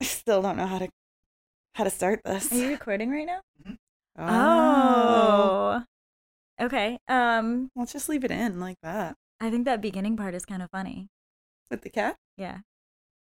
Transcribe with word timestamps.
I 0.00 0.04
still 0.04 0.42
don't 0.42 0.56
know 0.56 0.66
how 0.66 0.78
to 0.78 0.88
how 1.74 1.84
to 1.84 1.90
start 1.90 2.22
this. 2.24 2.52
Are 2.52 2.56
you 2.56 2.68
recording 2.70 3.10
right 3.10 3.26
now? 3.26 3.40
Oh. 4.18 5.82
Oh. 6.58 6.64
Okay. 6.64 6.98
Um, 7.06 7.70
Let's 7.76 7.92
just 7.92 8.08
leave 8.08 8.24
it 8.24 8.30
in 8.30 8.60
like 8.60 8.78
that. 8.82 9.14
I 9.40 9.50
think 9.50 9.66
that 9.66 9.82
beginning 9.82 10.16
part 10.16 10.34
is 10.34 10.46
kind 10.46 10.62
of 10.62 10.70
funny. 10.70 11.08
With 11.70 11.82
the 11.82 11.90
cat? 11.90 12.16
Yeah. 12.38 12.58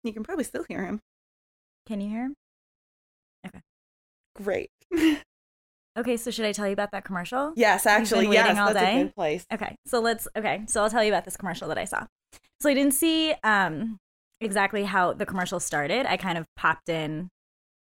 You 0.05 0.13
can 0.13 0.23
probably 0.23 0.45
still 0.45 0.65
hear 0.69 0.85
him. 0.85 1.01
Can 1.87 2.01
you 2.01 2.09
hear 2.09 2.23
him? 2.27 2.35
Okay. 3.47 3.61
Great. 4.37 4.71
Okay, 5.99 6.19
so 6.19 6.31
should 6.31 6.45
I 6.45 6.53
tell 6.53 6.67
you 6.67 6.75
about 6.75 6.93
that 6.93 7.05
commercial? 7.05 7.55
yes, 7.57 7.87
actually, 7.87 8.27
been 8.27 8.35
yes, 8.35 8.59
all 8.59 8.75
that's 8.75 8.79
day? 8.79 9.01
a 9.01 9.05
good 9.05 9.15
place. 9.15 9.47
Okay, 9.51 9.77
so 9.87 9.99
let's 10.01 10.29
okay, 10.37 10.63
so 10.67 10.83
I'll 10.83 10.91
tell 10.91 11.03
you 11.03 11.11
about 11.11 11.25
this 11.25 11.39
commercial 11.39 11.69
that 11.69 11.79
I 11.79 11.87
saw. 11.87 12.07
So 12.61 12.69
I 12.69 12.75
didn't 12.75 12.93
see 12.93 13.33
um 13.43 13.97
exactly 14.41 14.85
how 14.85 15.13
the 15.13 15.27
commercial 15.27 15.61
started. 15.61 16.07
I 16.07 16.17
kind 16.17 16.39
of 16.39 16.47
popped 16.57 16.89
in 16.89 17.29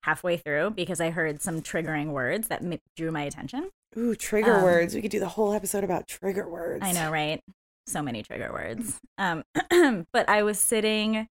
halfway 0.04 0.38
through 0.38 0.72
because 0.72 1.02
I 1.02 1.10
heard 1.10 1.42
some 1.42 1.62
triggering 1.62 2.08
words 2.12 2.48
that 2.48 2.64
m- 2.64 2.80
drew 2.96 3.12
my 3.12 3.24
attention. 3.24 3.70
Ooh, 3.98 4.16
trigger 4.16 4.56
Um, 4.56 4.64
words. 4.64 4.96
We 4.96 5.02
could 5.02 5.12
do 5.12 5.20
the 5.20 5.28
whole 5.28 5.54
episode 5.54 5.84
about 5.84 6.08
trigger 6.08 6.48
words. 6.48 6.84
I 6.86 6.92
know, 6.94 7.12
right? 7.12 7.42
So 7.88 8.02
many 8.02 8.24
trigger 8.24 8.52
words. 8.54 9.00
Um, 9.18 9.44
but 10.14 10.30
I 10.30 10.44
was 10.44 10.58
sitting 10.60 11.28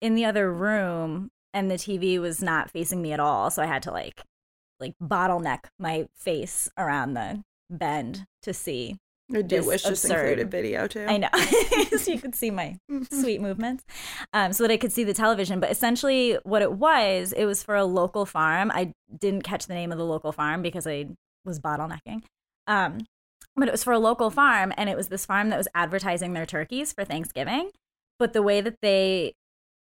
in 0.00 0.14
the 0.16 0.24
other 0.24 0.52
room 0.52 1.30
and 1.54 1.70
the 1.70 1.76
TV 1.76 2.18
was 2.20 2.42
not 2.42 2.70
facing 2.70 3.00
me 3.00 3.12
at 3.12 3.20
all, 3.20 3.50
so 3.50 3.62
I 3.62 3.66
had 3.66 3.84
to 3.84 3.92
like 3.92 4.22
like 4.80 4.94
bottleneck 5.00 5.66
my 5.78 6.08
face 6.16 6.68
around 6.76 7.14
the 7.14 7.42
bend 7.70 8.26
to 8.42 8.52
see. 8.52 8.96
I 9.34 9.42
do 9.42 9.64
wish 9.64 9.82
this 9.82 10.04
absurd- 10.04 10.38
included 10.38 10.50
video 10.50 10.86
too. 10.86 11.06
I 11.06 11.16
know, 11.16 11.28
so 11.96 12.12
you 12.12 12.20
could 12.20 12.34
see 12.34 12.50
my 12.50 12.76
sweet 13.10 13.40
movements, 13.40 13.84
um, 14.32 14.52
so 14.52 14.64
that 14.64 14.72
I 14.72 14.76
could 14.76 14.92
see 14.92 15.04
the 15.04 15.14
television. 15.14 15.60
But 15.60 15.70
essentially, 15.70 16.38
what 16.44 16.62
it 16.62 16.72
was, 16.72 17.32
it 17.32 17.44
was 17.44 17.62
for 17.62 17.76
a 17.76 17.84
local 17.84 18.26
farm. 18.26 18.70
I 18.74 18.92
didn't 19.18 19.42
catch 19.42 19.66
the 19.66 19.74
name 19.74 19.92
of 19.92 19.98
the 19.98 20.04
local 20.04 20.32
farm 20.32 20.62
because 20.62 20.86
I 20.86 21.08
was 21.44 21.60
bottlenecking. 21.60 22.22
Um, 22.66 22.98
but 23.56 23.68
it 23.68 23.72
was 23.72 23.84
for 23.84 23.92
a 23.92 23.98
local 23.98 24.30
farm, 24.30 24.72
and 24.76 24.88
it 24.88 24.96
was 24.96 25.08
this 25.08 25.26
farm 25.26 25.50
that 25.50 25.58
was 25.58 25.68
advertising 25.74 26.32
their 26.32 26.46
turkeys 26.46 26.92
for 26.92 27.04
Thanksgiving. 27.04 27.70
But 28.18 28.32
the 28.32 28.42
way 28.42 28.60
that 28.60 28.76
they 28.82 29.34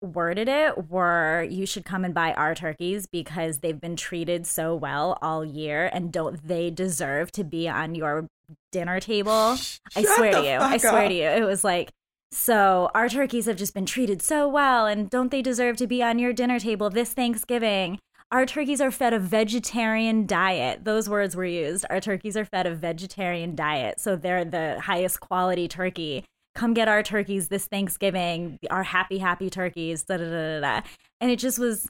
worded 0.01 0.47
it 0.47 0.89
were 0.89 1.43
you 1.49 1.65
should 1.65 1.83
come 1.83 2.05
and 2.05 2.13
buy 2.13 2.33
our 2.33 2.53
turkeys 2.53 3.07
because 3.07 3.59
they've 3.59 3.81
been 3.81 3.95
treated 3.95 4.45
so 4.45 4.75
well 4.75 5.17
all 5.23 5.43
year 5.43 5.89
and 5.91 6.13
don't 6.13 6.47
they 6.47 6.69
deserve 6.69 7.31
to 7.31 7.43
be 7.43 7.67
on 7.67 7.95
your 7.95 8.27
dinner 8.71 8.99
table 8.99 9.57
I 9.95 10.03
swear 10.03 10.31
to 10.31 10.43
you. 10.43 10.57
I 10.57 10.77
swear 10.77 11.03
up. 11.03 11.09
to 11.09 11.13
you. 11.13 11.27
It 11.27 11.45
was 11.45 11.63
like, 11.63 11.89
so 12.31 12.89
our 12.93 13.09
turkeys 13.09 13.45
have 13.45 13.57
just 13.57 13.73
been 13.73 13.85
treated 13.85 14.21
so 14.21 14.47
well, 14.47 14.85
and 14.85 15.09
don't 15.09 15.31
they 15.31 15.41
deserve 15.41 15.77
to 15.77 15.87
be 15.87 16.03
on 16.03 16.19
your 16.19 16.33
dinner 16.33 16.59
table 16.59 16.89
this 16.89 17.13
Thanksgiving? 17.13 17.99
Our 18.31 18.45
turkeys 18.45 18.81
are 18.81 18.91
fed 18.91 19.13
a 19.13 19.19
vegetarian 19.19 20.25
diet. 20.25 20.83
Those 20.83 21.09
words 21.09 21.35
were 21.35 21.45
used. 21.45 21.85
Our 21.89 22.01
turkeys 22.01 22.35
are 22.35 22.43
fed 22.43 22.67
a 22.67 22.75
vegetarian 22.75 23.55
diet, 23.55 24.01
so 24.01 24.17
they're 24.17 24.43
the 24.43 24.81
highest 24.81 25.21
quality 25.21 25.69
turkey. 25.69 26.25
Come 26.53 26.73
get 26.73 26.89
our 26.89 27.03
turkeys 27.03 27.47
this 27.47 27.67
Thanksgiving, 27.67 28.59
our 28.69 28.83
happy, 28.83 29.19
happy 29.19 29.49
turkeys. 29.49 30.03
Da, 30.03 30.17
da, 30.17 30.25
da, 30.25 30.59
da, 30.59 30.59
da. 30.59 30.87
And 31.21 31.31
it 31.31 31.39
just 31.39 31.59
was 31.59 31.87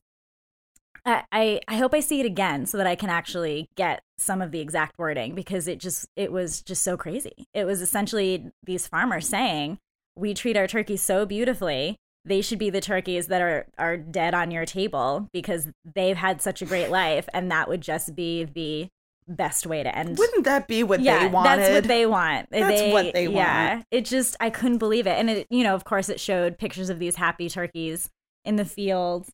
I, 1.05 1.23
I 1.31 1.61
I 1.67 1.77
hope 1.77 1.93
I 1.93 2.01
see 2.01 2.19
it 2.19 2.25
again 2.25 2.65
so 2.65 2.77
that 2.77 2.85
I 2.85 2.95
can 2.95 3.09
actually 3.09 3.69
get 3.75 4.01
some 4.17 4.41
of 4.41 4.51
the 4.51 4.59
exact 4.59 4.97
wording 4.97 5.35
because 5.35 5.67
it 5.67 5.79
just 5.79 6.07
it 6.15 6.31
was 6.31 6.61
just 6.61 6.83
so 6.83 6.97
crazy. 6.97 7.45
It 7.53 7.65
was 7.65 7.81
essentially 7.81 8.51
these 8.63 8.87
farmers 8.87 9.27
saying, 9.27 9.77
"We 10.15 10.33
treat 10.33 10.57
our 10.57 10.67
turkeys 10.67 11.01
so 11.01 11.25
beautifully. 11.25 11.97
They 12.25 12.41
should 12.41 12.59
be 12.59 12.69
the 12.69 12.81
turkeys 12.81 13.27
that 13.27 13.41
are 13.41 13.67
are 13.77 13.95
dead 13.97 14.33
on 14.33 14.51
your 14.51 14.65
table 14.65 15.29
because 15.31 15.67
they've 15.95 16.17
had 16.17 16.41
such 16.41 16.61
a 16.61 16.65
great 16.65 16.89
life, 16.89 17.29
and 17.33 17.51
that 17.51 17.69
would 17.69 17.81
just 17.81 18.15
be 18.15 18.43
the 18.43 18.87
best 19.27 19.65
way 19.67 19.83
to 19.83 19.95
end." 19.95 20.17
Wouldn't 20.17 20.45
that 20.45 20.67
be 20.67 20.83
what 20.83 20.99
yeah, 21.01 21.19
they 21.19 21.27
wanted? 21.27 21.59
that's 21.61 21.73
what 21.73 21.83
they 21.87 22.05
want. 22.05 22.49
That's 22.49 22.81
They- 22.81 22.91
what 22.91 23.13
they 23.13 23.27
want. 23.27 23.37
Yeah, 23.37 23.73
want. 23.75 23.85
it 23.91 24.05
just 24.05 24.35
I 24.39 24.49
couldn't 24.49 24.79
believe 24.79 25.05
it, 25.07 25.17
and 25.17 25.29
it 25.29 25.47
you 25.49 25.63
know 25.63 25.75
of 25.75 25.83
course 25.83 26.09
it 26.09 26.19
showed 26.19 26.57
pictures 26.57 26.89
of 26.89 26.99
these 26.99 27.15
happy 27.15 27.49
turkeys 27.49 28.09
in 28.43 28.55
the 28.55 28.65
field. 28.65 29.27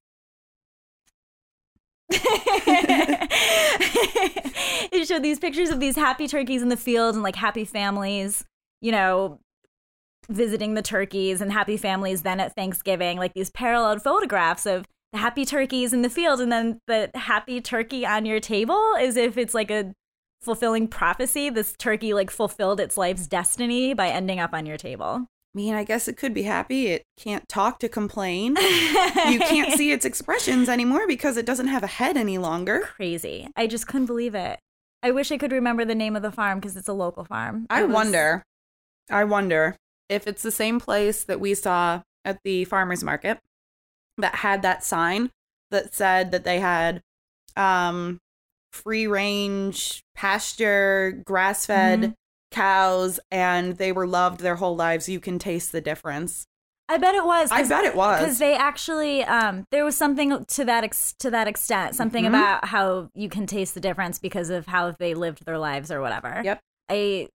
It 4.92 5.08
showed 5.08 5.24
these 5.24 5.40
pictures 5.40 5.70
of 5.70 5.80
these 5.80 5.96
happy 5.96 6.28
turkeys 6.28 6.62
in 6.62 6.70
the 6.70 6.78
field 6.78 7.16
and 7.16 7.24
like 7.24 7.36
happy 7.36 7.66
families, 7.66 8.46
you 8.82 8.92
know, 8.92 9.40
visiting 10.30 10.74
the 10.74 10.82
turkeys 10.82 11.42
and 11.42 11.52
happy 11.52 11.78
families 11.78 12.22
then 12.22 12.40
at 12.40 12.56
Thanksgiving, 12.56 13.18
like 13.18 13.34
these 13.34 13.50
paralleled 13.50 14.02
photographs 14.02 14.66
of 14.66 14.86
the 15.12 15.20
happy 15.20 15.46
turkeys 15.46 15.94
in 15.94 16.02
the 16.02 16.10
field 16.10 16.40
and 16.40 16.52
then 16.52 16.80
the 16.88 17.10
happy 17.16 17.62
turkey 17.62 18.06
on 18.06 18.26
your 18.26 18.40
table 18.40 18.96
as 19.00 19.16
if 19.16 19.38
it's 19.38 19.54
like 19.54 19.72
a 19.72 19.94
fulfilling 20.42 20.88
prophecy. 20.88 21.50
This 21.50 21.76
turkey 21.78 22.14
like 22.14 22.30
fulfilled 22.32 22.80
its 22.80 22.98
life's 22.98 23.28
destiny 23.28 23.94
by 23.94 24.10
ending 24.10 24.40
up 24.40 24.54
on 24.54 24.66
your 24.66 24.78
table. 24.78 25.28
I 25.56 25.58
mean, 25.58 25.74
I 25.76 25.84
guess 25.84 26.08
it 26.08 26.18
could 26.18 26.34
be 26.34 26.44
happy. 26.44 26.88
It 26.88 27.04
can't 27.18 27.48
talk 27.48 27.78
to 27.80 27.90
complain. 27.90 28.56
you 28.58 29.40
can't 29.40 29.72
see 29.78 29.92
its 29.92 30.04
expressions 30.06 30.68
anymore 30.68 31.06
because 31.08 31.38
it 31.38 31.46
doesn't 31.46 31.68
have 31.68 31.84
a 31.84 31.88
head 31.88 32.18
any 32.18 32.38
longer. 32.40 32.80
crazy. 32.96 33.48
I 33.56 33.68
just 33.68 33.86
couldn't 33.88 34.08
believe 34.08 34.34
it. 34.34 34.60
I 35.04 35.12
wish 35.12 35.32
I 35.32 35.38
could 35.38 35.52
remember 35.52 35.86
the 35.86 35.94
name 35.96 36.16
of 36.16 36.22
the 36.24 36.32
farm 36.32 36.60
because 36.60 36.76
it's 36.76 36.88
a 36.88 36.94
local 36.94 37.24
farm. 37.26 37.68
I 37.70 37.84
was- 37.84 37.94
wonder. 37.94 38.44
I 39.12 39.26
wonder 39.26 39.76
if 40.10 40.26
it's 40.28 40.42
the 40.42 40.52
same 40.52 40.80
place 40.80 41.24
that 41.26 41.40
we 41.40 41.54
saw 41.54 42.02
at 42.26 42.40
the 42.44 42.66
farmers 42.66 43.04
market 43.04 43.38
that 44.18 44.36
had 44.36 44.62
that 44.64 44.84
sign 44.84 45.30
that 45.72 45.94
said 45.94 46.32
that 46.32 46.46
they 46.46 46.60
had 46.60 47.02
um 47.58 48.20
free 48.72 49.06
range 49.08 50.02
pasture 50.16 51.22
grass 51.26 51.66
fed 51.66 52.00
Mhm. 52.02 52.14
Cows 52.54 53.20
and 53.32 53.78
they 53.78 53.92
were 53.92 54.08
loved 54.08 54.40
their 54.40 54.56
whole 54.56 54.76
lives 54.76 55.10
you 55.10 55.20
can 55.20 55.38
taste 55.40 55.72
the 55.72 55.82
difference 55.82 56.46
I 56.90 56.98
bet 56.98 57.16
it 57.16 57.26
was. 57.26 57.50
i 57.52 57.64
bet 57.68 57.86
it 57.86 57.96
was 57.96 58.20
because 58.20 58.38
they 58.40 58.56
actually 58.56 59.24
um 59.24 59.66
there 59.72 59.84
was 59.86 59.96
something 59.98 60.46
to 60.46 60.66
that 60.66 60.84
ex- 60.84 61.14
to 61.20 61.32
that 61.32 61.48
extent 61.48 61.96
something 61.96 62.26
Mhm. 62.26 62.30
about 62.30 62.66
how 62.66 63.10
you 63.16 63.30
can 63.30 63.48
taste 63.48 63.74
the 63.74 63.80
difference 63.80 64.20
because 64.20 64.50
of 64.50 64.68
how 64.68 64.92
they 64.92 65.14
lived 65.14 65.46
their 65.46 65.58
lives 65.58 65.90
or 65.92 66.02
whatever 66.02 66.42
Yep. 66.44 66.60
i 66.90 67.28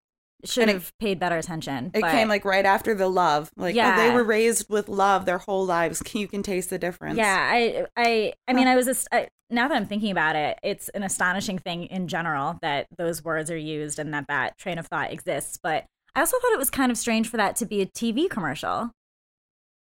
should 0.45 0.69
have 0.69 0.93
paid 0.99 1.19
better 1.19 1.37
attention 1.37 1.91
it 1.95 2.01
but 2.01 2.13
came 2.13 2.29
like 2.29 2.45
right 2.45 2.65
after 2.65 2.95
the 2.95 3.09
love. 3.09 3.51
Like 3.57 3.75
oh, 3.75 3.77
Yeah. 3.77 3.97
they 4.09 4.15
were 4.15 4.23
raised 4.23 4.71
with 4.71 4.89
love 4.89 5.25
their 5.25 5.39
whole 5.39 5.67
lives. 5.67 6.03
You 6.15 6.29
can 6.29 6.43
taste 6.43 6.71
the 6.71 6.79
difference. 6.79 7.17
Yeah 7.19 7.37
i 7.51 7.87
i 7.97 8.33
i 8.47 8.53
mean 8.53 8.69
oh. 8.69 8.73
i 8.73 8.77
was 8.77 8.87
just 8.87 9.09
I, 9.11 9.29
now 9.51 9.67
that 9.69 9.77
i'm 9.77 9.87
thinking 9.87 10.11
about 10.11 10.37
it 10.37 10.59
it's 10.63 10.89
an 10.91 11.03
astonishing 11.03 11.59
thing 11.59 11.85
in 11.85 12.07
general 12.09 12.59
that 12.63 12.87
those 12.97 13.25
words 13.25 13.51
are 13.51 13.57
used 13.57 13.99
and 13.99 14.13
that 14.15 14.27
that 14.29 14.59
train 14.59 14.79
of 14.79 14.87
thought 14.87 15.13
exists 15.13 15.59
but 15.63 15.87
i 16.15 16.21
also 16.21 16.39
thought 16.39 16.53
it 16.53 16.59
was 16.59 16.71
kind 16.71 16.93
of 16.93 16.99
strange 16.99 17.29
for 17.29 17.37
that 17.37 17.57
to 17.57 17.67
be 17.67 17.81
a 17.81 17.87
tv 17.87 18.29
commercial. 18.31 18.91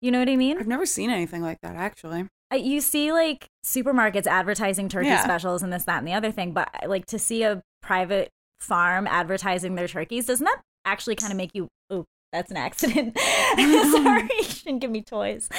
You 0.02 0.12
know 0.12 0.20
what 0.20 0.30
i 0.30 0.36
mean? 0.36 0.58
I've 0.58 0.68
never 0.68 0.86
seen 0.86 1.10
anything 1.10 1.42
like 1.42 1.60
that 1.62 1.76
actually. 1.76 2.28
I- 2.50 2.56
you 2.58 2.82
see 2.82 3.12
like 3.12 3.48
supermarkets 3.66 4.26
advertising 4.28 4.90
turkey 4.90 5.08
Yeah. 5.08 5.24
specials 5.24 5.62
and 5.64 5.72
this 5.74 5.84
that 5.86 5.98
and 6.00 6.08
the 6.08 6.14
other 6.14 6.32
thing 6.32 6.52
but 6.54 6.70
like 6.88 7.06
to 7.08 7.20
see 7.20 7.44
a 7.44 7.62
private 7.82 8.30
farm 8.60 9.08
advertising 9.08 9.76
their 9.76 9.88
turkeys 9.88 10.26
doesn't 10.26 10.46
that 10.46 10.62
actually 10.86 11.16
kind 11.16 11.32
of 11.32 11.38
make 11.38 11.52
you 11.54 11.68
oh 11.90 12.06
that's 12.34 12.52
an 12.52 12.58
accident 12.58 13.18
sorry 13.56 14.30
you 14.38 14.44
shouldn't 14.44 14.82
give 14.82 14.92
me 14.92 15.02
toys 15.02 15.50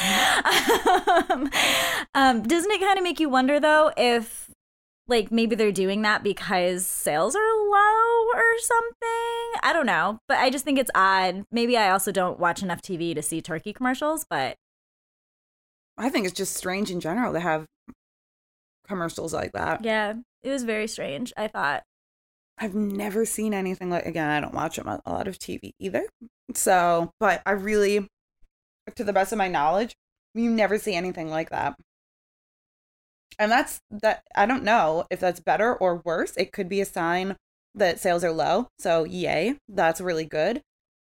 um, 1.30 1.50
um, 2.14 2.42
doesn't 2.42 2.70
it 2.70 2.80
kind 2.80 2.98
of 2.98 3.02
make 3.04 3.20
you 3.20 3.28
wonder 3.28 3.60
though 3.60 3.92
if 3.96 4.50
like 5.06 5.30
maybe 5.32 5.54
they're 5.56 5.72
doing 5.72 6.02
that 6.02 6.22
because 6.22 6.84
sales 6.84 7.34
are 7.34 7.40
low 7.40 8.24
or 8.34 8.58
something 8.58 9.60
i 9.62 9.70
don't 9.72 9.86
know 9.86 10.18
but 10.28 10.38
i 10.38 10.50
just 10.50 10.64
think 10.64 10.78
it's 10.78 10.90
odd 10.94 11.44
maybe 11.50 11.76
i 11.76 11.90
also 11.90 12.12
don't 12.12 12.38
watch 12.38 12.62
enough 12.62 12.82
tv 12.82 13.14
to 13.14 13.22
see 13.22 13.40
turkey 13.40 13.72
commercials 13.72 14.26
but 14.28 14.56
i 15.96 16.08
think 16.10 16.26
it's 16.26 16.34
just 16.36 16.54
strange 16.54 16.90
in 16.90 17.00
general 17.00 17.32
to 17.32 17.40
have 17.40 17.64
commercials 18.86 19.32
like 19.34 19.52
that 19.52 19.84
Yeah, 19.84 20.14
it 20.42 20.50
was 20.50 20.64
very 20.64 20.86
strange. 20.86 21.32
I 21.36 21.46
thought. 21.48 21.82
I've 22.60 22.74
never 22.74 23.24
seen 23.24 23.54
anything 23.54 23.90
like 23.90 24.06
again, 24.06 24.30
I 24.30 24.40
don't 24.40 24.54
watch 24.54 24.78
a 24.78 24.84
lot 24.84 25.28
of 25.28 25.38
TV 25.38 25.72
either. 25.78 26.04
So, 26.54 27.10
but 27.20 27.42
I 27.46 27.52
really 27.52 28.08
to 28.96 29.04
the 29.04 29.12
best 29.12 29.32
of 29.32 29.38
my 29.38 29.48
knowledge, 29.48 29.94
you 30.34 30.50
never 30.50 30.78
see 30.78 30.94
anything 30.94 31.28
like 31.28 31.50
that. 31.50 31.74
And 33.38 33.52
that's 33.52 33.80
that 33.90 34.22
I 34.34 34.46
don't 34.46 34.64
know 34.64 35.06
if 35.10 35.20
that's 35.20 35.40
better 35.40 35.74
or 35.74 36.02
worse. 36.04 36.36
It 36.36 36.52
could 36.52 36.68
be 36.68 36.80
a 36.80 36.86
sign 36.86 37.36
that 37.74 38.00
sales 38.00 38.24
are 38.24 38.32
low. 38.32 38.68
So, 38.78 39.04
yay, 39.04 39.56
that's 39.68 40.00
really 40.00 40.24
good. 40.24 40.62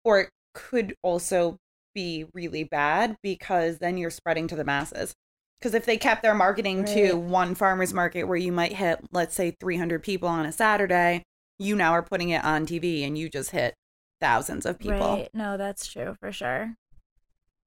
Or 0.03 0.19
it 0.21 0.29
could 0.53 0.93
also 1.01 1.57
be 1.95 2.25
really 2.33 2.63
bad 2.63 3.15
because 3.23 3.79
then 3.79 3.97
you're 3.97 4.11
spreading 4.11 4.47
to 4.47 4.55
the 4.55 4.63
masses. 4.63 5.13
Because 5.59 5.73
if 5.73 5.85
they 5.85 5.97
kept 5.97 6.21
their 6.21 6.35
marketing 6.35 6.85
to 6.85 7.13
one 7.15 7.53
farmer's 7.53 7.93
market 7.93 8.23
where 8.23 8.37
you 8.37 8.51
might 8.51 8.73
hit, 8.73 8.99
let's 9.11 9.35
say, 9.35 9.55
300 9.59 10.01
people 10.01 10.29
on 10.29 10.45
a 10.45 10.51
Saturday, 10.53 11.23
you 11.59 11.75
now 11.75 11.91
are 11.91 12.01
putting 12.01 12.29
it 12.29 12.43
on 12.43 12.65
TV 12.65 13.05
and 13.05 13.17
you 13.17 13.29
just 13.29 13.51
hit 13.51 13.75
thousands 14.21 14.65
of 14.65 14.79
people. 14.79 14.99
Right. 14.99 15.29
No, 15.33 15.57
that's 15.57 15.85
true 15.85 16.15
for 16.19 16.31
sure. 16.31 16.75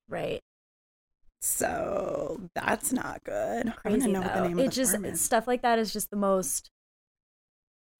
Right. 0.08 0.40
So 1.40 2.48
that's 2.54 2.92
not 2.92 3.22
good. 3.24 3.68
I 3.68 3.72
Crazy 3.72 4.00
don't 4.00 4.12
know 4.12 4.20
what 4.20 4.34
the 4.34 4.40
though. 4.40 4.48
name 4.48 4.58
it 4.58 4.66
of 4.66 4.70
the 4.70 4.74
just 4.74 5.24
stuff 5.24 5.46
like 5.46 5.62
that 5.62 5.78
is 5.78 5.92
just 5.92 6.10
the 6.10 6.16
most 6.16 6.70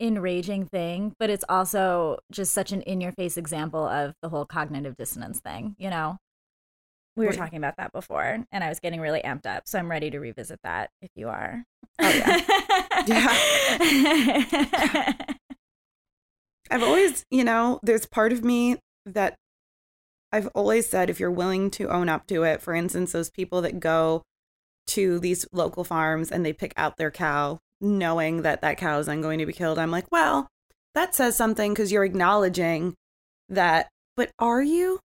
enraging 0.00 0.67
thing, 0.67 1.15
but 1.19 1.31
it's 1.31 1.44
also 1.49 2.19
just 2.31 2.53
such 2.53 2.73
an 2.73 2.83
in-your-face 2.83 3.37
example 3.37 3.87
of 3.87 4.15
the 4.23 4.29
whole 4.29 4.45
cognitive 4.45 4.97
dissonance 4.97 5.41
thing. 5.41 5.77
You 5.79 5.91
know, 5.91 6.19
we 7.17 7.27
were 7.27 7.33
talking 7.33 7.59
about 7.59 7.77
that 7.77 7.93
before, 7.93 8.45
and 8.50 8.65
I 8.65 8.69
was 8.69 8.81
getting 8.81 9.00
really 9.00 9.21
amped 9.21 9.47
up, 9.47 9.65
so 9.67 9.79
I'm 9.79 9.91
ready 9.91 10.11
to 10.11 10.19
revisit 10.19 10.61
that 10.65 10.91
if 11.00 11.11
you 11.15 11.29
are. 11.29 11.65
Oh, 12.00 12.09
yeah. 12.09 12.41
yeah. 15.06 15.23
I've 16.73 16.83
always, 16.83 17.25
you 17.31 17.45
know, 17.45 17.79
there's 17.83 18.07
part 18.07 18.33
of 18.33 18.43
me 18.43 18.79
that 19.05 19.35
I've 20.33 20.49
always 20.55 20.89
said 20.89 21.11
if 21.11 21.21
you're 21.21 21.31
willing 21.31 21.71
to 21.73 21.91
own 21.91 22.09
up 22.09 22.27
to 22.29 22.45
it, 22.45 22.63
for 22.63 22.75
instance, 22.75 23.13
those 23.13 23.31
people 23.31 23.61
that 23.63 23.79
go 23.79 24.23
to 24.89 25.19
these 25.19 25.47
local 25.53 25.85
farms 25.85 26.33
and 26.33 26.45
they 26.45 26.53
pick 26.53 26.73
out 26.77 26.97
their 26.97 27.11
cow 27.11 27.59
knowing 27.81 28.43
that 28.43 28.63
that 28.63 28.79
cow 28.79 28.99
is 28.99 29.07
then 29.07 29.21
going 29.21 29.39
to 29.39 29.47
be 29.47 29.53
killed, 29.53 29.79
I'm 29.79 29.91
like, 29.91 30.07
well, 30.11 30.49
that 30.95 31.15
says 31.15 31.37
something 31.37 31.73
because 31.73 31.93
you're 31.93 32.05
acknowledging 32.05 32.95
that. 33.49 33.89
But 34.17 34.31
are 34.39 34.63
you? 34.63 35.01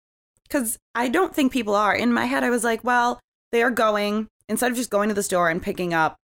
Because 0.44 0.77
I 0.94 1.07
don't 1.07 1.33
think 1.33 1.54
people 1.54 1.75
are. 1.75 1.95
In 1.95 2.13
my 2.13 2.25
head, 2.25 2.44
I 2.44 2.50
was 2.50 2.63
like, 2.63 2.83
well, 2.83 3.19
they 3.51 3.63
are 3.63 3.71
going, 3.71 4.27
instead 4.50 4.71
of 4.71 4.77
just 4.77 4.89
going 4.89 5.10
to 5.10 5.15
the 5.15 5.24
store 5.24 5.50
and 5.50 5.62
picking 5.62 5.94
up 5.94 6.18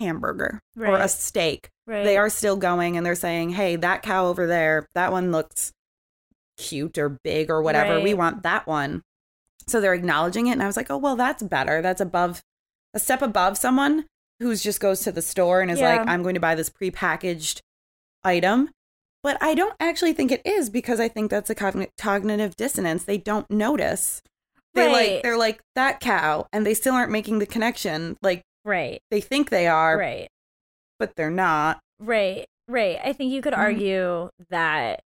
hamburger 0.00 0.60
or 0.78 0.96
a 0.96 1.08
steak 1.08 1.68
right. 1.90 2.04
they 2.04 2.16
are 2.16 2.30
still 2.30 2.56
going 2.56 2.96
and 2.96 3.04
they're 3.04 3.14
saying, 3.14 3.50
hey, 3.50 3.76
that 3.76 4.02
cow 4.02 4.26
over 4.26 4.46
there, 4.46 4.86
that 4.94 5.12
one 5.12 5.32
looks 5.32 5.72
cute 6.56 6.98
or 6.98 7.08
big 7.24 7.50
or 7.50 7.62
whatever. 7.62 8.00
We 8.00 8.14
want 8.14 8.42
that 8.44 8.66
one. 8.66 9.02
So 9.66 9.80
they're 9.80 9.94
acknowledging 9.94 10.46
it. 10.46 10.52
And 10.52 10.62
I 10.62 10.66
was 10.66 10.76
like, 10.76 10.90
oh, 10.90 10.98
well, 10.98 11.16
that's 11.16 11.42
better. 11.42 11.82
That's 11.82 12.00
above 12.00 12.42
a 12.94 12.98
step 12.98 13.22
above 13.22 13.56
someone 13.56 14.06
who's 14.40 14.62
just 14.62 14.80
goes 14.80 15.00
to 15.00 15.12
the 15.12 15.22
store 15.22 15.60
and 15.60 15.70
is 15.70 15.80
like, 15.80 16.00
I'm 16.08 16.22
going 16.22 16.34
to 16.34 16.40
buy 16.40 16.54
this 16.54 16.70
prepackaged 16.70 17.60
item. 18.24 18.70
But 19.22 19.36
I 19.42 19.54
don't 19.54 19.74
actually 19.78 20.14
think 20.14 20.32
it 20.32 20.40
is 20.46 20.70
because 20.70 20.98
I 20.98 21.08
think 21.08 21.30
that's 21.30 21.50
a 21.50 21.54
cogn- 21.54 21.90
cognitive 21.98 22.56
dissonance. 22.56 23.04
They 23.04 23.18
don't 23.18 23.50
notice. 23.50 24.22
They 24.74 24.86
Right. 24.86 24.92
like 24.92 25.22
they're 25.22 25.36
like 25.36 25.60
that 25.74 26.00
cow 26.00 26.46
and 26.52 26.64
they 26.64 26.74
still 26.74 26.94
aren't 26.94 27.12
making 27.12 27.38
the 27.38 27.46
connection. 27.46 28.16
Like 28.22 28.42
right. 28.64 29.00
they 29.10 29.20
think 29.20 29.50
they 29.50 29.66
are, 29.66 29.98
Right. 29.98 30.28
But 31.00 31.16
they're 31.16 31.30
not. 31.32 31.80
Right, 31.98 32.46
right. 32.68 33.00
I 33.04 33.12
think 33.12 33.32
you 33.32 33.42
could 33.42 33.54
Mhm. 33.54 33.58
argue 33.58 34.30
that 34.50 35.00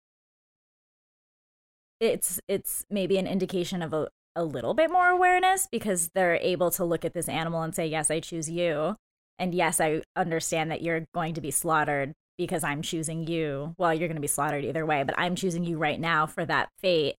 it's 2.01 2.41
it's 2.49 2.85
maybe 2.91 3.17
an 3.19 3.27
indication 3.27 3.81
of 3.83 3.93
a, 3.95 4.09
a 4.37 4.45
little 4.45 4.75
bit 4.75 4.91
more 4.91 5.09
awareness 5.09 5.69
because 5.71 6.11
they're 6.15 6.37
able 6.37 6.71
to 6.73 6.85
look 6.85 7.05
at 7.05 7.15
this 7.15 7.29
animal 7.29 7.63
and 7.63 7.75
say, 7.75 7.87
Yes, 7.87 8.11
I 8.11 8.21
choose 8.21 8.51
you. 8.51 8.97
And 9.39 9.55
yes, 9.55 9.81
I 9.81 10.03
understand 10.17 10.71
that 10.71 10.83
you're 10.83 11.07
going 11.15 11.35
to 11.35 11.41
be 11.41 11.51
slaughtered 11.51 12.13
because 12.37 12.65
I'm 12.65 12.83
choosing 12.83 13.27
you. 13.27 13.75
Well, 13.79 13.95
you're 13.95 14.09
going 14.09 14.17
to 14.17 14.21
be 14.21 14.27
slaughtered 14.29 14.65
either 14.65 14.85
way, 14.85 15.03
but 15.05 15.15
I'm 15.19 15.35
choosing 15.37 15.65
you 15.65 15.79
right 15.79 15.99
now 16.01 16.27
for 16.27 16.45
that 16.45 16.69
fate. 16.81 17.15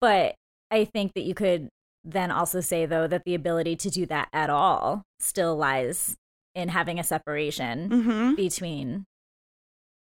But 0.00 0.34
I 0.70 0.84
think 0.84 1.14
that 1.14 1.22
you 1.22 1.34
could 1.34 1.68
then 2.04 2.30
also 2.30 2.60
say, 2.60 2.86
though, 2.86 3.06
that 3.06 3.24
the 3.24 3.34
ability 3.34 3.76
to 3.76 3.90
do 3.90 4.06
that 4.06 4.28
at 4.32 4.50
all 4.50 5.02
still 5.18 5.56
lies 5.56 6.16
in 6.54 6.68
having 6.68 6.98
a 6.98 7.04
separation 7.04 7.88
Mm-hmm. 7.88 8.34
between 8.34 9.06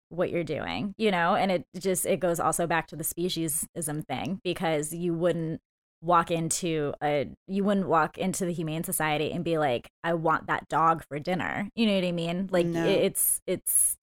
what 0.09 0.31
you're 0.31 0.43
doing, 0.45 0.95
you 0.99 1.11
know? 1.11 1.35
And 1.37 1.53
it 1.53 1.65
just 1.79 2.05
it 2.07 2.19
goes 2.21 2.41
also 2.41 2.67
back 2.67 2.87
to 2.89 2.97
the 2.97 3.05
speciesism 3.05 4.05
thing 4.07 4.41
because 4.43 4.93
you 4.93 5.15
wouldn't 5.15 5.61
walk 6.03 6.31
into 6.31 6.95
a 7.03 7.29
you 7.47 7.63
wouldn't 7.63 7.87
walk 7.87 8.17
into 8.19 8.45
the 8.47 8.53
humane 8.53 8.83
society 8.83 9.31
and 9.33 9.45
be 9.45 9.59
like 9.59 9.89
I 10.03 10.15
want 10.15 10.47
that 10.49 10.67
dog 10.69 11.05
for 11.09 11.19
dinner. 11.19 11.69
You 11.77 11.87
know 11.87 11.95
what 11.95 12.05
I 12.05 12.13
mean? 12.13 12.49
Like 12.51 12.67
No. 12.67 12.85
it's 12.87 13.41
it's 13.47 13.97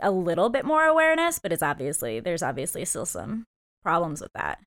a 0.00 0.10
little 0.10 0.48
bit 0.48 0.64
more 0.64 0.84
awareness, 0.84 1.38
but 1.38 1.52
it's 1.52 1.62
obviously 1.62 2.18
there's 2.20 2.42
obviously 2.42 2.84
still 2.86 3.06
some 3.06 3.44
problems 3.82 4.20
with 4.20 4.32
that. 4.34 4.58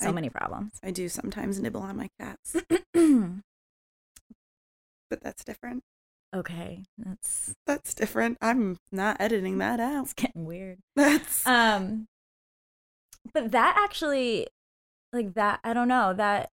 So 0.00 0.08
I- 0.08 0.12
many 0.12 0.28
problems. 0.30 0.72
I 0.82 0.90
do 0.90 1.08
sometimes 1.08 1.60
nibble 1.60 1.82
on 1.82 1.96
my 1.96 2.08
cats, 2.18 2.56
but 5.10 5.20
that's 5.22 5.44
different. 5.44 5.82
okay, 6.34 6.84
that's 6.98 7.54
That's 7.66 7.94
different. 7.94 8.36
I'm 8.40 8.78
not 8.92 9.16
editing 9.20 9.58
that 9.58 9.80
out. 9.80 10.04
it's 10.04 10.12
getting 10.12 10.44
weird. 10.44 10.78
That's 10.94 11.46
Um, 11.46 12.06
but 13.32 13.52
that 13.52 13.76
actually, 13.82 14.46
like 15.12 15.34
that, 15.34 15.60
I 15.64 15.72
don't 15.72 15.88
know. 15.88 16.12
That 16.12 16.50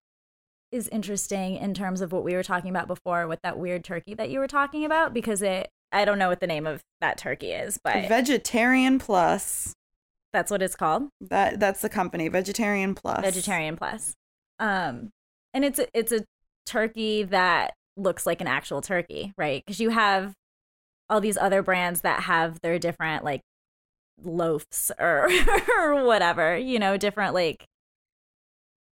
is 0.72 0.88
interesting 0.90 1.56
in 1.58 1.74
terms 1.74 2.02
of 2.02 2.12
what 2.12 2.24
we 2.24 2.34
were 2.34 2.44
talking 2.44 2.70
about 2.72 2.88
before 2.88 3.28
with 3.28 3.40
that 3.44 3.58
weird 3.60 3.84
turkey 3.84 4.14
that 4.16 4.30
you 4.32 4.40
were 4.40 4.48
talking 4.48 4.86
about 4.86 5.14
because 5.14 5.42
it. 5.42 5.70
I 5.92 6.06
don't 6.06 6.18
know 6.18 6.30
what 6.30 6.40
the 6.40 6.48
name 6.48 6.66
of 6.66 6.82
that 7.02 7.20
turkey 7.20 7.52
is, 7.52 7.80
but 7.84 8.08
vegetarian 8.10 8.98
plus. 8.98 9.76
that's 10.32 10.50
what 10.50 10.64
it's 10.64 10.76
called, 10.76 11.10
That 11.22 11.60
that's 11.60 11.82
the 11.82 11.90
company, 11.90 12.28
Vegetarian 12.30 12.96
Plus. 12.96 13.22
vegetarian 13.22 13.76
plus. 13.78 14.16
Um, 14.58 15.12
and 15.54 15.64
it's 15.64 15.78
a, 15.78 15.86
it's 15.94 16.12
a 16.12 16.26
turkey 16.66 17.22
that 17.22 17.76
looks 17.96 18.26
like 18.26 18.42
an 18.42 18.48
actual 18.48 18.82
turkey, 18.82 19.34
right? 19.38 19.64
Because 19.66 19.80
you 19.80 19.90
have 19.90 20.34
all 21.10 21.22
these 21.22 21.38
other 21.38 21.62
brands 21.62 22.02
that 22.02 22.24
have 22.24 22.60
their 22.62 22.80
different 22.80 23.24
like 23.24 23.42
loafs 24.24 24.92
or 25.00 25.30
or 25.78 26.06
whatever, 26.06 26.58
you 26.58 26.80
know, 26.80 26.98
different 26.98 27.34
like 27.34 27.66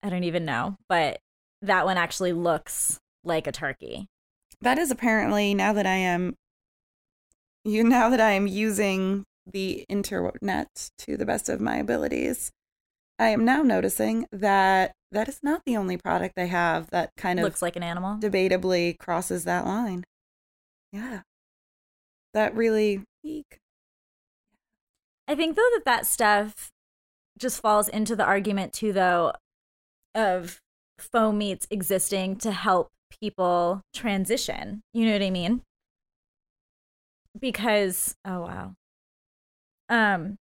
I 0.04 0.10
don't 0.10 0.24
even 0.24 0.46
know, 0.46 0.78
but 0.90 1.20
that 1.62 1.86
one 1.86 1.98
actually 1.98 2.34
looks 2.34 3.00
like 3.24 3.48
a 3.48 3.52
turkey. 3.52 4.08
That 4.62 4.78
is 4.78 4.92
apparently 4.92 5.54
now 5.54 5.74
that 5.74 5.86
I 5.86 5.96
am 5.96 6.36
you 7.64 7.84
now 7.84 8.10
that 8.10 8.22
I 8.22 8.32
am 8.32 8.48
using 8.48 9.24
the 9.46 9.86
internet 9.90 10.90
to 11.00 11.18
the 11.18 11.26
best 11.26 11.50
of 11.50 11.62
my 11.62 11.78
abilities. 11.78 12.52
I 13.20 13.28
am 13.30 13.46
now 13.46 13.62
noticing 13.62 14.26
that 14.32 14.94
that 15.12 15.28
is 15.28 15.40
not 15.44 15.64
the 15.66 15.78
only 15.78 15.98
product 15.98 16.36
they 16.36 16.48
have 16.48 16.90
that 16.92 17.12
kind 17.18 17.40
of 17.40 17.44
looks 17.44 17.62
like 17.62 17.76
an 17.76 17.84
animal. 17.84 18.18
debatably 18.18 18.98
crosses 18.98 19.44
that 19.44 19.66
line. 19.66 20.04
Yeah. 20.92 21.22
That 22.34 22.56
really. 22.56 23.04
I 25.28 25.36
think 25.36 25.56
though 25.56 25.70
that 25.74 25.86
that 25.86 26.06
stuff 26.06 26.72
just 27.38 27.62
falls 27.62 27.88
into 27.88 28.16
the 28.16 28.24
argument 28.26 28.74
too 28.74 28.94
though 28.94 29.34
of 30.16 30.60
faux 30.98 31.36
meats 31.36 31.68
existing 31.70 32.38
to 32.38 32.52
help 32.52 32.90
people 33.20 33.82
transition. 33.94 34.82
You 34.94 35.06
know 35.06 35.14
what 35.14 35.22
I 35.22 35.30
mean? 35.30 35.62
Because 37.40 38.16
oh 38.26 38.42
wow. 38.42 38.74
Um 39.90 40.38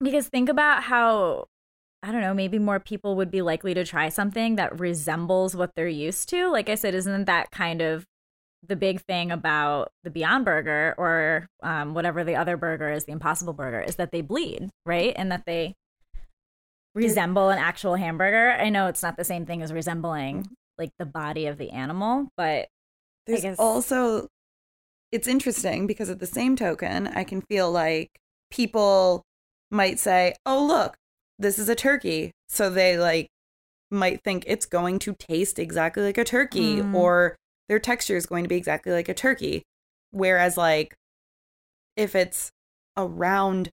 because 0.00 0.28
think 0.28 0.48
about 0.48 0.84
how 0.84 1.46
I 2.04 2.12
don't 2.12 2.20
know, 2.20 2.34
maybe 2.34 2.58
more 2.58 2.78
people 2.78 3.16
would 3.16 3.30
be 3.30 3.40
likely 3.40 3.72
to 3.72 3.82
try 3.84 4.10
something 4.10 4.56
that 4.56 4.78
resembles 4.78 5.56
what 5.56 5.70
they're 5.74 5.88
used 5.88 6.28
to. 6.28 6.50
Like 6.50 6.68
I 6.68 6.74
said, 6.74 6.94
isn't 6.94 7.24
that 7.24 7.50
kind 7.50 7.80
of 7.80 8.04
the 8.62 8.76
big 8.76 9.00
thing 9.00 9.30
about 9.30 9.90
the 10.02 10.10
Beyond 10.10 10.44
Burger 10.44 10.94
or 10.98 11.46
um, 11.62 11.94
whatever 11.94 12.22
the 12.22 12.36
other 12.36 12.58
burger 12.58 12.90
is, 12.92 13.04
the 13.06 13.12
Impossible 13.12 13.54
Burger, 13.54 13.80
is 13.80 13.96
that 13.96 14.12
they 14.12 14.20
bleed, 14.20 14.68
right? 14.84 15.14
And 15.16 15.32
that 15.32 15.44
they 15.46 15.74
resemble 16.94 17.48
an 17.48 17.58
actual 17.58 17.94
hamburger. 17.94 18.50
I 18.52 18.68
know 18.68 18.86
it's 18.86 19.02
not 19.02 19.16
the 19.16 19.24
same 19.24 19.46
thing 19.46 19.62
as 19.62 19.72
resembling 19.72 20.48
like 20.76 20.90
the 20.98 21.06
body 21.06 21.46
of 21.46 21.56
the 21.56 21.70
animal, 21.70 22.28
but 22.36 22.68
There's 23.26 23.42
guess- 23.42 23.58
also 23.58 24.28
it's 25.10 25.28
interesting 25.28 25.86
because 25.86 26.10
at 26.10 26.18
the 26.18 26.26
same 26.26 26.54
token, 26.56 27.06
I 27.06 27.24
can 27.24 27.40
feel 27.42 27.70
like 27.70 28.10
people 28.50 29.22
might 29.70 29.98
say, 29.98 30.34
"Oh, 30.44 30.64
look, 30.64 30.96
this 31.38 31.58
is 31.58 31.68
a 31.68 31.74
turkey." 31.74 32.30
So 32.48 32.70
they 32.70 32.98
like 32.98 33.28
might 33.90 34.22
think 34.22 34.44
it's 34.46 34.66
going 34.66 34.98
to 35.00 35.14
taste 35.18 35.58
exactly 35.58 36.02
like 36.02 36.18
a 36.18 36.24
turkey 36.24 36.76
Mm. 36.76 36.94
or 36.94 37.36
their 37.68 37.78
texture 37.78 38.16
is 38.16 38.26
going 38.26 38.44
to 38.44 38.48
be 38.48 38.56
exactly 38.56 38.92
like 38.92 39.08
a 39.08 39.14
turkey. 39.14 39.62
Whereas 40.10 40.56
like 40.56 40.94
if 41.96 42.14
it's 42.14 42.50
a 42.96 43.06
round 43.06 43.70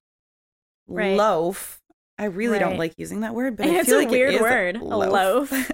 Right. 0.88 1.16
loaf, 1.18 1.80
I 2.18 2.26
really 2.26 2.60
don't 2.60 2.78
like 2.78 2.94
using 2.98 3.22
that 3.22 3.34
word, 3.34 3.56
but 3.58 3.66
And 3.68 3.76
I 3.78 3.80
it's 3.80 3.90
feel 3.90 3.98
a 3.98 4.02
like 4.02 4.10
weird 4.10 4.42
word, 4.42 4.76
a 4.76 4.84
loaf. 4.84 5.52
loaf. 5.52 5.72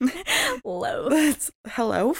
That's 0.64 1.50
hello. 1.68 2.14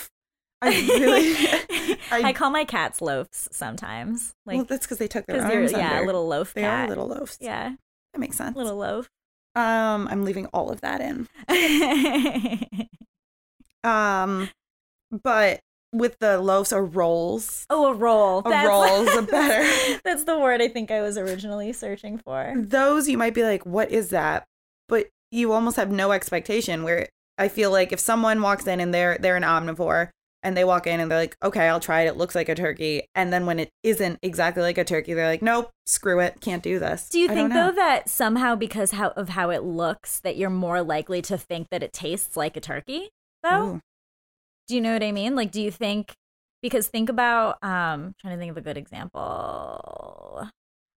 I 0.61 0.69
really 0.71 1.99
I, 2.11 2.29
I- 2.29 2.33
call 2.33 2.51
my 2.51 2.65
cats 2.65 3.01
loafs 3.01 3.49
sometimes, 3.53 4.35
well, 4.45 4.59
like 4.59 4.69
that's 4.69 4.87
because 4.87 4.99
they 4.99 5.07
took 5.07 5.27
their 5.27 5.41
arms 5.43 5.71
yeah, 5.73 5.93
under. 5.93 6.07
little 6.07 6.27
loaf 6.27 6.53
They 6.55 6.63
cat. 6.63 6.87
are 6.87 6.89
little 6.89 7.09
loafs. 7.09 7.39
Yeah, 7.41 7.75
that 8.13 8.19
makes 8.19 8.37
sense. 8.37 8.55
A 8.55 8.59
little 8.59 8.77
loaf. 8.79 9.09
Um, 9.55 10.09
I'm 10.11 10.25
leaving 10.25 10.47
all 10.47 10.71
of 10.71 10.81
that 10.83 11.01
in. 11.01 11.29
Um, 13.85 14.51
but 15.11 15.61
with 15.93 16.19
the 16.19 16.39
loaves 16.41 16.73
or 16.73 16.85
rolls, 16.85 17.65
oh, 17.71 17.87
a 17.87 17.95
roll. 17.95 18.43
A 18.45 18.67
roll's 18.67 19.09
a 19.17 19.23
better- 19.31 19.63
That's, 19.63 20.03
that's 20.03 20.25
the 20.25 20.39
word 20.39 20.61
I 20.61 20.69
think 20.69 20.91
I 20.91 21.01
was 21.01 21.17
originally 21.17 21.73
searching 21.73 22.19
for. 22.19 22.55
those 22.57 23.09
you 23.09 23.17
might 23.17 23.35
be 23.35 23.45
like, 23.45 23.65
"What 23.65 23.91
is 23.91 24.11
that?" 24.11 24.45
But 24.89 25.09
you 25.31 25.53
almost 25.53 25.77
have 25.77 25.91
no 25.91 26.13
expectation. 26.13 26.83
Where 26.83 27.09
I 27.39 27.49
feel 27.49 27.71
like 27.71 27.93
if 27.93 28.01
someone 28.01 28.43
walks 28.43 28.67
in 28.67 28.81
and 28.81 28.93
they're 28.93 29.17
they're 29.19 29.37
an 29.37 29.45
omnivore 29.45 30.11
and 30.49 30.57
they 30.57 30.65
walk 30.65 30.87
in 30.87 30.99
and 30.99 31.11
they're 31.11 31.19
like, 31.19 31.37
okay, 31.43 31.69
I'll 31.69 31.79
try 31.79 32.03
it. 32.03 32.09
It 32.09 32.17
looks 32.17 32.35
like 32.35 32.49
a 32.49 32.55
turkey. 32.55 33.03
And 33.15 33.33
then 33.33 33.47
when 33.47 33.61
it 33.61 33.71
isn't 33.83 34.19
exactly 34.23 34.63
like 34.63 34.79
a 34.79 34.85
turkey, 34.85 35.15
they're 35.15 35.29
like, 35.29 35.43
nope, 35.43 35.71
screw 35.87 36.19
it, 36.21 36.41
can't 36.41 36.63
do 36.63 36.79
this. 36.79 37.09
Do 37.09 37.21
you 37.21 37.31
I 37.31 37.35
think 37.35 37.53
though 37.53 37.71
that 37.73 38.09
somehow 38.09 38.57
because 38.57 38.93
how 38.93 39.11
of 39.11 39.29
how 39.29 39.51
it 39.51 39.63
looks 39.63 40.21
that 40.21 40.37
you're 40.37 40.51
more 40.51 40.83
likely 40.83 41.23
to 41.23 41.37
think 41.39 41.69
that 41.71 41.83
it 41.83 41.93
tastes 41.93 42.37
like 42.37 42.57
a 42.57 42.61
turkey? 42.61 43.11
Though, 43.43 43.75
Ooh. 43.75 43.81
do 44.67 44.75
you 44.75 44.81
know 44.81 44.95
what 44.95 45.03
I 45.05 45.13
mean? 45.13 45.37
Like, 45.37 45.53
do 45.53 45.61
you 45.63 45.71
think 45.71 46.15
because 46.63 46.89
think 46.89 47.09
about 47.09 47.63
um 47.63 48.15
trying 48.21 48.35
to 48.35 48.39
think 48.39 48.51
of 48.51 48.57
a 48.57 48.61
good 48.63 48.77
example. 48.77 50.49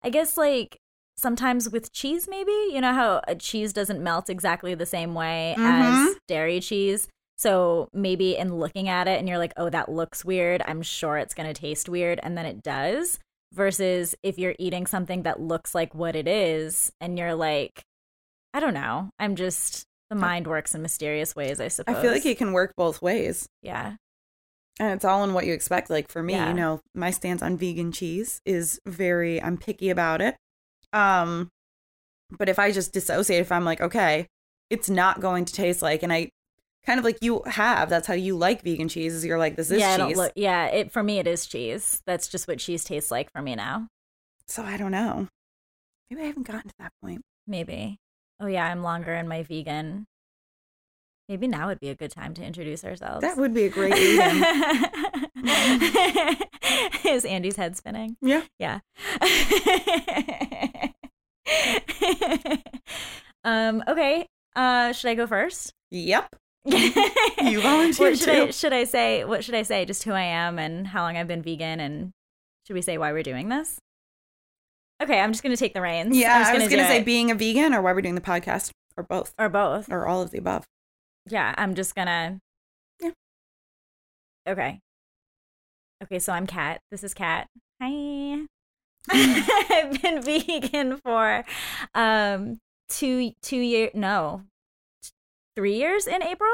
I 0.04 0.10
guess 0.10 0.38
like 0.38 0.78
sometimes 1.18 1.70
with 1.70 1.92
cheese, 1.92 2.28
maybe 2.30 2.52
you 2.52 2.82
know 2.82 2.94
how 2.94 3.22
a 3.28 3.36
cheese 3.36 3.74
doesn't 3.74 4.02
melt 4.02 4.30
exactly 4.30 4.74
the 4.76 4.86
same 4.86 5.14
way 5.14 5.56
Mhm. 5.58 6.10
as 6.10 6.16
dairy 6.28 6.60
cheese. 6.60 7.08
So 7.42 7.90
maybe 7.92 8.38
in 8.38 8.54
looking 8.54 8.88
at 8.88 9.08
it 9.08 9.18
and 9.18 9.28
you're 9.28 9.40
like, 9.40 9.54
oh, 9.58 9.72
that 9.72 9.90
looks 9.90 10.24
weird. 10.24 10.62
I'm 10.68 10.84
sure 10.84 11.18
it's 11.18 11.34
going 11.34 11.52
to 11.52 11.60
taste 11.60 11.90
weird. 11.90 12.20
And 12.22 12.38
then 12.38 12.46
it 12.46 12.62
does. 12.62 13.18
Versus 13.52 14.14
if 14.22 14.38
you're 14.38 14.54
eating 14.60 14.86
something 14.86 15.24
that 15.24 15.40
looks 15.42 15.74
like 15.74 15.96
what 15.96 16.16
it 16.16 16.28
is 16.28 16.92
and 17.02 17.18
you're 17.18 17.34
like, 17.34 17.82
I 18.54 18.60
don't 18.60 18.76
know. 18.76 19.10
I'm 19.18 19.36
just, 19.36 19.86
the 20.12 20.16
mind 20.16 20.46
works 20.46 20.76
in 20.76 20.84
mysterious 20.84 21.36
ways, 21.36 21.60
I 21.60 21.70
suppose. 21.70 21.96
I 21.96 22.00
feel 22.04 22.12
like 22.12 22.28
it 22.28 22.38
can 22.38 22.54
work 22.54 22.74
both 22.78 23.02
ways. 23.02 23.48
Yeah. 23.64 23.96
And 24.80 24.92
it's 24.94 25.04
all 25.04 25.24
in 25.24 25.34
what 25.34 25.48
you 25.48 25.54
expect. 25.54 25.90
Like 25.90 26.10
for 26.12 26.22
me, 26.22 26.34
Yeah. 26.34 26.50
you 26.50 26.54
know, 26.54 26.80
my 26.94 27.10
stance 27.10 27.42
on 27.42 27.58
vegan 27.58 27.92
cheese 27.92 28.40
is 28.46 28.80
very 28.86 29.42
I'm 29.42 29.58
picky 29.58 29.90
about 29.90 30.22
it. 30.22 30.36
Um 30.94 31.50
but 32.38 32.50
if 32.50 32.60
I 32.60 32.72
just 32.72 32.94
dissociate, 32.94 33.42
if 33.42 33.52
I'm 33.52 33.66
like, 33.66 33.82
okay, 33.82 34.28
it's 34.70 34.92
not 34.92 35.20
going 35.20 35.44
to 35.46 35.54
taste 35.54 35.82
like 35.82 36.04
and 36.04 36.14
I 36.14 36.30
kind 36.86 37.00
of 37.00 37.06
like 37.06 37.18
you 37.22 37.42
have, 37.46 37.90
that's 37.90 38.08
how 38.08 38.14
you 38.14 38.38
like 38.38 38.64
vegan 38.64 38.88
cheese, 38.88 39.14
is 39.14 39.26
you're 39.26 39.38
like, 39.38 39.56
this 39.56 39.72
is 39.72 39.80
yeah, 39.80 39.98
cheese. 39.98 40.18
look. 40.18 40.32
Yeah, 40.36 40.68
it 40.68 40.92
for 40.92 41.04
me 41.04 41.20
it 41.20 41.28
is 41.28 41.46
cheese. 41.46 42.02
That's 42.06 42.28
just 42.28 42.48
what 42.48 42.60
cheese 42.60 42.84
tastes 42.84 43.12
like 43.12 43.32
for 43.32 43.42
me 43.42 43.56
now. 43.56 43.88
so 44.48 44.64
I 44.64 44.78
don't 44.78 44.92
know. 44.92 45.28
Maybe 46.10 46.24
I 46.24 46.26
haven't 46.26 46.48
gotten 46.48 46.70
to 46.70 46.76
that 46.80 46.92
point. 47.02 47.22
Maybe. 47.48 47.98
Oh 48.40 48.48
yeah, 48.48 48.66
I'm 48.66 48.84
longer 48.84 49.14
in 49.14 49.28
my 49.28 49.44
vegan. 49.44 50.06
Maybe 51.30 51.48
now 51.48 51.68
would 51.68 51.80
be 51.80 51.90
a 51.90 51.96
good 51.96 52.12
time 52.12 52.34
to 52.34 52.44
introduce 52.44 52.84
ourselves. 52.84 53.22
That 53.22 53.38
would 53.38 53.54
be 53.54 53.64
a 53.64 53.70
great 53.70 53.94
lead-in. 53.94 54.44
is 57.14 57.24
Andy's 57.24 57.56
head 57.56 57.78
spinning? 57.78 58.18
Yeah. 58.22 58.42
Yeah. 58.60 58.80
um. 63.46 63.82
Okay. 63.88 64.28
Uh. 64.56 64.92
Should 64.92 65.12
I 65.12 65.16
go 65.16 65.28
first? 65.28 65.72
Yep. 65.92 66.36
You 66.66 67.62
volunteered 67.62 68.12
what 68.12 68.20
should 68.20 68.30
I, 68.30 68.52
should 68.52 68.74
I 68.74 68.84
say? 68.84 69.24
What 69.24 69.44
should 69.44 69.56
I 69.56 69.64
say? 69.64 69.86
Just 69.86 70.04
who 70.04 70.12
I 70.12 70.22
am 70.22 70.60
and 70.60 70.88
how 70.88 71.02
long 71.04 71.18
I've 71.18 71.28
been 71.28 71.42
vegan, 71.42 71.80
and 71.80 72.12
should 72.68 72.74
we 72.74 72.82
say 72.82 72.98
why 72.98 73.12
we're 73.12 73.24
doing 73.24 73.50
this? 73.50 73.80
Okay, 75.02 75.20
I'm 75.20 75.32
just 75.32 75.42
gonna 75.42 75.58
take 75.58 75.74
the 75.74 75.82
reins. 75.82 76.16
Yeah, 76.16 76.36
I'm 76.36 76.42
just 76.42 76.52
I 76.52 76.58
was 76.60 76.70
gonna 76.70 76.88
say 76.88 76.98
it. 77.00 77.06
being 77.06 77.32
a 77.32 77.36
vegan 77.36 77.74
or 77.74 77.82
why 77.82 77.94
we're 77.94 78.02
doing 78.02 78.16
the 78.16 78.22
podcast. 78.22 78.72
Or 78.98 79.04
both. 79.04 79.34
or 79.40 79.50
both. 79.50 79.90
Or 79.90 80.06
all 80.06 80.22
of 80.22 80.32
the 80.32 80.38
above. 80.38 80.66
Yeah, 81.30 81.56
I'm 81.58 81.76
just 81.76 81.96
gonna. 81.96 82.40
Yeah. 83.02 83.12
Okay. 84.48 84.80
Okay, 86.04 86.20
so 86.20 86.34
I'm 86.34 86.46
Kat. 86.46 86.82
This 86.92 87.04
is 87.04 87.14
Kat. 87.14 87.48
Hi. 87.82 88.46
I've 89.10 90.02
been 90.02 90.22
vegan 90.22 90.98
for 90.98 91.44
um 91.96 92.60
two 92.90 93.32
two 93.42 93.58
year 93.58 93.90
no 93.96 94.44
three 95.62 95.76
years 95.76 96.08
in 96.08 96.24
April. 96.24 96.50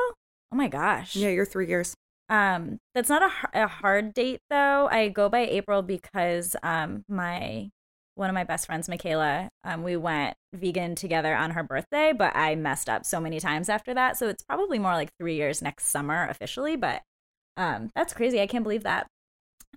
Oh 0.52 0.58
my 0.58 0.68
gosh. 0.68 1.16
Yeah, 1.16 1.30
you're 1.30 1.46
three 1.46 1.70
years. 1.70 1.96
Um, 2.28 2.78
that's 2.94 3.08
not 3.08 3.24
a, 3.24 3.64
a 3.64 3.68
hard 3.68 4.14
date 4.14 4.42
though. 4.50 4.90
I 4.92 5.08
go 5.08 5.30
by 5.30 5.48
April 5.48 5.82
because 5.82 6.58
um 6.62 7.06
my 7.08 7.70
one 8.16 8.30
of 8.30 8.34
my 8.34 8.44
best 8.44 8.66
friends, 8.66 8.90
Michaela, 8.90 9.48
um, 9.64 9.84
we 9.84 9.96
went 9.96 10.36
vegan 10.54 10.96
together 10.96 11.34
on 11.34 11.52
her 11.52 11.64
birthday, 11.64 12.12
but 12.12 12.36
I 12.36 12.56
messed 12.56 12.90
up 12.90 13.06
so 13.06 13.22
many 13.22 13.40
times 13.40 13.70
after 13.70 13.94
that. 13.94 14.18
So 14.18 14.28
it's 14.28 14.44
probably 14.44 14.78
more 14.78 14.92
like 14.92 15.12
three 15.18 15.36
years 15.36 15.62
next 15.62 15.86
summer 15.86 16.28
officially, 16.28 16.76
but 16.76 17.04
um, 17.56 17.90
that's 17.96 18.14
crazy. 18.14 18.42
I 18.42 18.48
can't 18.48 18.64
believe 18.64 18.84
that. 18.84 19.08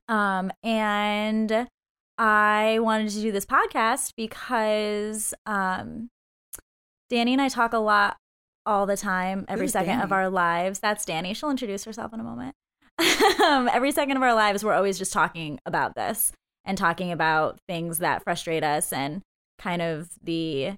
Um, 0.09 0.51
and 0.65 1.69
I 2.19 2.81
wanted 2.81 3.11
to 3.11 3.21
do 3.21 3.31
this 3.31 3.47
podcast 3.47 4.15
because 4.17 5.35
um, 5.47 6.09
Danny 7.11 7.33
and 7.33 7.43
I 7.43 7.49
talk 7.49 7.73
a 7.73 7.79
lot 7.79 8.17
all 8.71 8.87
the 8.87 8.97
time, 8.97 9.45
every 9.49 9.65
Who's 9.65 9.73
second 9.73 10.01
of 10.01 10.13
our 10.13 10.31
lives. 10.31 10.79
That's 10.79 11.05
Danny. 11.05 11.35
She'll 11.35 11.51
introduce 11.51 11.85
herself 11.85 12.15
in 12.15 12.21
a 12.21 12.23
moment. 12.23 12.55
um, 13.45 13.69
every 13.73 13.91
second 13.91 14.17
of 14.17 14.23
our 14.23 14.35
lives, 14.35 14.65
we're 14.65 14.75
always 14.75 14.97
just 14.97 15.13
talking 15.13 15.59
about 15.67 15.97
this 15.97 16.33
and 16.65 16.79
talking 16.79 17.11
about 17.11 17.59
things 17.67 17.99
that 17.99 18.23
frustrate 18.23 18.63
us 18.63 18.93
and 18.93 19.23
kind 19.59 19.83
of 19.83 20.11
the 20.23 20.75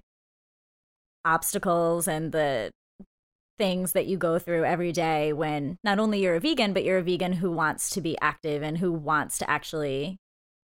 obstacles 1.23 2.07
and 2.07 2.31
the 2.31 2.71
things 3.59 3.91
that 3.91 4.07
you 4.07 4.17
go 4.17 4.39
through 4.39 4.65
every 4.65 4.91
day 4.91 5.31
when 5.31 5.77
not 5.83 5.99
only 5.99 6.19
you're 6.19 6.35
a 6.35 6.39
vegan, 6.39 6.73
but 6.73 6.83
you're 6.83 6.97
a 6.97 7.03
vegan 7.03 7.33
who 7.33 7.51
wants 7.51 7.91
to 7.91 8.01
be 8.01 8.17
active 8.21 8.63
and 8.63 8.79
who 8.79 8.91
wants 8.91 9.37
to 9.37 9.47
actually 9.47 10.17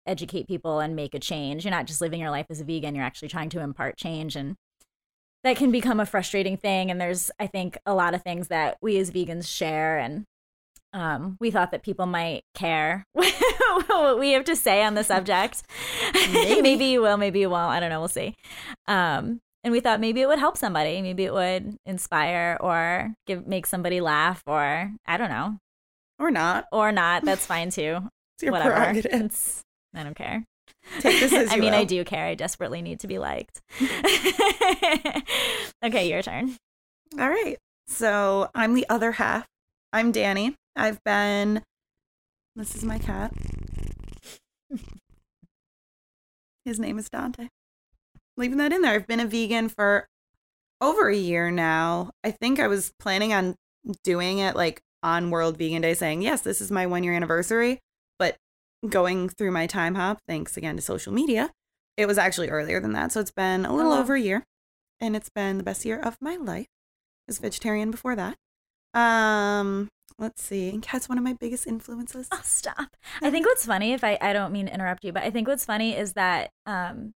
educate 0.06 0.48
people 0.48 0.80
and 0.80 0.98
make 0.98 1.14
a 1.14 1.20
change. 1.20 1.64
You're 1.64 1.72
not 1.72 1.88
just 1.88 2.02
living 2.02 2.20
your 2.20 2.30
life 2.30 2.48
as 2.50 2.60
a 2.60 2.66
vegan, 2.66 2.94
you're 2.94 3.06
actually 3.06 3.30
trying 3.30 3.50
to 3.52 3.62
impart 3.62 3.98
change. 3.98 4.36
And 4.36 4.56
that 5.46 5.58
can 5.58 5.72
become 5.72 6.00
a 6.00 6.08
frustrating 6.08 6.58
thing. 6.58 6.90
And 6.90 7.00
there's, 7.00 7.30
I 7.40 7.46
think, 7.46 7.78
a 7.86 7.94
lot 7.94 8.16
of 8.16 8.24
things 8.24 8.48
that 8.48 8.78
we 8.82 8.98
as 8.98 9.12
vegans 9.12 9.48
share. 9.48 10.00
And 10.00 10.26
um, 10.92 11.38
we 11.40 11.52
thought 11.52 11.70
that 11.70 11.84
people 11.84 12.08
might 12.08 12.42
care 12.56 13.06
what 13.14 14.18
we 14.18 14.32
have 14.32 14.46
to 14.46 14.56
say 14.56 14.84
on 14.84 14.96
the 14.96 15.04
subject. 15.04 15.62
Maybe. 16.16 16.62
maybe 16.64 16.86
you 16.86 17.04
will, 17.04 17.18
maybe 17.18 17.42
you 17.42 17.52
won't. 17.52 17.72
I 17.72 17.80
don't 17.80 17.92
know. 17.92 18.00
We'll 18.00 18.08
see. 18.08 18.34
Um, 18.88 19.40
and 19.64 19.72
we 19.72 19.82
thought 19.82 20.00
maybe 20.00 20.22
it 20.22 20.28
would 20.28 20.40
help 20.40 20.58
somebody. 20.58 21.00
Maybe 21.04 21.26
it 21.26 21.34
would 21.34 21.78
inspire 21.86 22.58
or 22.60 23.14
give 23.28 23.46
make 23.46 23.68
somebody 23.68 24.02
laugh 24.02 24.42
or 24.48 24.92
I 25.06 25.18
don't 25.18 25.30
know. 25.30 25.60
Or 26.18 26.32
not. 26.32 26.66
Or 26.72 26.92
not. 26.92 27.24
That's 27.24 27.46
fine 27.46 27.70
too. 27.70 28.00
It's 28.38 28.44
your 28.44 28.52
Whatever. 28.52 28.76
I 29.96 30.04
don't 30.04 30.14
care. 30.14 30.44
Take 31.00 31.20
this 31.20 31.34
as 31.34 31.52
I 31.52 31.58
mean, 31.58 31.74
I 31.74 31.84
do 31.84 32.04
care. 32.04 32.26
I 32.26 32.36
desperately 32.36 32.82
need 32.82 33.00
to 33.02 33.08
be 33.08 33.20
liked. 33.20 33.62
okay, 35.84 36.10
your 36.10 36.22
turn. 36.22 36.58
All 37.20 37.30
right. 37.30 37.58
So 37.88 38.50
I'm 38.56 38.74
the 38.74 38.86
other 38.90 39.14
half. 39.14 39.46
I'm 39.94 40.12
Danny. 40.12 40.56
I've 40.76 41.04
been. 41.04 41.64
This 42.56 42.76
is 42.76 42.84
my 42.84 43.00
cat. 43.00 43.34
His 46.64 46.80
name 46.80 46.98
is 46.98 47.10
Dante. 47.10 47.50
Leaving 48.38 48.58
that 48.58 48.74
in 48.74 48.82
there. 48.82 48.94
I've 48.94 49.08
been 49.08 49.20
a 49.20 49.28
vegan 49.28 49.70
for 49.70 50.08
over 50.82 51.10
a 51.10 51.16
year 51.16 51.52
now. 51.52 52.12
I 52.24 52.32
think 52.32 52.60
I 52.60 52.68
was 52.68 52.92
planning 53.00 53.34
on 53.34 53.56
doing 54.04 54.40
it 54.40 54.56
like 54.56 54.82
on 55.04 55.30
World 55.30 55.58
Vegan 55.58 55.84
Day, 55.84 55.94
saying, 55.94 56.24
yes, 56.24 56.42
this 56.42 56.60
is 56.60 56.72
my 56.72 56.88
one 56.88 57.04
year 57.04 57.14
anniversary. 57.14 57.80
But 58.18 58.38
going 58.88 59.30
through 59.30 59.52
my 59.52 59.68
Timehop, 59.68 60.18
thanks 60.28 60.58
again 60.58 60.76
to 60.76 60.82
social 60.82 61.14
media, 61.14 61.52
it 61.98 62.08
was 62.08 62.18
actually 62.18 62.50
earlier 62.50 62.80
than 62.80 62.94
that. 62.94 63.12
So 63.12 63.20
it's 63.20 63.32
been 63.32 63.66
a 63.66 63.74
little 63.76 63.94
Oh, 63.94 64.00
over 64.00 64.16
a 64.16 64.20
year. 64.20 64.44
And 65.00 65.16
it's 65.16 65.30
been 65.30 65.58
the 65.58 65.64
best 65.64 65.84
year 65.86 66.00
of 66.00 66.18
my 66.22 66.36
life. 66.36 66.68
I 66.68 67.28
was 67.28 67.40
vegetarian 67.40 67.92
before 67.92 68.16
that. 68.16 68.38
Um, 68.94 69.90
let's 70.18 70.42
see. 70.42 70.70
And 70.70 70.82
Kat's 70.82 71.10
one 71.10 71.18
of 71.18 71.24
my 71.24 71.34
biggest 71.34 71.68
influences. 71.68 72.28
Oh, 72.32 72.40
stop. 72.44 72.96
I 73.22 73.30
think 73.30 73.46
what's 73.46 73.66
funny, 73.66 73.94
if 73.94 74.04
I, 74.04 74.18
I 74.22 74.32
don't 74.34 74.54
mean 74.54 74.68
to 74.68 74.74
interrupt 74.74 75.04
you, 75.04 75.12
but 75.12 75.24
I 75.24 75.32
think 75.32 75.48
what's 75.48 75.66
funny 75.66 75.96
is 75.96 76.14
that, 76.14 76.52
um, 76.66 77.14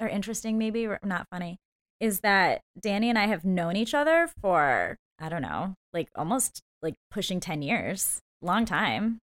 or 0.00 0.08
interesting 0.08 0.58
maybe, 0.58 0.86
or 0.86 0.98
not 1.02 1.26
funny, 1.30 1.56
is 2.00 2.20
that 2.20 2.60
Danny 2.78 3.08
and 3.08 3.18
I 3.18 3.28
have 3.28 3.44
known 3.44 3.76
each 3.76 3.94
other 3.94 4.28
for, 4.40 4.96
I 5.18 5.28
don't 5.28 5.42
know, 5.42 5.74
like 5.92 6.08
almost 6.14 6.60
like 6.82 6.96
pushing 7.10 7.40
10 7.40 7.62
years. 7.62 8.20
Long 8.42 8.64
time. 8.66 9.20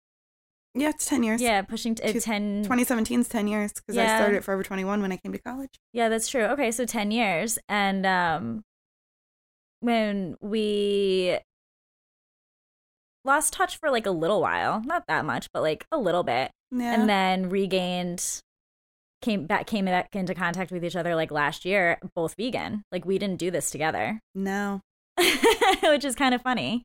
Yeah, 0.78 0.90
it's 0.90 1.06
10 1.08 1.24
years. 1.24 1.42
Yeah, 1.42 1.62
pushing 1.62 1.96
t- 1.96 2.04
uh, 2.04 2.12
Two- 2.12 2.20
10. 2.20 2.64
2017 2.64 3.22
is 3.22 3.30
10 3.30 3.48
years 3.48 3.72
because 3.74 3.98
I 3.98 4.04
Yeah. 4.04 4.18
started 4.18 4.36
at 4.38 4.44
Forever 4.44 4.62
21 4.64 5.02
when 5.02 5.12
I 5.12 5.18
came 5.18 5.32
to 5.32 5.40
college. 5.40 5.80
Yeah, 5.94 6.10
that's 6.10 6.28
true. 6.28 6.44
Okay, 6.44 6.70
so 6.72 6.86
10 6.86 7.12
years. 7.12 7.58
And 7.70 8.06
um 8.06 8.64
when 9.80 10.36
we 10.42 11.38
lost 13.24 13.54
touch 13.54 13.78
for 13.78 13.90
like 13.90 14.06
a 14.06 14.12
little 14.12 14.42
while, 14.42 14.82
not 14.82 15.06
that 15.08 15.26
much, 15.26 15.48
but 15.54 15.62
like 15.62 15.86
a 15.92 15.98
little 15.98 16.24
bit, 16.24 16.52
Yeah. 16.72 16.94
and 16.94 17.10
then 17.10 17.50
regained 17.50 18.42
came 19.22 19.48
back 19.48 19.66
came 19.66 19.86
back 19.86 20.16
into 20.16 20.36
contact 20.36 20.72
with 20.72 20.84
each 20.86 20.96
other 20.96 21.16
like 21.16 21.32
last 21.32 21.66
year, 21.66 21.98
both 22.16 22.36
vegan. 22.38 22.84
Like 22.92 23.06
we 23.06 23.18
didn't 23.18 23.38
do 23.40 23.50
this 23.50 23.72
together. 23.72 24.20
no. 24.34 24.82
Which 25.84 26.04
is 26.04 26.16
kind 26.16 26.36
of 26.36 26.42
funny. 26.42 26.84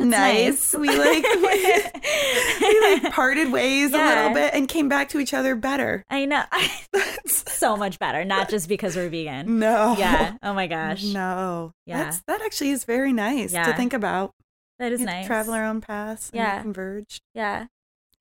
Isn't 0.00 0.10
that 0.10 0.34
It's 0.34 0.72
nice? 0.72 0.80
We 0.80 0.88
like 0.88 1.24
we, 2.60 2.66
we 2.66 3.02
like 3.02 3.12
parted 3.12 3.52
ways 3.52 3.92
a 3.92 3.98
little 3.98 4.32
bit 4.34 4.54
and 4.54 4.66
came 4.68 4.88
back 4.88 5.08
to 5.10 5.18
each 5.20 5.34
other 5.34 5.54
better. 5.54 6.02
I 6.08 6.24
know. 6.24 6.44
That's- 6.92 7.44
so 7.48 7.76
much 7.76 7.98
better, 7.98 8.24
not 8.24 8.48
just 8.50 8.68
because 8.68 8.96
we're 8.96 9.08
vegan. 9.08 9.58
no. 9.58 9.96
Yeah. 9.98 10.34
Oh 10.42 10.52
my 10.54 10.66
gosh. 10.66 11.04
No. 11.04 11.72
Yeah. 11.86 12.04
That's, 12.04 12.22
that 12.26 12.42
actually 12.42 12.70
is 12.70 12.84
very 12.84 13.12
nice 13.12 13.52
to 13.52 13.72
think 13.74 13.92
about. 13.94 14.32
That 14.78 14.92
is 14.92 15.00
We 15.00 15.06
to 15.06 15.12
nice. 15.12 15.26
Travel 15.26 15.54
our 15.54 15.64
own 15.64 15.80
paths. 15.80 16.28
and 16.30 16.36
Yeah. 16.38 16.60
Converged. 16.62 17.22
Yeah. 17.34 17.66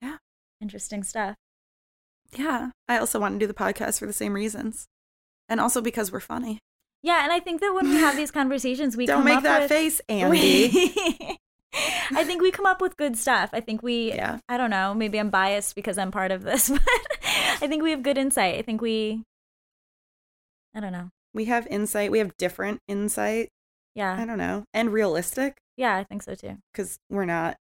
Yeah. 0.02 0.18
Interesting 0.62 1.04
stuff. 1.04 1.36
Yeah. 2.38 2.72
I 2.88 2.98
also 2.98 3.20
want 3.20 3.36
to 3.36 3.40
do 3.40 3.48
the 3.48 3.54
podcast 3.54 4.00
for 4.00 4.06
the 4.06 4.14
same 4.14 4.34
reasons. 4.34 4.86
And 5.50 5.60
also 5.60 5.82
because 5.82 6.12
we're 6.12 6.20
funny. 6.22 6.60
Yeah, 7.04 7.24
and 7.24 7.32
I 7.32 7.40
think 7.40 7.62
that 7.62 7.72
when 7.76 7.88
we 7.90 7.98
have 7.98 8.16
these 8.16 8.32
conversations, 8.40 8.98
we 8.98 9.06
Don't 9.06 9.26
make 9.26 9.44
that 9.44 9.64
with, 9.64 9.70
face, 9.70 10.02
Andy. 10.10 11.38
I 11.74 12.24
think 12.24 12.42
we 12.42 12.52
come 12.52 12.66
up 12.66 12.82
with 12.82 12.96
good 12.98 13.18
stuff. 13.18 13.50
I 13.54 13.60
think 13.60 13.82
we, 13.84 14.14
Yeah. 14.14 14.40
I 14.48 14.58
don't 14.58 14.70
know, 14.70 14.94
maybe 14.94 15.20
I'm 15.20 15.30
biased 15.30 15.76
because 15.76 15.98
I'm 15.98 16.12
part 16.12 16.32
of 16.32 16.44
this, 16.44 16.70
but 16.70 16.82
I 17.62 17.68
think 17.68 17.84
we 17.84 17.92
have 17.92 18.04
good 18.04 18.18
insight. 18.18 18.56
I 18.56 18.62
think 18.62 18.82
we, 18.82 19.24
I 20.74 20.80
don't 20.80 20.92
know. 20.94 21.10
we 21.34 21.46
have 21.46 21.68
insight. 21.68 22.12
We 22.12 22.20
have 22.20 22.36
different 22.38 22.80
insight. 22.88 23.50
Yeah. 23.96 24.16
I 24.18 24.26
don't 24.26 24.38
know. 24.38 24.66
And 24.74 24.92
realistic 24.92 25.56
Yeah, 25.78 25.96
I 25.96 26.04
think 26.04 26.22
so 26.24 26.36
too. 26.36 26.58
because 26.74 26.98
we're 27.10 27.26
not 27.26 27.56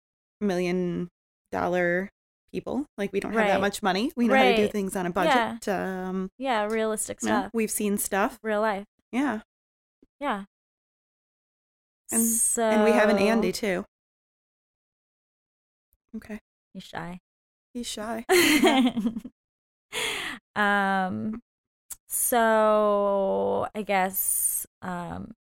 million 0.40 1.08
dollar 1.52 2.08
people. 2.52 2.86
Like 2.96 3.12
we 3.12 3.20
don't 3.20 3.32
have 3.32 3.46
that 3.48 3.60
much 3.60 3.82
money. 3.82 4.10
We 4.16 4.28
know 4.28 4.36
how 4.36 4.42
to 4.44 4.56
do 4.56 4.68
things 4.68 4.96
on 4.96 5.06
a 5.06 5.10
budget. 5.10 5.68
Um, 5.68 6.30
Yeah, 6.38 6.64
realistic 6.66 7.20
stuff. 7.20 7.50
we've 7.52 7.70
seen 7.70 7.98
stuff. 7.98 8.38
Real 8.42 8.60
life. 8.60 8.84
Yeah. 9.12 9.40
Yeah. 10.20 10.44
And- 12.12 12.22
so, 12.22 12.62
And 12.62 12.84
we 12.84 12.92
have 12.92 13.08
an 13.08 13.18
Andy 13.18 13.52
too. 13.52 13.84
Okay. 16.16 16.40
He's 16.74 16.82
shy. 16.84 17.20
He's 17.74 17.86
shy. 17.86 18.24
um 20.56 21.40
so 22.08 23.68
I 23.74 23.82
guess 23.82 24.66
um 24.82 25.32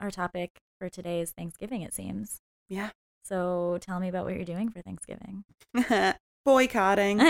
our 0.00 0.10
topic 0.10 0.50
for 0.78 0.88
today 0.88 1.20
is 1.20 1.32
Thanksgiving 1.32 1.82
it 1.82 1.92
seems. 1.94 2.38
Yeah. 2.68 2.90
So 3.24 3.78
tell 3.80 4.00
me 4.00 4.08
about 4.08 4.24
what 4.24 4.34
you're 4.34 4.44
doing 4.44 4.68
for 4.70 4.82
Thanksgiving. 4.82 5.44
Boycotting. 6.44 7.20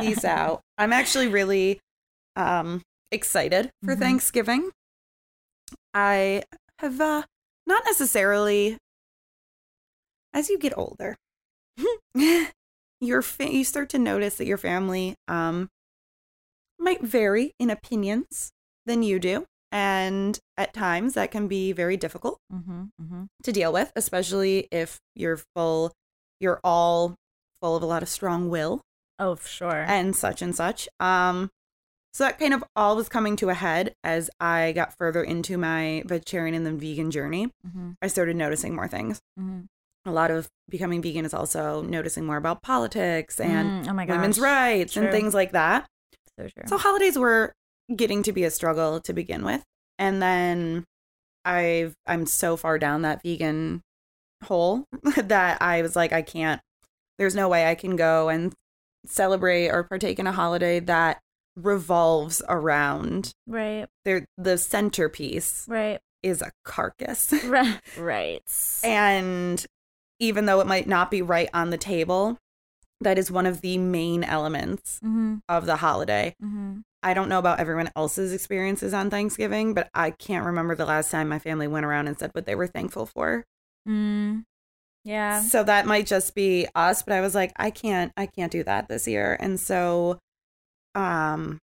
He's 0.00 0.24
out. 0.24 0.60
I'm 0.78 0.92
actually 0.92 1.28
really 1.28 1.80
um 2.36 2.82
excited 3.10 3.70
for 3.84 3.94
Mhm. 3.94 3.98
Thanksgiving. 4.00 4.70
I 5.94 6.42
have 6.78 7.00
uh 7.00 7.22
not 7.66 7.82
necessarily 7.86 8.76
as 10.34 10.48
you 10.48 10.58
get 10.58 10.76
older 10.76 11.16
your 13.00 13.22
fa- 13.22 13.52
you 13.52 13.64
start 13.64 13.88
to 13.90 13.98
notice 13.98 14.36
that 14.36 14.46
your 14.46 14.58
family 14.58 15.14
um 15.28 15.68
might 16.78 17.02
vary 17.02 17.52
in 17.58 17.70
opinions 17.70 18.50
than 18.86 19.02
you 19.02 19.18
do 19.18 19.44
and 19.70 20.38
at 20.56 20.74
times 20.74 21.14
that 21.14 21.30
can 21.30 21.48
be 21.48 21.72
very 21.72 21.96
difficult 21.96 22.38
Mm-hmm, 22.52 22.82
mm-hmm. 23.00 23.22
to 23.42 23.52
deal 23.52 23.72
with 23.72 23.92
especially 23.96 24.68
if 24.70 24.98
you're 25.14 25.40
full 25.56 25.92
you're 26.40 26.60
all 26.64 27.14
full 27.60 27.76
of 27.76 27.82
a 27.82 27.86
lot 27.86 28.02
of 28.02 28.08
strong 28.08 28.48
will 28.50 28.80
Oh, 29.18 29.36
sure. 29.36 29.84
and 29.86 30.16
such 30.16 30.42
and 30.42 30.56
such. 30.56 30.88
Um, 30.98 31.48
so 32.12 32.24
that 32.24 32.38
kind 32.38 32.52
of 32.52 32.62
all 32.76 32.96
was 32.96 33.08
coming 33.08 33.36
to 33.36 33.48
a 33.48 33.54
head 33.54 33.94
as 34.04 34.28
I 34.38 34.72
got 34.72 34.96
further 34.98 35.22
into 35.22 35.56
my 35.56 36.02
vegetarian 36.06 36.54
and 36.54 36.66
then 36.66 36.78
vegan 36.78 37.10
journey. 37.10 37.46
mm-hmm, 37.66 37.92
I 38.02 38.08
started 38.08 38.36
noticing 38.36 38.74
more 38.74 38.88
things. 38.88 39.20
mm-hmm. 39.38 39.62
A 40.04 40.10
lot 40.10 40.32
of 40.32 40.48
becoming 40.68 41.00
vegan 41.00 41.24
is 41.24 41.32
also 41.32 41.80
noticing 41.82 42.26
more 42.26 42.36
about 42.36 42.60
politics 42.60 43.38
and 43.38 43.88
oh 43.88 43.92
my 43.92 44.04
gosh. 44.04 44.16
women's 44.16 44.40
rights 44.40 44.96
and 44.96 45.12
things 45.12 45.32
like 45.32 45.52
that. 45.52 45.86
So 46.36 46.48
true. 46.48 46.64
So 46.66 46.76
holidays 46.76 47.16
were 47.16 47.52
getting 47.94 48.24
to 48.24 48.32
be 48.32 48.42
a 48.42 48.50
struggle 48.50 49.00
to 49.00 49.12
begin 49.12 49.44
with. 49.44 49.62
And 50.00 50.20
then 50.20 50.84
I've 51.44 51.94
I'm 52.04 52.26
so 52.26 52.56
far 52.56 52.80
down 52.80 53.02
that 53.02 53.22
vegan 53.22 53.82
hole 54.44 54.86
that 55.16 55.62
I 55.62 55.82
was 55.82 55.94
like 55.94 56.12
I 56.12 56.22
can't 56.22 56.60
there's 57.18 57.36
no 57.36 57.48
way 57.48 57.70
I 57.70 57.76
can 57.76 57.94
go 57.94 58.28
and 58.28 58.52
celebrate 59.06 59.68
or 59.68 59.84
partake 59.84 60.18
in 60.18 60.26
a 60.26 60.32
holiday 60.32 60.80
that 60.80 61.20
revolves 61.56 62.42
around 62.48 63.32
right. 63.46 63.86
there 64.04 64.26
the 64.38 64.56
centerpiece 64.56 65.66
Right. 65.68 66.00
is 66.22 66.42
a 66.42 66.52
carcass. 66.64 67.32
Right. 67.44 67.80
Right. 67.98 68.42
and 68.84 69.64
even 70.18 70.46
though 70.46 70.60
it 70.60 70.66
might 70.66 70.86
not 70.86 71.10
be 71.10 71.20
right 71.22 71.50
on 71.52 71.70
the 71.70 71.78
table, 71.78 72.38
that 73.00 73.18
is 73.18 73.30
one 73.30 73.46
of 73.46 73.60
the 73.60 73.78
main 73.78 74.22
elements 74.22 75.00
mm-hmm, 75.04 75.36
of 75.48 75.66
the 75.66 75.76
holiday. 75.76 76.34
mm-hmm. 76.42 76.78
I 77.02 77.14
don't 77.14 77.28
know 77.28 77.40
about 77.40 77.58
everyone 77.58 77.90
else's 77.96 78.32
experiences 78.32 78.94
on 78.94 79.10
Thanksgiving, 79.10 79.74
but 79.74 79.88
I 79.92 80.10
can't 80.12 80.46
remember 80.46 80.76
the 80.76 80.86
last 80.86 81.10
time 81.10 81.28
my 81.28 81.40
family 81.40 81.66
went 81.66 81.84
around 81.84 82.06
and 82.06 82.16
said 82.16 82.30
what 82.32 82.46
they 82.46 82.54
were 82.54 82.68
thankful 82.68 83.06
for. 83.06 83.44
Mm. 83.88 84.44
Yeah. 85.02 85.42
So 85.42 85.64
that 85.64 85.86
might 85.86 86.06
just 86.06 86.32
be 86.36 86.68
us, 86.76 87.02
but 87.02 87.12
I 87.14 87.20
was 87.20 87.34
like, 87.34 87.52
I 87.56 87.70
can't, 87.70 88.12
I 88.16 88.26
can't 88.26 88.52
do 88.52 88.62
that 88.62 88.86
this 88.86 89.08
year. 89.08 89.36
And 89.40 89.58
so, 89.58 90.20
um, 90.94 91.58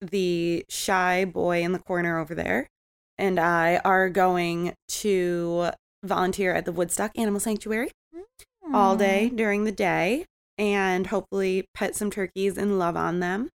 the 0.00 0.64
shy 0.68 1.24
boy 1.24 1.62
in 1.62 1.72
the 1.72 1.78
corner 1.78 2.18
over 2.18 2.34
there 2.34 2.68
and 3.18 3.38
I 3.38 3.76
are 3.84 4.08
going 4.08 4.72
to 4.88 5.70
volunteer 6.02 6.54
at 6.54 6.64
the 6.64 6.72
Woodstock 6.72 7.12
Animal 7.16 7.40
Sanctuary 7.40 7.90
all 8.72 8.96
day 8.96 9.30
during 9.34 9.64
the 9.64 9.72
day 9.72 10.24
and 10.56 11.06
hopefully 11.08 11.66
pet 11.74 11.94
some 11.94 12.10
turkeys 12.10 12.56
and 12.56 12.78
love 12.78 12.96
on 12.96 13.20
them 13.20 13.50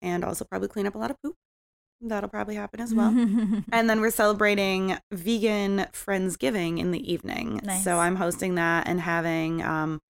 and 0.00 0.24
also 0.24 0.44
probably 0.44 0.68
clean 0.68 0.86
up 0.86 0.94
a 0.94 0.98
lot 0.98 1.10
of 1.10 1.16
poop. 1.22 1.34
That'll 2.00 2.28
probably 2.28 2.54
happen 2.54 2.80
as 2.80 2.94
well. 2.94 3.10
And 3.72 3.88
then 3.88 4.00
we're 4.00 4.10
celebrating 4.10 4.98
vegan 5.10 5.86
Friendsgiving 5.92 6.78
in 6.78 6.90
the 6.90 7.12
evening. 7.12 7.60
Nice. 7.64 7.82
So 7.82 7.98
I'm 7.98 8.16
hosting 8.16 8.56
that 8.56 8.86
and 8.86 9.00
having 9.00 9.62
um, 9.62 10.00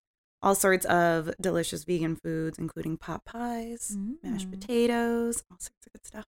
all 0.45 0.55
sorts 0.55 0.85
of 0.87 1.31
delicious 1.41 1.85
vegan 1.85 2.17
foods, 2.17 2.59
including 2.59 2.97
pot 2.99 3.25
pies, 3.25 3.97
mashed 4.23 4.49
Mm. 4.49 4.51
potatoes, 4.61 5.43
all 5.51 5.57
sorts 5.59 5.87
of 5.87 5.93
good 5.93 6.07
stuff. 6.07 6.27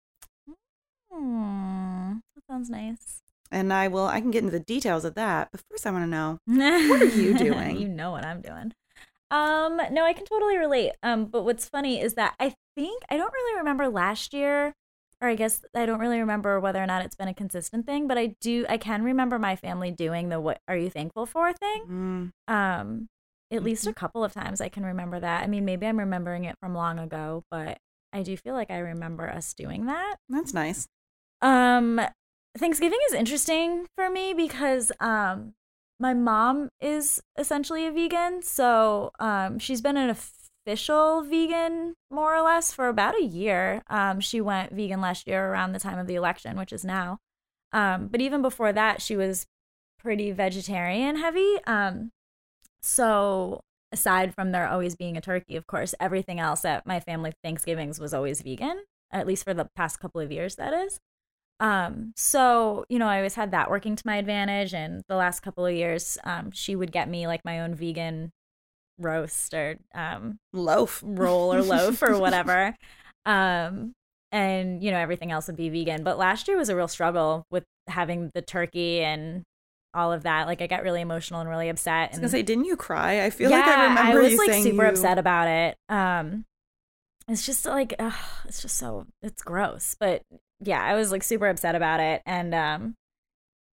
Mm, 1.13 2.21
that 2.35 2.45
sounds 2.47 2.71
nice. 2.71 3.23
And 3.53 3.73
I 3.73 3.89
will, 3.89 4.07
I 4.07 4.21
can 4.21 4.31
get 4.31 4.41
into 4.45 4.53
the 4.53 4.61
details 4.65 5.05
of 5.05 5.15
that. 5.15 5.49
But 5.51 5.61
first, 5.71 5.87
I 5.87 5.91
want 5.91 6.05
to 6.05 6.11
know 6.11 6.39
what 6.47 7.03
are 7.03 7.05
you 7.07 7.35
doing? 7.47 7.79
you 7.81 7.89
know 7.89 8.11
what 8.13 8.25
I'm 8.25 8.41
doing. 8.41 8.73
Um, 9.31 9.81
no, 9.93 10.05
I 10.05 10.13
can 10.13 10.25
totally 10.25 10.57
relate. 10.57 10.93
Um, 11.03 11.27
but 11.27 11.45
what's 11.45 11.69
funny 11.69 12.01
is 12.01 12.15
that 12.15 12.35
I 12.41 12.55
think 12.77 13.03
I 13.11 13.17
don't 13.17 13.33
really 13.33 13.59
remember 13.59 13.89
last 13.89 14.33
year, 14.35 14.75
or 15.21 15.29
I 15.29 15.35
guess 15.35 15.63
I 15.75 15.85
don't 15.87 16.01
really 16.01 16.19
remember 16.21 16.59
whether 16.61 16.83
or 16.83 16.87
not 16.87 17.05
it's 17.05 17.15
been 17.17 17.29
a 17.29 17.35
consistent 17.35 17.87
thing. 17.87 18.07
But 18.09 18.19
I 18.19 18.35
do, 18.41 18.67
I 18.69 18.77
can 18.77 19.03
remember 19.05 19.39
my 19.39 19.55
family 19.57 19.91
doing 19.93 20.29
the 20.31 20.41
"What 20.41 20.61
are 20.69 20.77
you 20.77 20.91
thankful 20.91 21.27
for?" 21.27 21.53
thing. 21.53 21.85
Mm, 21.89 22.53
Um, 22.53 23.09
at 23.51 23.63
least 23.63 23.83
Mm-hmm. 23.83 23.91
a 23.91 23.95
couple 23.95 24.25
of 24.25 24.33
times 24.33 24.61
I 24.61 24.69
can 24.69 24.85
remember 24.85 25.19
that. 25.21 25.43
I 25.43 25.47
mean, 25.47 25.65
maybe 25.65 25.87
I'm 25.87 25.99
remembering 25.99 26.45
it 26.45 26.57
from 26.61 26.75
long 26.75 26.99
ago, 26.99 27.43
but 27.51 27.79
I 28.13 28.23
do 28.23 28.37
feel 28.37 28.55
like 28.55 28.71
I 28.71 28.79
remember 28.79 29.29
us 29.29 29.55
doing 29.55 29.87
that. 29.87 30.17
that's 30.29 30.53
nice. 30.55 30.87
Um, 31.43 32.01
Thanksgiving 32.59 32.99
is 33.09 33.15
interesting 33.15 33.87
for 33.97 34.11
me 34.11 34.35
because 34.35 34.91
um, 35.01 35.55
my 35.99 36.15
mom 36.15 36.69
is 36.81 37.23
essentially 37.39 37.87
a 37.87 37.93
vegan, 37.93 38.43
so 38.43 39.13
um, 39.21 39.59
she's 39.59 39.81
been 39.81 39.97
an 39.97 40.11
official 40.11 41.23
vegan 41.23 41.95
more 42.11 42.35
or 42.37 42.43
less 42.43 42.73
for 42.73 42.89
about 42.89 43.15
a 43.19 43.23
year. 43.25 43.83
Um, 43.89 44.21
she 44.21 44.41
went 44.41 44.73
vegan 44.73 45.01
last 45.01 45.27
year 45.27 45.49
around 45.49 45.73
the 45.73 45.79
time 45.81 45.99
of 45.99 46.07
the 46.07 46.17
election, 46.17 46.59
which 46.59 46.73
is 46.73 46.85
now. 46.85 47.19
Um, 47.73 48.09
but 48.09 48.21
even 48.21 48.43
before 48.43 48.73
that, 48.73 49.01
she 49.01 49.17
was 49.17 49.47
pretty 49.99 50.33
vegetarian 50.33 51.17
heavy. 51.17 51.57
Um, 51.67 52.11
so 52.83 53.61
aside 53.93 54.35
from 54.35 54.53
there 54.53 54.69
always 54.69 54.97
being 54.97 55.17
a 55.17 55.21
turkey, 55.21 55.57
of 55.57 55.67
course, 55.67 55.95
everything 56.01 56.39
else 56.41 56.65
at 56.65 56.87
my 56.87 57.01
family 57.01 57.33
Thanksgivings 57.43 57.99
was 57.99 58.15
always 58.15 58.43
vegan, 58.43 58.85
at 59.11 59.27
least 59.27 59.45
for 59.45 59.55
the 59.55 59.69
past 59.77 60.01
couple 60.01 60.21
of 60.21 60.31
years, 60.31 60.57
that 60.57 60.73
is. 60.73 61.01
Um, 61.59 62.13
so, 62.17 62.85
you 62.89 62.99
know, 62.99 63.07
I 63.07 63.19
always 63.19 63.35
had 63.35 63.51
that 63.51 63.71
working 63.71 63.95
to 63.95 64.03
my 64.07 64.17
advantage. 64.17 64.73
And 64.73 65.03
the 65.09 65.17
last 65.17 65.41
couple 65.41 65.67
of 65.67 65.75
years, 65.75 66.17
um, 66.25 66.51
she 66.53 66.75
would 66.75 66.91
get 66.91 67.09
me 67.09 67.27
like 67.27 67.45
my 67.45 67.61
own 67.61 67.75
vegan 67.75 68.33
roast 68.99 69.53
or 69.53 69.77
um, 69.95 70.39
Loaf. 70.53 71.03
roll 71.05 71.53
or 71.53 71.63
loaf 71.63 72.03
or 72.03 72.19
whatever. 72.21 72.75
Um, 73.27 73.93
and, 74.33 74.83
you 74.83 74.91
know, 74.91 74.99
everything 74.99 75.33
else 75.33 75.49
would 75.49 75.57
be 75.57 75.69
vegan. 75.69 76.03
But 76.03 76.19
last 76.19 76.49
year 76.49 76.57
was 76.57 76.69
a 76.71 76.77
real 76.77 76.89
struggle 76.89 77.45
with 77.51 77.65
having 77.89 78.31
the 78.33 78.43
turkey 78.43 79.03
and 79.03 79.43
all 79.95 80.13
of 80.13 80.23
that. 80.23 80.47
Like, 80.47 80.63
I 80.63 80.67
got 80.67 80.83
really 80.83 81.01
emotional 81.01 81.41
and 81.41 81.49
really 81.49 81.69
upset. 81.69 81.93
I 81.93 82.07
was 82.09 82.13
And 82.17 82.21
gonna 82.23 82.31
say, 82.31 82.43
didn't 82.43 82.65
you 82.67 82.77
cry? 82.77 83.25
I 83.25 83.31
feel 83.31 83.51
like 83.51 83.65
I 83.65 83.85
remember 83.89 84.21
I 84.21 84.23
was 84.23 84.37
like 84.37 84.53
super 84.63 84.83
you- 84.85 84.89
upset 84.91 85.19
about 85.19 85.49
it. 85.49 85.77
Um, 85.89 86.45
it's 87.29 87.45
just 87.47 87.65
like, 87.67 87.95
ugh, 87.99 88.13
it's 88.47 88.61
just 88.63 88.77
so 88.77 89.07
it's 89.23 89.43
gross. 89.43 89.97
But 89.99 90.23
yeah, 90.61 90.83
I 90.83 90.95
was 90.95 91.11
like 91.13 91.23
super 91.23 91.49
upset 91.49 91.75
about 91.75 92.01
it, 92.01 92.23
and 92.27 92.55
um, 92.55 92.95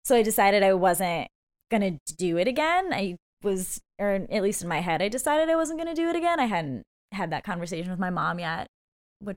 so 0.04 0.16
I 0.16 0.22
decided 0.22 0.62
I 0.62 0.74
wasn't 0.74 1.28
gonna 1.70 1.98
do 2.16 2.36
it 2.38 2.48
again. 2.48 2.92
I 2.92 3.16
was 3.42 3.80
or 4.00 4.26
at 4.30 4.42
least 4.42 4.62
in 4.62 4.68
my 4.68 4.80
head, 4.80 5.02
I 5.02 5.08
decided 5.08 5.48
I 5.48 5.56
wasn't 5.56 5.78
going 5.80 5.94
to 5.94 6.00
do 6.00 6.08
it 6.08 6.14
again. 6.16 6.38
I 6.38 6.46
hadn't 6.46 6.84
had 7.12 7.32
that 7.32 7.42
conversation 7.44 7.90
with 7.90 7.98
my 7.98 8.10
mom 8.10 8.38
yet, 8.38 8.68
which, 9.20 9.36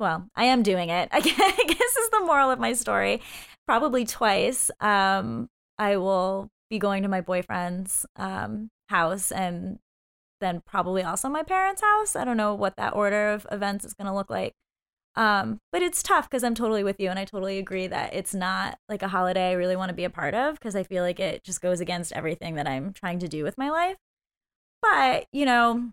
well, 0.00 0.26
I 0.34 0.44
am 0.46 0.62
doing 0.64 0.88
it. 0.90 1.08
I 1.12 1.20
guess 1.20 1.96
is 1.96 2.10
the 2.10 2.20
moral 2.24 2.50
of 2.50 2.58
my 2.58 2.72
story. 2.72 3.20
Probably 3.66 4.04
twice. 4.04 4.70
Um, 4.80 5.48
I 5.78 5.96
will 5.96 6.48
be 6.70 6.78
going 6.78 7.02
to 7.02 7.08
my 7.08 7.20
boyfriend's 7.20 8.06
um, 8.16 8.70
house 8.88 9.30
and 9.30 9.78
then 10.40 10.62
probably 10.66 11.02
also 11.02 11.28
my 11.28 11.42
parents' 11.42 11.82
house. 11.82 12.16
I 12.16 12.24
don't 12.24 12.36
know 12.36 12.54
what 12.54 12.76
that 12.76 12.94
order 12.94 13.30
of 13.30 13.46
events 13.50 13.84
is 13.84 13.94
going 13.94 14.06
to 14.06 14.14
look 14.14 14.30
like. 14.30 14.54
Um, 15.16 15.60
but 15.70 15.80
it's 15.80 16.02
tough 16.02 16.28
because 16.28 16.42
I'm 16.42 16.56
totally 16.56 16.82
with 16.82 16.98
you 16.98 17.08
and 17.08 17.18
I 17.18 17.24
totally 17.24 17.58
agree 17.58 17.86
that 17.86 18.14
it's 18.14 18.34
not 18.34 18.78
like 18.88 19.02
a 19.02 19.08
holiday 19.08 19.50
I 19.50 19.52
really 19.52 19.76
want 19.76 19.90
to 19.90 19.94
be 19.94 20.04
a 20.04 20.10
part 20.10 20.34
of 20.34 20.56
because 20.56 20.74
I 20.74 20.82
feel 20.82 21.04
like 21.04 21.20
it 21.20 21.44
just 21.44 21.60
goes 21.60 21.80
against 21.80 22.12
everything 22.12 22.56
that 22.56 22.66
I'm 22.66 22.92
trying 22.92 23.20
to 23.20 23.28
do 23.28 23.44
with 23.44 23.56
my 23.56 23.70
life. 23.70 23.96
But, 24.82 25.26
you 25.32 25.46
know, 25.46 25.92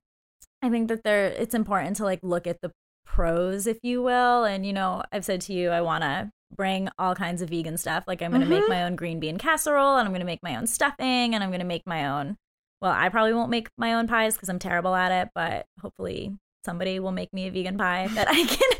I 0.62 0.70
think 0.70 0.88
that 0.90 1.04
there 1.04 1.28
it's 1.28 1.54
important 1.54 1.98
to 1.98 2.04
like 2.04 2.20
look 2.24 2.48
at 2.48 2.62
the 2.62 2.72
pros, 3.06 3.68
if 3.68 3.78
you 3.84 4.02
will. 4.02 4.44
And, 4.44 4.66
you 4.66 4.74
know, 4.74 5.04
I've 5.12 5.26
said 5.26 5.42
to 5.42 5.54
you, 5.54 5.70
I 5.70 5.82
want 5.82 6.04
to 6.04 6.32
bring 6.56 6.90
all 6.98 7.16
kinds 7.16 7.42
of 7.42 7.50
vegan 7.50 7.78
stuff. 7.78 8.04
Like 8.08 8.22
I'm 8.22 8.32
going 8.32 8.42
to 8.42 8.48
mm-hmm. 8.48 8.60
make 8.62 8.70
my 8.70 8.84
own 8.84 8.96
green 8.96 9.20
bean 9.20 9.38
casserole 9.38 9.98
and 9.98 10.06
I'm 10.06 10.12
going 10.12 10.22
to 10.22 10.26
make 10.26 10.44
my 10.44 10.56
own 10.56 10.68
stuffing 10.68 11.34
and 11.34 11.44
I'm 11.44 11.50
going 11.50 11.60
to 11.60 11.66
make 11.66 11.86
my 11.86 12.08
own 12.08 12.38
well, 12.82 12.92
I 12.92 13.10
probably 13.10 13.34
won't 13.34 13.52
make 13.52 13.70
my 13.78 13.94
own 13.94 14.08
pies 14.08 14.36
because 14.36 14.50
I'm 14.50 14.60
terrible 14.60 14.96
at 14.96 15.12
it, 15.12 15.30
but 15.36 15.68
hopefully 15.82 16.36
somebody 16.66 17.00
will 17.00 17.12
make 17.12 17.32
me 17.32 17.48
a 17.48 17.52
vegan 17.52 17.78
pie 17.78 18.08
that 18.08 18.28
I 18.28 18.44
can 18.44 18.72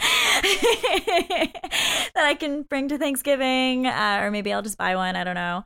that 2.16 2.26
I 2.26 2.34
can 2.34 2.64
bring 2.64 2.88
to 2.90 2.98
Thanksgiving, 2.98 3.86
uh, 3.86 4.20
or 4.22 4.32
maybe 4.32 4.52
I'll 4.52 4.64
just 4.64 4.78
buy 4.78 4.96
one. 4.96 5.16
I 5.16 5.24
don't 5.24 5.36
know. 5.36 5.64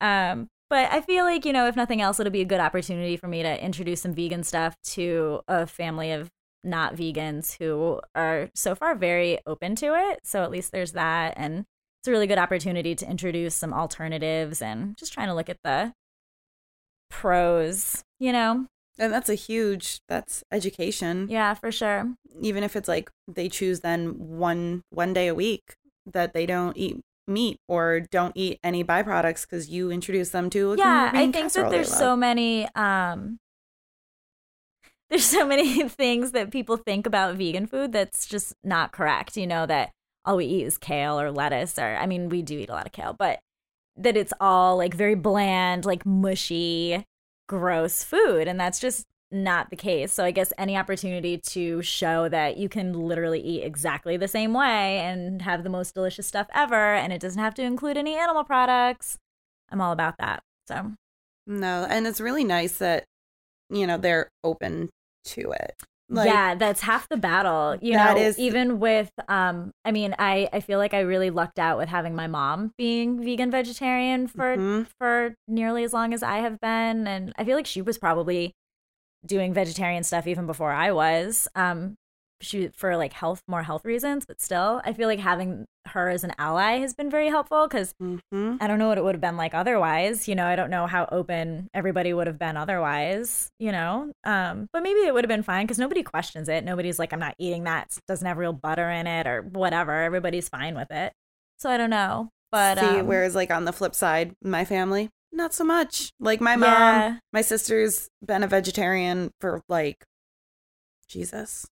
Um, 0.00 0.48
but 0.68 0.92
I 0.92 1.00
feel 1.00 1.24
like 1.24 1.44
you 1.44 1.52
know, 1.52 1.68
if 1.68 1.76
nothing 1.76 2.00
else, 2.00 2.18
it'll 2.18 2.32
be 2.32 2.40
a 2.40 2.46
good 2.46 2.60
opportunity 2.60 3.16
for 3.16 3.28
me 3.28 3.42
to 3.44 3.64
introduce 3.64 4.02
some 4.02 4.14
vegan 4.14 4.42
stuff 4.42 4.76
to 4.82 5.40
a 5.46 5.66
family 5.66 6.10
of 6.10 6.28
not 6.66 6.96
vegans 6.96 7.56
who 7.58 8.00
are 8.14 8.50
so 8.54 8.74
far 8.74 8.94
very 8.94 9.38
open 9.46 9.76
to 9.76 9.94
it. 9.94 10.20
So 10.24 10.42
at 10.42 10.50
least 10.50 10.72
there's 10.72 10.92
that, 10.92 11.34
and 11.36 11.64
it's 12.00 12.08
a 12.08 12.10
really 12.10 12.26
good 12.26 12.38
opportunity 12.38 12.94
to 12.94 13.08
introduce 13.08 13.54
some 13.54 13.72
alternatives 13.72 14.60
and 14.60 14.96
just 14.96 15.12
trying 15.12 15.28
to 15.28 15.34
look 15.34 15.48
at 15.48 15.58
the 15.64 15.92
pros, 17.08 18.02
you 18.18 18.32
know? 18.32 18.66
And 18.98 19.12
that's 19.12 19.28
a 19.28 19.34
huge 19.34 20.00
that's 20.08 20.42
education. 20.50 21.28
Yeah, 21.30 21.54
for 21.54 21.70
sure. 21.70 22.14
Even 22.40 22.62
if 22.62 22.76
it's 22.76 22.88
like 22.88 23.10
they 23.28 23.48
choose 23.48 23.80
then 23.80 24.14
one 24.16 24.82
one 24.90 25.12
day 25.12 25.28
a 25.28 25.34
week 25.34 25.76
that 26.06 26.32
they 26.32 26.46
don't 26.46 26.76
eat 26.76 27.00
meat 27.28 27.58
or 27.68 28.00
don't 28.10 28.32
eat 28.36 28.58
any 28.62 28.84
byproducts 28.84 29.42
because 29.42 29.68
you 29.68 29.90
introduce 29.90 30.30
them 30.30 30.48
to 30.48 30.76
yeah 30.78 31.10
i 31.12 31.30
think 31.32 31.52
that 31.52 31.70
there's 31.70 31.92
so 31.92 32.14
many 32.14 32.68
um 32.76 33.38
there's 35.10 35.24
so 35.24 35.46
many 35.46 35.88
things 35.88 36.32
that 36.32 36.50
people 36.50 36.76
think 36.76 37.06
about 37.06 37.36
vegan 37.36 37.66
food 37.66 37.92
that's 37.92 38.26
just 38.26 38.54
not 38.64 38.92
correct 38.92 39.36
you 39.36 39.46
know 39.46 39.66
that 39.66 39.90
all 40.24 40.36
we 40.36 40.44
eat 40.44 40.66
is 40.66 40.78
kale 40.78 41.20
or 41.20 41.30
lettuce 41.30 41.78
or 41.78 41.96
i 41.96 42.06
mean 42.06 42.28
we 42.28 42.42
do 42.42 42.58
eat 42.58 42.68
a 42.68 42.72
lot 42.72 42.86
of 42.86 42.92
kale 42.92 43.14
but 43.18 43.38
that 43.96 44.16
it's 44.16 44.32
all 44.40 44.76
like 44.76 44.94
very 44.94 45.14
bland 45.14 45.84
like 45.84 46.04
mushy 46.04 47.04
gross 47.46 48.02
food. 48.02 48.48
And 48.48 48.58
that's 48.58 48.78
just 48.78 49.06
not 49.30 49.70
the 49.70 49.76
case. 49.76 50.12
So 50.12 50.24
I 50.24 50.30
guess 50.30 50.52
any 50.56 50.76
opportunity 50.76 51.38
to 51.38 51.82
show 51.82 52.28
that 52.28 52.56
you 52.56 52.68
can 52.68 52.92
literally 52.92 53.40
eat 53.40 53.64
exactly 53.64 54.16
the 54.16 54.28
same 54.28 54.52
way 54.52 54.98
and 54.98 55.42
have 55.42 55.64
the 55.64 55.70
most 55.70 55.94
delicious 55.94 56.26
stuff 56.26 56.46
ever 56.54 56.94
and 56.94 57.12
it 57.12 57.20
doesn't 57.20 57.40
have 57.40 57.54
to 57.54 57.62
include 57.62 57.96
any 57.96 58.16
animal 58.16 58.44
products. 58.44 59.18
I'm 59.70 59.80
all 59.80 59.92
about 59.92 60.18
that. 60.18 60.42
So 60.68 60.92
No, 61.46 61.86
and 61.88 62.06
it's 62.06 62.20
really 62.20 62.44
nice 62.44 62.78
that 62.78 63.04
you 63.68 63.86
know 63.86 63.98
they're 63.98 64.28
open 64.44 64.90
to 65.26 65.52
it. 65.52 65.74
Like, 66.08 66.28
yeah, 66.28 66.54
that's 66.54 66.80
half 66.80 67.08
the 67.08 67.16
battle. 67.16 67.76
You 67.80 67.94
know, 67.94 68.16
is... 68.16 68.38
even 68.38 68.78
with 68.78 69.10
um 69.28 69.72
I 69.84 69.90
mean, 69.90 70.14
I 70.18 70.48
I 70.52 70.60
feel 70.60 70.78
like 70.78 70.94
I 70.94 71.00
really 71.00 71.30
lucked 71.30 71.58
out 71.58 71.78
with 71.78 71.88
having 71.88 72.14
my 72.14 72.28
mom 72.28 72.72
being 72.78 73.22
vegan 73.22 73.50
vegetarian 73.50 74.28
for 74.28 74.56
mm-hmm. 74.56 74.82
for 74.98 75.34
nearly 75.48 75.82
as 75.82 75.92
long 75.92 76.14
as 76.14 76.22
I 76.22 76.38
have 76.38 76.60
been 76.60 77.08
and 77.08 77.32
I 77.36 77.44
feel 77.44 77.56
like 77.56 77.66
she 77.66 77.82
was 77.82 77.98
probably 77.98 78.54
doing 79.24 79.52
vegetarian 79.52 80.04
stuff 80.04 80.28
even 80.28 80.46
before 80.46 80.72
I 80.72 80.92
was. 80.92 81.48
Um 81.56 81.96
she 82.40 82.68
for 82.68 82.96
like 82.96 83.12
health 83.12 83.42
more 83.48 83.62
health 83.62 83.84
reasons 83.84 84.26
but 84.26 84.40
still 84.40 84.82
i 84.84 84.92
feel 84.92 85.08
like 85.08 85.18
having 85.18 85.64
her 85.88 86.08
as 86.08 86.24
an 86.24 86.32
ally 86.38 86.78
has 86.78 86.94
been 86.94 87.10
very 87.10 87.28
helpful 87.28 87.66
because 87.66 87.94
mm-hmm. 88.02 88.56
i 88.60 88.66
don't 88.66 88.78
know 88.78 88.88
what 88.88 88.98
it 88.98 89.04
would 89.04 89.14
have 89.14 89.20
been 89.20 89.36
like 89.36 89.54
otherwise 89.54 90.28
you 90.28 90.34
know 90.34 90.46
i 90.46 90.56
don't 90.56 90.70
know 90.70 90.86
how 90.86 91.08
open 91.12 91.68
everybody 91.74 92.12
would 92.12 92.26
have 92.26 92.38
been 92.38 92.56
otherwise 92.56 93.50
you 93.58 93.72
know 93.72 94.12
um 94.24 94.68
but 94.72 94.82
maybe 94.82 95.00
it 95.00 95.14
would 95.14 95.24
have 95.24 95.28
been 95.28 95.42
fine 95.42 95.64
because 95.64 95.78
nobody 95.78 96.02
questions 96.02 96.48
it 96.48 96.64
nobody's 96.64 96.98
like 96.98 97.12
i'm 97.12 97.20
not 97.20 97.34
eating 97.38 97.64
that 97.64 97.88
it 97.96 98.02
doesn't 98.06 98.26
have 98.26 98.38
real 98.38 98.52
butter 98.52 98.90
in 98.90 99.06
it 99.06 99.26
or 99.26 99.42
whatever 99.42 100.02
everybody's 100.02 100.48
fine 100.48 100.74
with 100.74 100.90
it 100.90 101.12
so 101.58 101.70
i 101.70 101.76
don't 101.76 101.90
know 101.90 102.28
but 102.50 102.78
see 102.78 103.00
um, 103.00 103.06
whereas 103.06 103.34
like 103.34 103.50
on 103.50 103.64
the 103.64 103.72
flip 103.72 103.94
side 103.94 104.34
my 104.42 104.64
family 104.64 105.10
not 105.32 105.52
so 105.52 105.64
much 105.64 106.10
like 106.20 106.40
my 106.40 106.56
mom 106.56 106.70
yeah. 106.70 107.18
my 107.32 107.42
sister's 107.42 108.08
been 108.24 108.42
a 108.42 108.48
vegetarian 108.48 109.30
for 109.40 109.62
like 109.68 110.04
jesus 111.08 111.66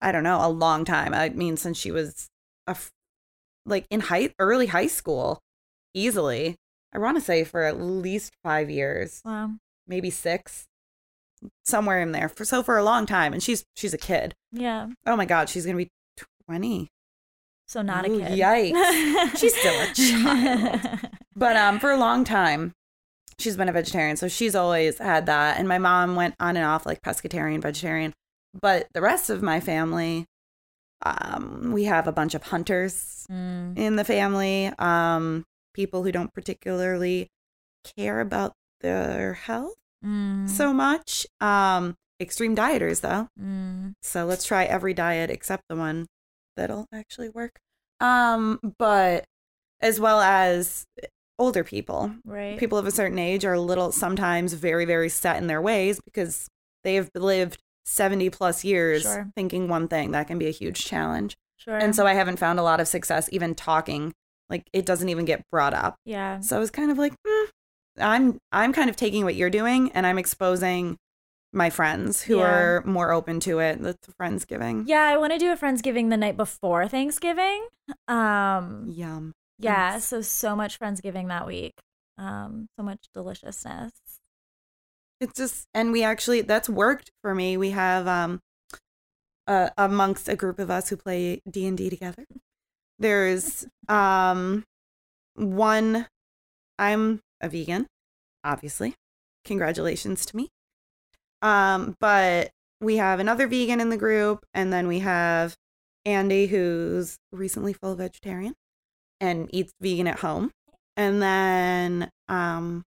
I 0.00 0.12
don't 0.12 0.22
know, 0.22 0.44
a 0.44 0.48
long 0.48 0.84
time. 0.84 1.14
I 1.14 1.30
mean, 1.30 1.56
since 1.56 1.78
she 1.78 1.90
was 1.90 2.28
a, 2.66 2.76
like 3.64 3.86
in 3.90 4.00
high 4.00 4.30
early 4.38 4.66
high 4.66 4.86
school, 4.86 5.40
easily. 5.94 6.56
I 6.94 6.98
want 6.98 7.16
to 7.16 7.20
say 7.20 7.44
for 7.44 7.64
at 7.64 7.80
least 7.80 8.32
five 8.42 8.70
years. 8.70 9.20
Wow. 9.24 9.50
Maybe 9.86 10.10
six, 10.10 10.66
somewhere 11.64 12.00
in 12.00 12.12
there. 12.12 12.28
For 12.28 12.44
so 12.44 12.62
for 12.62 12.78
a 12.78 12.84
long 12.84 13.06
time, 13.06 13.32
and 13.32 13.42
she's 13.42 13.64
she's 13.76 13.94
a 13.94 13.98
kid. 13.98 14.34
Yeah. 14.52 14.88
Oh 15.06 15.16
my 15.16 15.26
God, 15.26 15.48
she's 15.48 15.66
gonna 15.66 15.78
be 15.78 15.90
twenty. 16.46 16.88
So 17.68 17.82
not 17.82 18.08
Ooh, 18.08 18.20
a 18.22 18.28
kid. 18.28 18.38
Yikes. 18.38 19.36
she's 19.38 19.54
still 19.56 19.74
a 19.80 19.92
child. 19.94 21.10
but 21.34 21.56
um, 21.56 21.78
for 21.80 21.90
a 21.90 21.96
long 21.96 22.22
time, 22.24 22.72
she's 23.38 23.56
been 23.56 23.68
a 23.68 23.72
vegetarian, 23.72 24.16
so 24.16 24.28
she's 24.28 24.54
always 24.54 24.98
had 24.98 25.26
that. 25.26 25.58
And 25.58 25.68
my 25.68 25.78
mom 25.78 26.14
went 26.16 26.34
on 26.40 26.56
and 26.56 26.64
off 26.64 26.86
like 26.86 27.02
pescatarian, 27.02 27.60
vegetarian. 27.60 28.12
But 28.60 28.86
the 28.94 29.00
rest 29.02 29.30
of 29.30 29.42
my 29.42 29.60
family, 29.60 30.26
um, 31.02 31.72
we 31.72 31.84
have 31.84 32.06
a 32.06 32.12
bunch 32.12 32.34
of 32.34 32.42
hunters 32.44 33.26
mm. 33.30 33.76
in 33.76 33.96
the 33.96 34.04
family, 34.04 34.72
um, 34.78 35.44
people 35.74 36.02
who 36.02 36.12
don't 36.12 36.32
particularly 36.32 37.28
care 37.96 38.20
about 38.20 38.52
their 38.80 39.34
health 39.34 39.74
mm. 40.04 40.48
so 40.48 40.72
much. 40.72 41.26
Um, 41.40 41.94
extreme 42.20 42.56
dieters, 42.56 43.02
though. 43.02 43.28
Mm. 43.40 43.94
So 44.02 44.24
let's 44.24 44.44
try 44.44 44.64
every 44.64 44.94
diet 44.94 45.30
except 45.30 45.64
the 45.68 45.76
one 45.76 46.06
that'll 46.56 46.86
actually 46.92 47.28
work. 47.28 47.58
Um, 48.00 48.60
but 48.78 49.24
as 49.80 50.00
well 50.00 50.20
as 50.20 50.86
older 51.38 51.64
people, 51.64 52.14
right? 52.24 52.58
People 52.58 52.78
of 52.78 52.86
a 52.86 52.90
certain 52.90 53.18
age 53.18 53.44
are 53.44 53.52
a 53.52 53.60
little 53.60 53.92
sometimes 53.92 54.54
very, 54.54 54.84
very 54.84 55.08
set 55.08 55.36
in 55.36 55.46
their 55.46 55.60
ways 55.60 56.00
because 56.04 56.48
they 56.82 56.94
have 56.94 57.10
lived 57.14 57.58
70 57.86 58.30
plus 58.30 58.64
years 58.64 59.02
sure. 59.02 59.30
thinking 59.34 59.68
one 59.68 59.88
thing 59.88 60.10
that 60.10 60.26
can 60.26 60.38
be 60.38 60.48
a 60.48 60.52
huge 60.52 60.84
challenge. 60.84 61.36
Sure. 61.56 61.78
And 61.78 61.94
so 61.94 62.06
i 62.06 62.12
haven't 62.14 62.38
found 62.38 62.58
a 62.58 62.62
lot 62.62 62.80
of 62.80 62.88
success 62.88 63.28
even 63.32 63.54
talking 63.54 64.12
like 64.50 64.68
it 64.72 64.86
doesn't 64.86 65.08
even 65.08 65.24
get 65.24 65.42
brought 65.50 65.72
up. 65.72 65.96
Yeah. 66.04 66.40
So 66.40 66.56
i 66.56 66.58
was 66.58 66.70
kind 66.70 66.90
of 66.90 66.98
like 66.98 67.14
mm, 67.26 67.46
i'm 67.98 68.38
i'm 68.52 68.72
kind 68.72 68.90
of 68.90 68.96
taking 68.96 69.24
what 69.24 69.34
you're 69.36 69.50
doing 69.50 69.90
and 69.92 70.06
i'm 70.06 70.18
exposing 70.18 70.98
my 71.52 71.70
friends 71.70 72.20
who 72.20 72.38
yeah. 72.38 72.44
are 72.44 72.82
more 72.84 73.12
open 73.12 73.40
to 73.40 73.60
it 73.60 73.80
the 73.80 73.96
friendsgiving. 74.20 74.84
Yeah 74.86 75.02
i 75.04 75.16
want 75.16 75.32
to 75.32 75.38
do 75.38 75.52
a 75.52 75.56
friendsgiving 75.56 76.10
the 76.10 76.16
night 76.16 76.36
before 76.36 76.88
thanksgiving. 76.88 77.66
Um 78.08 78.84
yum. 78.88 79.32
yeah 79.58 79.92
Thanks. 79.92 80.06
so 80.06 80.20
so 80.20 80.56
much 80.56 80.78
friendsgiving 80.78 81.28
that 81.28 81.46
week. 81.46 81.74
Um 82.18 82.68
so 82.76 82.82
much 82.82 83.06
deliciousness 83.14 83.92
it's 85.20 85.34
just 85.34 85.66
and 85.74 85.92
we 85.92 86.02
actually 86.02 86.42
that's 86.42 86.68
worked 86.68 87.10
for 87.22 87.34
me. 87.34 87.56
We 87.56 87.70
have 87.70 88.06
um 88.06 88.40
uh, 89.46 89.70
amongst 89.78 90.28
a 90.28 90.34
group 90.34 90.58
of 90.58 90.70
us 90.70 90.88
who 90.88 90.96
play 90.96 91.40
d&d 91.48 91.88
together 91.88 92.26
there's 92.98 93.64
um 93.88 94.64
one 95.34 96.06
i'm 96.78 97.20
a 97.40 97.48
vegan 97.48 97.86
obviously. 98.46 98.94
Congratulations 99.44 100.24
to 100.26 100.36
me. 100.36 100.48
Um 101.42 101.96
but 102.00 102.50
we 102.80 102.96
have 102.96 103.20
another 103.20 103.46
vegan 103.46 103.80
in 103.80 103.90
the 103.90 103.96
group 103.96 104.44
and 104.54 104.72
then 104.72 104.86
we 104.86 105.00
have 105.00 105.56
andy 106.04 106.46
who's 106.46 107.18
recently 107.32 107.72
full 107.72 107.96
vegetarian 107.96 108.54
and 109.20 109.48
eats 109.52 109.72
vegan 109.80 110.06
at 110.06 110.20
home. 110.20 110.50
And 110.96 111.20
then 111.20 112.10
um 112.28 112.84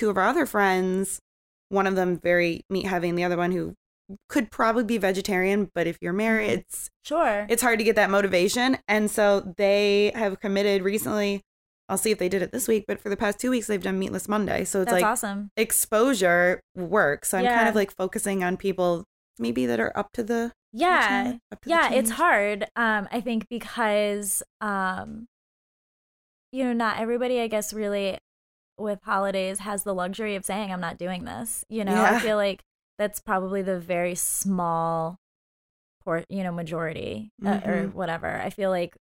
two 0.00 0.10
of 0.10 0.16
our 0.16 0.24
other 0.24 0.46
friends, 0.46 1.20
one 1.68 1.86
of 1.86 1.94
them 1.94 2.18
very 2.18 2.62
meat 2.68 2.86
heavy, 2.86 3.08
and 3.08 3.18
the 3.18 3.24
other 3.24 3.36
one 3.36 3.52
who 3.52 3.74
could 4.28 4.50
probably 4.50 4.82
be 4.82 4.98
vegetarian, 4.98 5.70
but 5.74 5.86
if 5.86 5.98
you're 6.00 6.12
married, 6.12 6.50
mm-hmm. 6.50 6.60
it's 6.60 6.90
sure 7.04 7.46
it's 7.48 7.62
hard 7.62 7.78
to 7.78 7.84
get 7.84 7.96
that 7.96 8.10
motivation. 8.10 8.78
And 8.88 9.10
so 9.10 9.54
they 9.56 10.10
have 10.14 10.40
committed 10.40 10.82
recently 10.82 11.42
I'll 11.88 11.98
see 11.98 12.12
if 12.12 12.18
they 12.18 12.28
did 12.28 12.40
it 12.40 12.52
this 12.52 12.68
week, 12.68 12.84
but 12.86 13.00
for 13.00 13.08
the 13.08 13.16
past 13.16 13.40
two 13.40 13.50
weeks 13.50 13.66
they've 13.66 13.82
done 13.82 13.98
Meatless 13.98 14.28
Monday. 14.28 14.64
So 14.64 14.82
it's 14.82 14.92
That's 14.92 15.02
like 15.02 15.10
awesome. 15.10 15.50
exposure 15.56 16.60
works. 16.76 17.30
So 17.30 17.38
I'm 17.38 17.44
kind 17.44 17.68
of 17.68 17.74
like 17.74 17.90
focusing 17.96 18.44
on 18.44 18.56
people 18.56 19.04
maybe 19.40 19.66
that 19.66 19.80
are 19.80 19.92
up 19.98 20.12
to 20.12 20.22
the 20.22 20.52
Yeah. 20.72 21.32
to 21.32 21.40
the 21.50 21.58
yeah 21.66 21.90
it's 21.92 22.10
hard 22.10 22.66
um 22.76 23.08
i 23.10 23.20
think 23.20 23.48
because 23.48 24.42
um 24.60 25.26
you 26.52 26.62
know 26.62 26.72
not 26.72 27.00
everybody 27.00 27.40
i 27.40 27.48
guess 27.48 27.72
really 27.72 28.18
with 28.80 28.98
holidays 29.02 29.60
has 29.60 29.84
the 29.84 29.94
luxury 29.94 30.34
of 30.36 30.44
saying 30.44 30.72
i'm 30.72 30.80
not 30.80 30.98
doing 30.98 31.24
this 31.24 31.64
you 31.68 31.84
know 31.84 32.02
i 32.02 32.18
feel 32.20 32.36
like 32.36 32.62
that's 32.98 33.20
probably 33.20 33.62
the 33.62 33.78
very 33.78 34.14
small 34.14 35.16
por- 36.04 36.24
you 36.28 36.42
know 36.42 36.52
majority 36.52 37.30
uh, 37.44 37.60
or 37.64 37.86
Mhm. 37.88 37.94
whatever 37.94 38.40
i 38.40 38.50
feel 38.50 38.70
like 38.70 38.96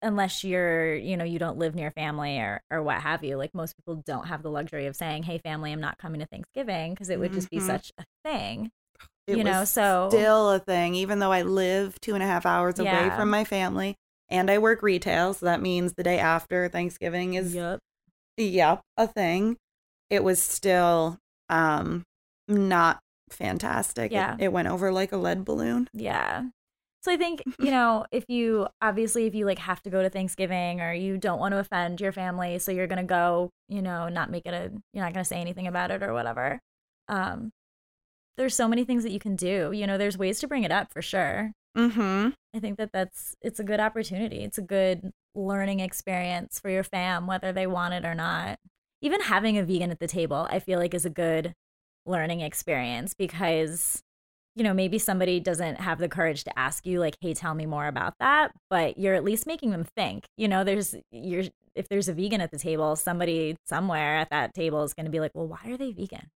unless 0.00 0.44
you're 0.44 0.94
you 0.94 1.16
know 1.16 1.24
you 1.24 1.38
don't 1.38 1.58
live 1.58 1.74
near 1.74 1.90
family 1.90 2.38
or 2.38 2.60
or 2.70 2.82
what 2.82 3.00
have 3.00 3.24
you 3.24 3.36
like 3.36 3.52
most 3.54 3.76
people 3.76 3.96
don't 4.06 4.28
have 4.28 4.42
the 4.42 4.50
luxury 4.50 4.86
of 4.86 4.94
saying 4.94 5.22
hey 5.24 5.38
family 5.38 5.72
i'm 5.72 5.80
not 5.80 5.98
coming 5.98 6.20
to 6.20 6.26
thanksgiving 6.26 6.92
because 6.94 7.08
it 7.10 7.18
would 7.18 7.32
just 7.32 7.50
be 7.50 7.58
Mhm. 7.58 7.66
such 7.66 7.92
a 7.98 8.04
thing 8.24 8.70
It 9.26 9.38
you 9.38 9.44
know 9.44 9.64
so 9.64 10.08
still 10.08 10.50
a 10.52 10.58
thing, 10.58 10.94
even 10.94 11.18
though 11.18 11.32
I 11.32 11.42
live 11.42 12.00
two 12.00 12.14
and 12.14 12.22
a 12.22 12.26
half 12.26 12.46
hours 12.46 12.78
away 12.78 12.86
Yeah. 12.90 13.16
from 13.16 13.28
my 13.28 13.44
family 13.44 13.96
and 14.30 14.50
I 14.50 14.56
work 14.58 14.82
retail. 14.82 15.34
So 15.34 15.44
that 15.46 15.60
means 15.60 15.94
the 15.94 16.02
day 16.02 16.18
after 16.18 16.68
Thanksgiving 16.68 17.34
is 17.34 17.54
yep 17.54 17.78
yep, 18.38 18.80
a 18.96 19.06
thing. 19.06 19.56
It 20.10 20.24
was 20.24 20.42
still 20.42 21.18
um 21.48 22.04
not 22.46 23.00
fantastic. 23.30 24.10
It- 24.12 24.14
Yeah. 24.14 24.36
It, 24.38 24.52
went 24.52 24.68
over 24.68 24.90
like 24.92 25.12
a 25.12 25.16
lead 25.16 25.44
balloon. 25.44 25.88
Yeah. 25.92 26.44
So 27.02 27.12
I 27.12 27.16
think, 27.16 27.42
you 27.60 27.70
know, 27.70 28.06
if 28.10 28.24
you 28.28 28.68
obviously 28.82 29.26
if 29.26 29.34
you 29.34 29.44
like 29.46 29.58
have 29.60 29.82
to 29.82 29.90
go 29.90 30.02
to 30.02 30.10
Thanksgiving 30.10 30.80
or 30.80 30.92
you 30.92 31.18
don't 31.18 31.38
want 31.38 31.52
to 31.52 31.58
offend 31.58 32.00
your 32.00 32.12
family, 32.12 32.58
so 32.58 32.72
you're 32.72 32.86
going 32.86 32.98
to 32.98 33.04
go, 33.04 33.50
you 33.68 33.82
know, 33.82 34.08
not 34.08 34.30
make 34.30 34.46
it 34.46 34.54
a 34.54 34.70
you're 34.92 35.04
not 35.04 35.12
going 35.14 35.24
to 35.24 35.28
say 35.28 35.40
anything 35.40 35.66
about 35.66 35.90
it 35.90 36.02
or 36.02 36.12
whatever. 36.12 36.60
Um 37.08 37.50
there's 38.36 38.54
so 38.54 38.68
many 38.68 38.84
things 38.84 39.02
that 39.02 39.10
you 39.12 39.18
can 39.18 39.34
do. 39.36 39.72
You 39.72 39.86
know, 39.86 39.98
there's 39.98 40.16
ways 40.16 40.38
to 40.40 40.48
bring 40.48 40.62
it 40.62 40.70
up 40.70 40.92
for 40.92 41.02
sure. 41.02 41.52
Mm-hmm. 41.76 42.30
I 42.54 42.60
think 42.60 42.78
that 42.78 42.90
that's 42.92 43.36
it's 43.42 43.60
a 43.60 43.64
good 43.64 43.80
opportunity. 43.80 44.44
It's 44.44 44.58
a 44.58 44.62
good 44.62 45.12
learning 45.34 45.80
experience 45.80 46.58
for 46.58 46.70
your 46.70 46.82
fam 46.82 47.26
whether 47.26 47.52
they 47.52 47.66
want 47.66 47.94
it 47.94 48.04
or 48.04 48.14
not. 48.14 48.58
Even 49.00 49.20
having 49.20 49.56
a 49.56 49.62
vegan 49.62 49.90
at 49.90 50.00
the 50.00 50.08
table, 50.08 50.48
I 50.50 50.58
feel 50.58 50.78
like 50.78 50.92
is 50.92 51.04
a 51.04 51.10
good 51.10 51.54
learning 52.04 52.40
experience 52.40 53.14
because 53.14 54.02
you 54.58 54.64
know, 54.64 54.74
maybe 54.74 54.98
somebody 54.98 55.38
doesn't 55.38 55.76
have 55.76 56.00
the 56.00 56.08
courage 56.08 56.42
to 56.42 56.58
ask 56.58 56.84
you 56.84 56.98
like, 56.98 57.16
"Hey, 57.20 57.32
tell 57.32 57.54
me 57.54 57.64
more 57.64 57.86
about 57.86 58.14
that," 58.18 58.50
but 58.68 58.98
you're 58.98 59.14
at 59.14 59.22
least 59.22 59.46
making 59.46 59.70
them 59.70 59.84
think. 59.84 60.26
You 60.36 60.48
know, 60.48 60.64
there's 60.64 60.96
you're 61.12 61.44
if 61.76 61.88
there's 61.88 62.08
a 62.08 62.12
vegan 62.12 62.40
at 62.40 62.50
the 62.50 62.58
table, 62.58 62.96
somebody 62.96 63.56
somewhere 63.66 64.16
at 64.16 64.30
that 64.30 64.54
table 64.54 64.82
is 64.82 64.94
going 64.94 65.06
to 65.06 65.12
be 65.12 65.20
like, 65.20 65.30
"Well, 65.32 65.46
why 65.46 65.60
are 65.66 65.76
they 65.76 65.92
vegan? 65.92 66.30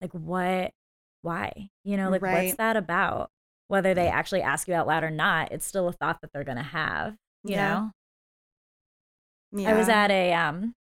Like 0.00 0.12
what 0.12 0.72
why? 1.20 1.68
You 1.84 1.98
know, 1.98 2.08
like 2.08 2.22
what's 2.22 2.54
that 2.56 2.76
about?" 2.78 3.30
Whether 3.68 3.94
they 3.94 4.08
actually 4.08 4.42
ask 4.42 4.68
you 4.68 4.74
out 4.74 4.86
loud 4.86 5.02
or 5.02 5.10
not, 5.10 5.50
it's 5.52 5.66
still 5.66 5.88
a 5.88 5.92
thought 5.92 6.20
that 6.20 6.32
they're 6.32 6.44
going 6.44 6.56
to 6.58 6.62
have, 6.62 7.16
you 7.42 7.54
Yeah. 7.56 7.74
know. 7.74 7.90
Yeah. 9.52 9.70
I 9.70 9.74
was 9.74 9.88
at 9.88 10.10
a 10.10 10.32
um 10.34 10.74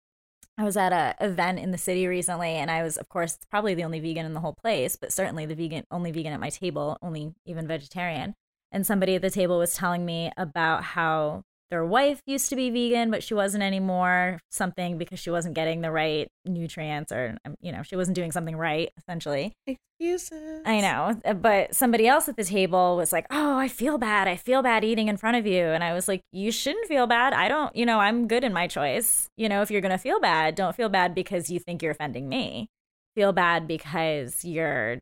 I 0.56 0.64
was 0.64 0.76
at 0.76 0.92
a 0.92 1.14
event 1.24 1.58
in 1.58 1.70
the 1.70 1.78
city 1.78 2.06
recently 2.06 2.50
and 2.50 2.70
I 2.70 2.82
was 2.82 2.96
of 2.96 3.08
course 3.08 3.38
probably 3.50 3.74
the 3.74 3.84
only 3.84 4.00
vegan 4.00 4.26
in 4.26 4.34
the 4.34 4.40
whole 4.40 4.54
place, 4.54 4.96
but 4.96 5.12
certainly 5.12 5.46
the 5.46 5.54
vegan 5.54 5.84
only 5.90 6.12
vegan 6.12 6.32
at 6.32 6.40
my 6.40 6.50
table, 6.50 6.98
only 7.02 7.34
even 7.44 7.66
vegetarian. 7.66 8.34
And 8.72 8.86
somebody 8.86 9.14
at 9.14 9.22
the 9.22 9.30
table 9.30 9.58
was 9.58 9.74
telling 9.74 10.04
me 10.04 10.32
about 10.36 10.82
how 10.82 11.44
their 11.70 11.84
wife 11.84 12.20
used 12.26 12.48
to 12.50 12.56
be 12.56 12.70
vegan, 12.70 13.10
but 13.10 13.22
she 13.22 13.34
wasn't 13.34 13.62
anymore, 13.62 14.40
something 14.50 14.98
because 14.98 15.18
she 15.18 15.30
wasn't 15.30 15.54
getting 15.54 15.80
the 15.80 15.90
right 15.90 16.28
nutrients 16.44 17.10
or 17.10 17.36
um, 17.44 17.54
you 17.60 17.72
know, 17.72 17.82
she 17.82 17.96
wasn't 17.96 18.14
doing 18.14 18.32
something 18.32 18.56
right 18.56 18.90
essentially. 18.98 19.52
excuses. 19.66 20.62
I 20.66 20.80
know, 20.80 21.20
uh, 21.24 21.34
but 21.34 21.74
somebody 21.74 22.06
else 22.06 22.28
at 22.28 22.36
the 22.36 22.44
table 22.44 22.96
was 22.96 23.12
like, 23.12 23.26
"Oh, 23.30 23.56
I 23.58 23.68
feel 23.68 23.98
bad. 23.98 24.28
I 24.28 24.36
feel 24.36 24.62
bad 24.62 24.84
eating 24.84 25.08
in 25.08 25.16
front 25.16 25.36
of 25.36 25.46
you." 25.46 25.64
And 25.64 25.82
I 25.82 25.94
was 25.94 26.08
like, 26.08 26.20
"You 26.32 26.50
shouldn't 26.52 26.86
feel 26.88 27.06
bad. 27.06 27.32
I 27.32 27.48
don't, 27.48 27.74
you 27.74 27.86
know, 27.86 27.98
I'm 28.00 28.28
good 28.28 28.44
in 28.44 28.52
my 28.52 28.66
choice. 28.66 29.28
You 29.36 29.48
know, 29.48 29.62
if 29.62 29.70
you're 29.70 29.80
going 29.80 29.92
to 29.92 29.98
feel 29.98 30.20
bad, 30.20 30.54
don't 30.54 30.76
feel 30.76 30.88
bad 30.88 31.14
because 31.14 31.50
you 31.50 31.58
think 31.60 31.82
you're 31.82 31.92
offending 31.92 32.28
me. 32.28 32.68
Feel 33.14 33.32
bad 33.32 33.66
because 33.68 34.44
you're 34.44 34.98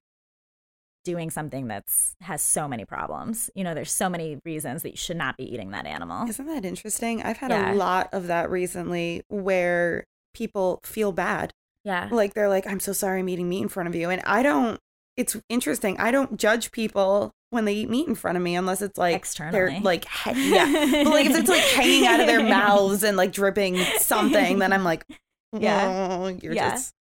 doing 1.05 1.31
something 1.31 1.67
that's 1.69 2.15
has 2.21 2.41
so 2.43 2.69
many 2.69 2.85
problems. 2.85 3.51
You 3.55 3.65
know, 3.65 3.75
there's 3.75 3.91
so 3.93 4.09
many 4.09 4.39
reasons 4.45 4.83
that 4.83 4.91
you 4.91 4.97
should 4.97 5.17
not 5.17 5.37
be 5.37 5.45
eating 5.53 5.71
that 5.73 5.87
animal." 5.87 6.29
Isn't 6.29 6.47
that 6.47 6.65
interesting? 6.65 7.23
I've 7.23 7.39
had 7.39 7.51
Yeah. 7.51 7.73
a 7.73 7.75
lot 7.75 8.09
of 8.13 8.27
that 8.29 8.51
recently 8.51 9.23
where 9.29 10.05
people 10.35 10.81
feel 10.85 11.13
bad. 11.13 11.53
Yeah. 11.85 12.09
Like 12.11 12.35
they're 12.35 12.49
like, 12.49 12.67
I'm 12.67 12.81
so 12.81 12.93
sorry 12.93 13.19
I'm 13.21 13.29
eating 13.29 13.49
meat 13.49 13.63
in 13.63 13.69
front 13.69 13.89
of 13.89 13.95
you. 13.95 14.09
And 14.09 14.23
I 14.25 14.43
don't, 14.43 14.79
it's 15.17 15.37
interesting. 15.49 15.99
I 15.99 16.11
don't 16.13 16.39
judge 16.39 16.71
people 16.71 17.33
when 17.51 17.65
they 17.67 17.75
eat 17.75 17.91
meat 17.91 18.07
in 18.09 18.15
front 18.15 18.37
of 18.39 18.43
me 18.43 18.55
unless 18.55 18.81
it's 18.81 18.97
like 18.97 19.15
Externally. 19.17 19.73
they're 19.73 19.81
like, 19.81 20.07
he- 20.09 20.55
yeah. 20.55 20.71
But 21.05 21.11
like 21.13 21.27
if 21.27 21.37
it's 21.37 21.51
like 21.51 21.61
hanging 21.65 22.07
out 22.07 22.21
of 22.21 22.27
their 22.29 22.43
mouths 22.49 23.03
and 23.03 23.17
like 23.17 23.33
dripping 23.33 23.77
something, 23.99 24.59
then 24.61 24.73
I'm 24.73 24.85
like, 24.85 25.05
Yeah. 25.53 26.19
oh, 26.23 26.29
you're 26.29 26.55
Yeah. 26.55 26.71
just 26.71 26.95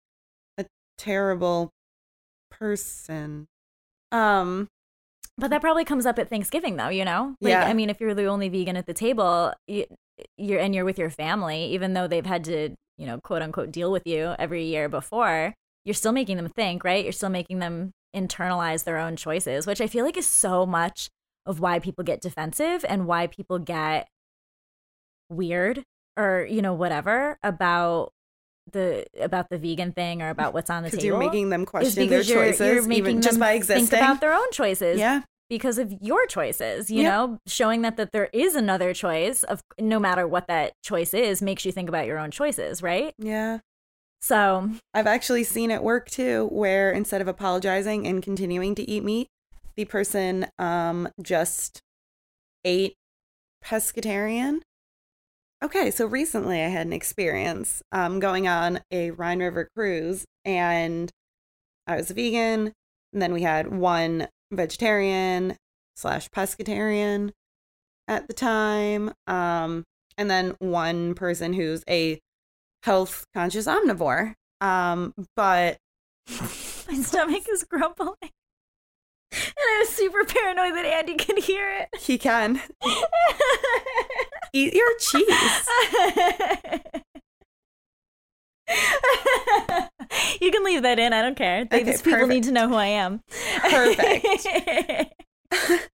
a 0.59 0.65
terrible 0.99 1.71
person. 2.51 3.47
Um, 4.13 4.69
But 5.39 5.51
that 5.51 5.61
probably 5.63 5.85
comes 5.85 6.05
up 6.07 6.19
at 6.19 6.29
Thanksgiving, 6.29 6.77
though. 6.77 6.89
You 6.89 7.05
know, 7.05 7.35
like 7.41 7.53
Yeah. 7.53 7.65
I 7.65 7.73
mean, 7.73 7.91
if 7.91 8.01
you're 8.01 8.15
the 8.15 8.27
only 8.27 8.49
vegan 8.49 8.77
at 8.77 8.87
the 8.87 8.93
table, 8.95 9.53
you, 9.67 9.87
you're 10.37 10.61
and 10.61 10.75
you're 10.75 10.85
with 10.85 10.99
your 10.99 11.11
family, 11.11 11.65
even 11.67 11.95
though 11.95 12.07
they've 12.07 12.27
had 12.27 12.45
to, 12.45 12.75
you 12.99 13.07
know, 13.07 13.21
quote 13.21 13.43
unquote, 13.43 13.71
deal 13.73 13.91
with 13.91 14.07
you 14.07 14.35
every 14.39 14.65
year 14.65 14.89
before. 14.89 15.55
You're 15.85 15.95
still 15.95 16.13
making 16.13 16.37
them 16.37 16.49
think, 16.49 16.85
right? 16.85 17.03
You're 17.03 17.13
still 17.13 17.31
making 17.31 17.59
them 17.61 17.93
internalize 18.15 18.85
their 18.85 18.99
own 18.99 19.17
choices, 19.17 19.67
which 19.67 19.81
I 19.81 19.87
feel 19.87 20.05
like 20.05 20.19
is 20.19 20.27
so 20.27 20.67
much 20.67 21.09
of 21.47 21.59
why 21.61 21.79
people 21.79 22.05
get 22.05 22.21
defensive 22.21 22.85
and 22.87 23.07
why 23.07 23.27
people 23.27 23.59
get 23.59 24.09
weird 25.31 25.85
or 26.19 26.47
you 26.51 26.61
know 26.61 26.75
whatever 26.75 27.39
about 27.43 28.11
the 28.73 29.07
about 29.21 29.49
the 29.51 29.59
vegan 29.59 29.93
thing 29.93 30.23
or 30.23 30.29
about 30.31 30.55
what's 30.55 30.71
on 30.71 30.83
the 30.83 30.89
because 30.91 31.03
table. 31.03 31.19
you're 31.19 31.27
making 31.31 31.49
them 31.51 31.65
question 31.67 32.09
their 32.09 32.21
you're- 32.23 32.51
choices, 32.51 32.61
you're 32.75 32.83
making 32.87 33.05
even 33.07 33.23
just 33.23 33.39
by 33.41 33.53
existing. 33.53 33.87
Think 33.87 34.03
about 34.03 34.21
their 34.21 34.33
own 34.35 34.51
choices 34.53 34.99
yeah. 34.99 35.23
because 35.49 35.79
of 35.79 35.93
your 36.01 36.27
choices 36.27 36.91
you 36.91 37.03
know 37.03 37.39
showing 37.47 37.83
that 37.83 37.97
that 37.97 38.13
there 38.13 38.29
is 38.33 38.55
another 38.55 38.95
choice 38.95 39.43
of 39.45 39.61
no 39.79 39.99
matter 39.99 40.27
what 40.29 40.47
that 40.47 40.73
choice 40.85 41.13
is 41.15 41.43
makes 41.43 41.65
you 41.65 41.73
think 41.73 41.89
about 41.89 42.07
your 42.07 42.19
own 42.19 42.31
choices 42.31 42.83
right 42.83 43.13
Yeah. 43.19 43.59
so 44.21 44.71
I've 44.95 45.07
actually 45.09 45.45
seen 45.45 45.71
it 45.71 45.83
work 45.83 46.09
too, 46.11 46.49
where 46.53 46.93
instead 46.93 47.21
of 47.21 47.27
apologizing 47.29 48.07
and 48.07 48.23
continuing 48.23 48.75
to 48.77 48.89
eat 48.89 49.03
meat, 49.03 49.27
the 49.77 49.85
person 49.87 50.47
um 50.59 51.09
just 51.23 51.81
ate 52.65 52.95
pescatarian. 53.65 54.61
Okay, 55.63 55.91
so 55.91 56.07
recently 56.07 56.63
I 56.63 56.69
had 56.69 56.87
an 56.87 56.93
experience 56.93 57.83
um 57.93 58.19
going 58.19 58.49
on 58.49 58.81
a 58.91 59.11
Rhine 59.11 59.41
River 59.41 59.69
cruise 59.75 60.25
and 60.45 61.11
I 61.87 61.97
was 61.97 62.11
a 62.11 62.15
vegan, 62.15 62.73
and 63.13 63.23
then 63.23 63.33
we 63.33 63.43
had 63.43 63.69
one 63.71 64.29
vegetarian 64.53 65.57
slash 65.97 66.29
pescatarian 66.31 67.33
at 68.09 68.27
the 68.27 68.35
time. 68.35 69.13
Um 69.27 69.85
and 70.17 70.31
then 70.31 70.57
one 70.59 71.15
person 71.15 71.53
who's 71.55 71.83
a 71.89 72.21
health 72.83 73.27
conscious 73.35 73.67
omnivore. 73.67 74.35
Um, 74.61 75.15
but 75.37 75.79
my 76.29 76.95
stomach 76.95 77.45
is 77.51 77.65
grumbling 77.65 78.15
and 79.33 79.55
i 79.59 79.79
was 79.81 79.89
super 79.89 80.25
paranoid 80.25 80.75
that 80.75 80.85
andy 80.85 81.17
could 81.17 81.39
hear 81.39 81.71
it 81.73 81.89
he 82.01 82.19
can 82.19 82.61
eat 84.53 84.75
your 84.75 84.99
cheese. 84.99 85.27
you 90.41 90.51
can 90.51 90.65
leave 90.65 90.83
that 90.83 90.99
in. 90.99 91.13
I 91.13 91.23
don't 91.23 91.37
care. 91.37 91.65
They, 91.65 91.81
Okay, 91.81 91.91
these 91.91 92.03
people 92.03 92.27
need 92.27 92.45
to 92.45 92.53
know 92.53 92.69
who 92.69 92.75
I 92.75 92.87
am. 92.87 93.21
Perfect. 93.61 95.15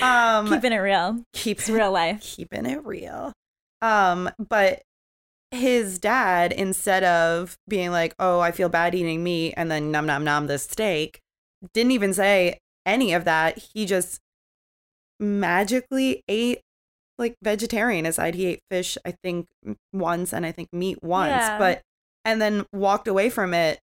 Um, 0.00 0.46
Keeping 0.48 0.70
it 0.72 0.76
real. 0.76 1.24
keep 1.32 1.58
It's 1.58 1.68
real 1.68 1.90
life. 1.90 2.20
keeping 2.22 2.64
it 2.64 2.86
real. 2.86 3.32
Um, 3.82 4.30
but 4.38 4.82
his 5.50 5.98
dad, 5.98 6.52
instead 6.52 7.02
of 7.02 7.56
being 7.66 7.90
like, 7.90 8.14
"Oh, 8.20 8.38
I 8.38 8.52
feel 8.52 8.68
bad 8.68 8.94
eating 8.94 9.24
meat," 9.24 9.54
and 9.56 9.68
then 9.68 9.90
nom 9.90 10.06
nom 10.06 10.22
nom 10.22 10.46
this 10.46 10.62
steak, 10.62 11.18
didn't 11.74 11.90
even 11.90 12.14
say 12.14 12.58
any 12.86 13.12
of 13.14 13.24
that. 13.24 13.58
He 13.74 13.84
just 13.84 14.20
magically 15.18 16.22
ate 16.28 16.60
like 17.18 17.34
vegetarian 17.42 18.06
aside. 18.06 18.34
He 18.34 18.46
ate 18.46 18.60
fish, 18.70 18.96
I 19.04 19.12
think, 19.22 19.46
once, 19.92 20.32
and 20.32 20.46
I 20.46 20.52
think 20.52 20.68
meat 20.72 21.02
once, 21.02 21.30
Yeah. 21.30 21.58
but 21.58 21.82
and 22.24 22.40
then 22.40 22.64
walked 22.72 23.08
away 23.08 23.30
from 23.30 23.54
it 23.54 23.78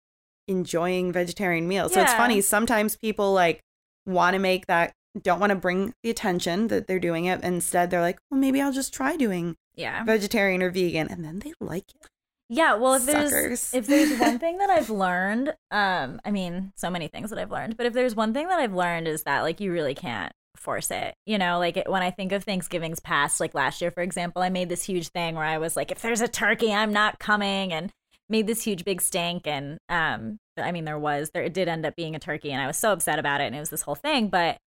enjoying 0.47 1.11
vegetarian 1.11 1.67
meals. 1.67 1.93
So 1.93 2.01
it's 2.01 2.13
funny. 2.13 2.41
Sometimes 2.41 2.95
people 2.97 3.33
like 3.33 3.61
want 4.05 4.33
to 4.33 4.39
make 4.39 4.67
that 4.67 4.91
don't 5.21 5.39
want 5.39 5.51
to 5.51 5.55
bring 5.55 5.93
the 6.03 6.09
attention 6.09 6.67
that 6.69 6.87
they're 6.87 6.99
doing 6.99 7.25
it. 7.25 7.41
Instead, 7.43 7.89
they're 7.91 8.01
like, 8.01 8.17
well, 8.29 8.39
maybe 8.39 8.59
I'll 8.61 8.73
just 8.73 8.93
try 8.93 9.15
doing 9.15 9.55
Yeah. 9.75 10.03
vegetarian 10.03 10.61
or 10.61 10.69
vegan, 10.71 11.07
and 11.07 11.23
then 11.23 11.39
they 11.39 11.53
like 11.61 11.85
it. 11.95 12.07
Yeah, 12.49 12.75
well, 12.75 12.95
if 12.95 13.05
there's 13.05 13.29
Suckers. 13.31 13.73
if 13.73 13.87
there's 13.87 14.19
one 14.19 14.37
thing 14.39 14.57
that 14.57 14.69
I've 14.69 14.89
learned, 14.89 15.53
um, 15.71 16.19
I 16.25 16.31
mean, 16.31 16.73
so 16.75 16.89
many 16.89 17.07
things 17.07 17.29
that 17.29 17.39
I've 17.39 17.51
learned, 17.51 17.77
but 17.77 17.85
if 17.85 17.93
there's 17.93 18.15
one 18.15 18.33
thing 18.33 18.47
that 18.47 18.59
I've 18.59 18.73
learned 18.73 19.07
is 19.07 19.23
that 19.23 19.41
like 19.41 19.59
you 19.61 19.71
really 19.71 19.95
can't 19.95 20.33
force 20.55 20.91
it. 20.91 21.15
You 21.25 21.37
know, 21.37 21.59
like 21.59 21.77
it, 21.77 21.89
when 21.89 22.01
I 22.01 22.11
think 22.11 22.31
of 22.31 22.43
Thanksgivings 22.43 22.99
past, 22.99 23.39
like 23.39 23.53
last 23.53 23.81
year, 23.81 23.91
for 23.91 24.01
example, 24.01 24.41
I 24.41 24.49
made 24.49 24.69
this 24.69 24.83
huge 24.83 25.09
thing 25.09 25.35
where 25.35 25.45
I 25.45 25.57
was 25.57 25.75
like, 25.75 25.91
if 25.91 26.01
there's 26.01 26.21
a 26.21 26.27
turkey, 26.27 26.73
I'm 26.73 26.93
not 26.93 27.19
coming, 27.19 27.73
and 27.73 27.91
made 28.29 28.47
this 28.47 28.63
huge 28.63 28.85
big 28.85 29.01
stink. 29.01 29.47
And 29.47 29.77
um, 29.89 30.37
I 30.57 30.71
mean, 30.71 30.85
there 30.85 30.99
was 30.99 31.31
there 31.33 31.43
it 31.43 31.53
did 31.53 31.67
end 31.67 31.85
up 31.85 31.95
being 31.95 32.15
a 32.15 32.19
turkey, 32.19 32.51
and 32.51 32.61
I 32.61 32.67
was 32.67 32.77
so 32.77 32.91
upset 32.93 33.19
about 33.19 33.41
it, 33.41 33.45
and 33.45 33.55
it 33.55 33.59
was 33.59 33.69
this 33.69 33.83
whole 33.83 33.95
thing. 33.95 34.29
But 34.29 34.57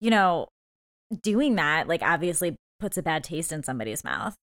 you 0.00 0.10
know, 0.10 0.48
doing 1.22 1.56
that 1.56 1.88
like 1.88 2.02
obviously 2.02 2.56
puts 2.80 2.96
a 2.96 3.02
bad 3.02 3.24
taste 3.24 3.52
in 3.52 3.62
somebody's 3.62 4.04
mouth. 4.04 4.36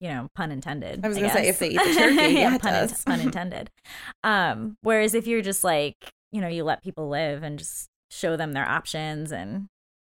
You 0.00 0.08
know, 0.08 0.28
pun 0.34 0.52
intended. 0.52 1.04
I 1.04 1.08
was 1.08 1.16
gonna 1.16 1.30
say, 1.30 1.48
if 1.48 1.58
they 1.58 1.70
eat 1.70 1.78
the 1.82 1.94
turkey, 1.94 2.34
yeah, 2.34 2.54
it 2.54 2.60
pun, 2.60 2.74
in- 2.74 2.94
pun 3.06 3.20
intended. 3.26 3.70
Um, 4.22 4.76
whereas 4.82 5.14
if 5.14 5.26
you're 5.26 5.42
just 5.42 5.64
like, 5.64 5.96
you 6.32 6.40
know, 6.40 6.48
you 6.48 6.64
let 6.64 6.82
people 6.82 7.08
live 7.08 7.42
and 7.42 7.58
just 7.58 7.88
show 8.10 8.36
them 8.36 8.52
their 8.52 8.68
options 8.68 9.32
and 9.32 9.68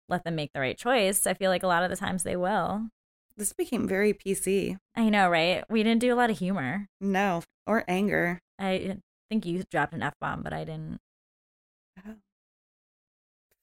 let 0.09 0.25
them 0.25 0.35
make 0.35 0.53
the 0.53 0.61
right 0.61 0.77
choice, 0.79 1.27
I 1.27 1.35
feel 1.35 1.51
like 1.51 1.63
a 1.63 1.67
lot 1.69 1.85
of 1.85 1.91
the 1.91 1.97
times 1.97 2.23
they 2.23 2.37
will. 2.37 2.89
This 3.37 3.53
became 3.53 3.89
very 3.89 4.15
PC. 4.15 4.77
I 4.95 5.09
know, 5.09 5.29
right? 5.29 5.65
We 5.69 5.83
didn't 5.83 6.01
do 6.01 6.13
a 6.13 6.17
lot 6.17 6.31
of 6.31 6.39
humor. 6.39 6.87
No, 7.01 7.43
or 7.67 7.85
anger. 7.89 8.41
I 8.59 8.99
think 9.29 9.47
you 9.47 9.65
dropped 9.71 9.95
an 9.95 10.03
F 10.03 10.15
bomb, 10.21 10.43
but 10.43 10.53
I 10.53 10.65
didn't. 10.65 10.99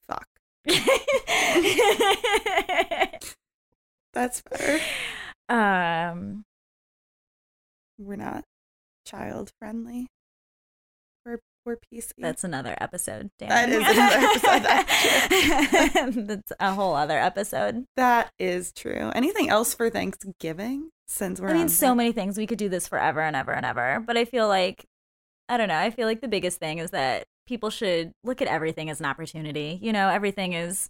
Fuck. 0.07 0.27
That's 4.13 4.41
fair. 4.41 4.81
um, 5.47 6.43
We're 7.97 8.17
not 8.17 8.43
child 9.05 9.51
friendly. 9.57 10.07
We're 11.63 11.77
PC. 11.77 12.11
that's 12.17 12.43
another 12.43 12.75
episode. 12.81 13.29
Damn. 13.37 13.49
That 13.49 13.69
is 13.69 13.83
another 13.87 14.87
episode, 16.01 16.27
that's 16.27 16.51
a 16.59 16.73
whole 16.73 16.95
other 16.95 17.19
episode. 17.19 17.85
that 17.97 18.31
is 18.39 18.71
true. 18.71 19.11
Anything 19.13 19.49
else 19.49 19.73
for 19.75 19.89
Thanksgiving? 19.91 20.89
Since 21.07 21.39
we're 21.39 21.49
I 21.49 21.53
mean, 21.53 21.69
so 21.69 21.93
many 21.93 22.13
things. 22.13 22.37
We 22.37 22.47
could 22.47 22.57
do 22.57 22.69
this 22.69 22.87
forever 22.87 23.21
and 23.21 23.35
ever 23.35 23.51
and 23.51 23.65
ever. 23.65 24.03
But 24.05 24.17
I 24.17 24.25
feel 24.25 24.47
like, 24.47 24.85
I 25.49 25.57
don't 25.57 25.67
know. 25.67 25.77
I 25.77 25.91
feel 25.91 26.07
like 26.07 26.21
the 26.21 26.27
biggest 26.27 26.57
thing 26.59 26.79
is 26.79 26.91
that 26.91 27.25
people 27.45 27.69
should 27.69 28.13
look 28.23 28.41
at 28.41 28.47
everything 28.47 28.89
as 28.89 28.99
an 28.99 29.05
opportunity. 29.05 29.77
You 29.83 29.91
know, 29.93 30.09
everything 30.09 30.53
is, 30.53 30.89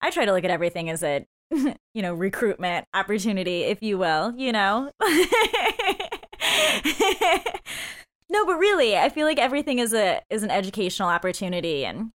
I 0.00 0.10
try 0.10 0.24
to 0.24 0.32
look 0.32 0.44
at 0.44 0.50
everything 0.50 0.90
as 0.90 1.02
a, 1.04 1.26
you 1.50 2.02
know, 2.02 2.14
recruitment 2.14 2.86
opportunity, 2.94 3.64
if 3.64 3.82
you 3.82 3.98
will, 3.98 4.32
you 4.36 4.52
know? 4.52 4.90
no, 8.30 8.44
but 8.46 8.56
really, 8.58 8.96
I 8.96 9.08
feel 9.08 9.26
like 9.26 9.38
everything 9.38 9.78
is 9.78 9.92
a, 9.94 10.20
is 10.30 10.42
an 10.42 10.50
educational 10.50 11.08
opportunity 11.08 11.84
and, 11.84 12.10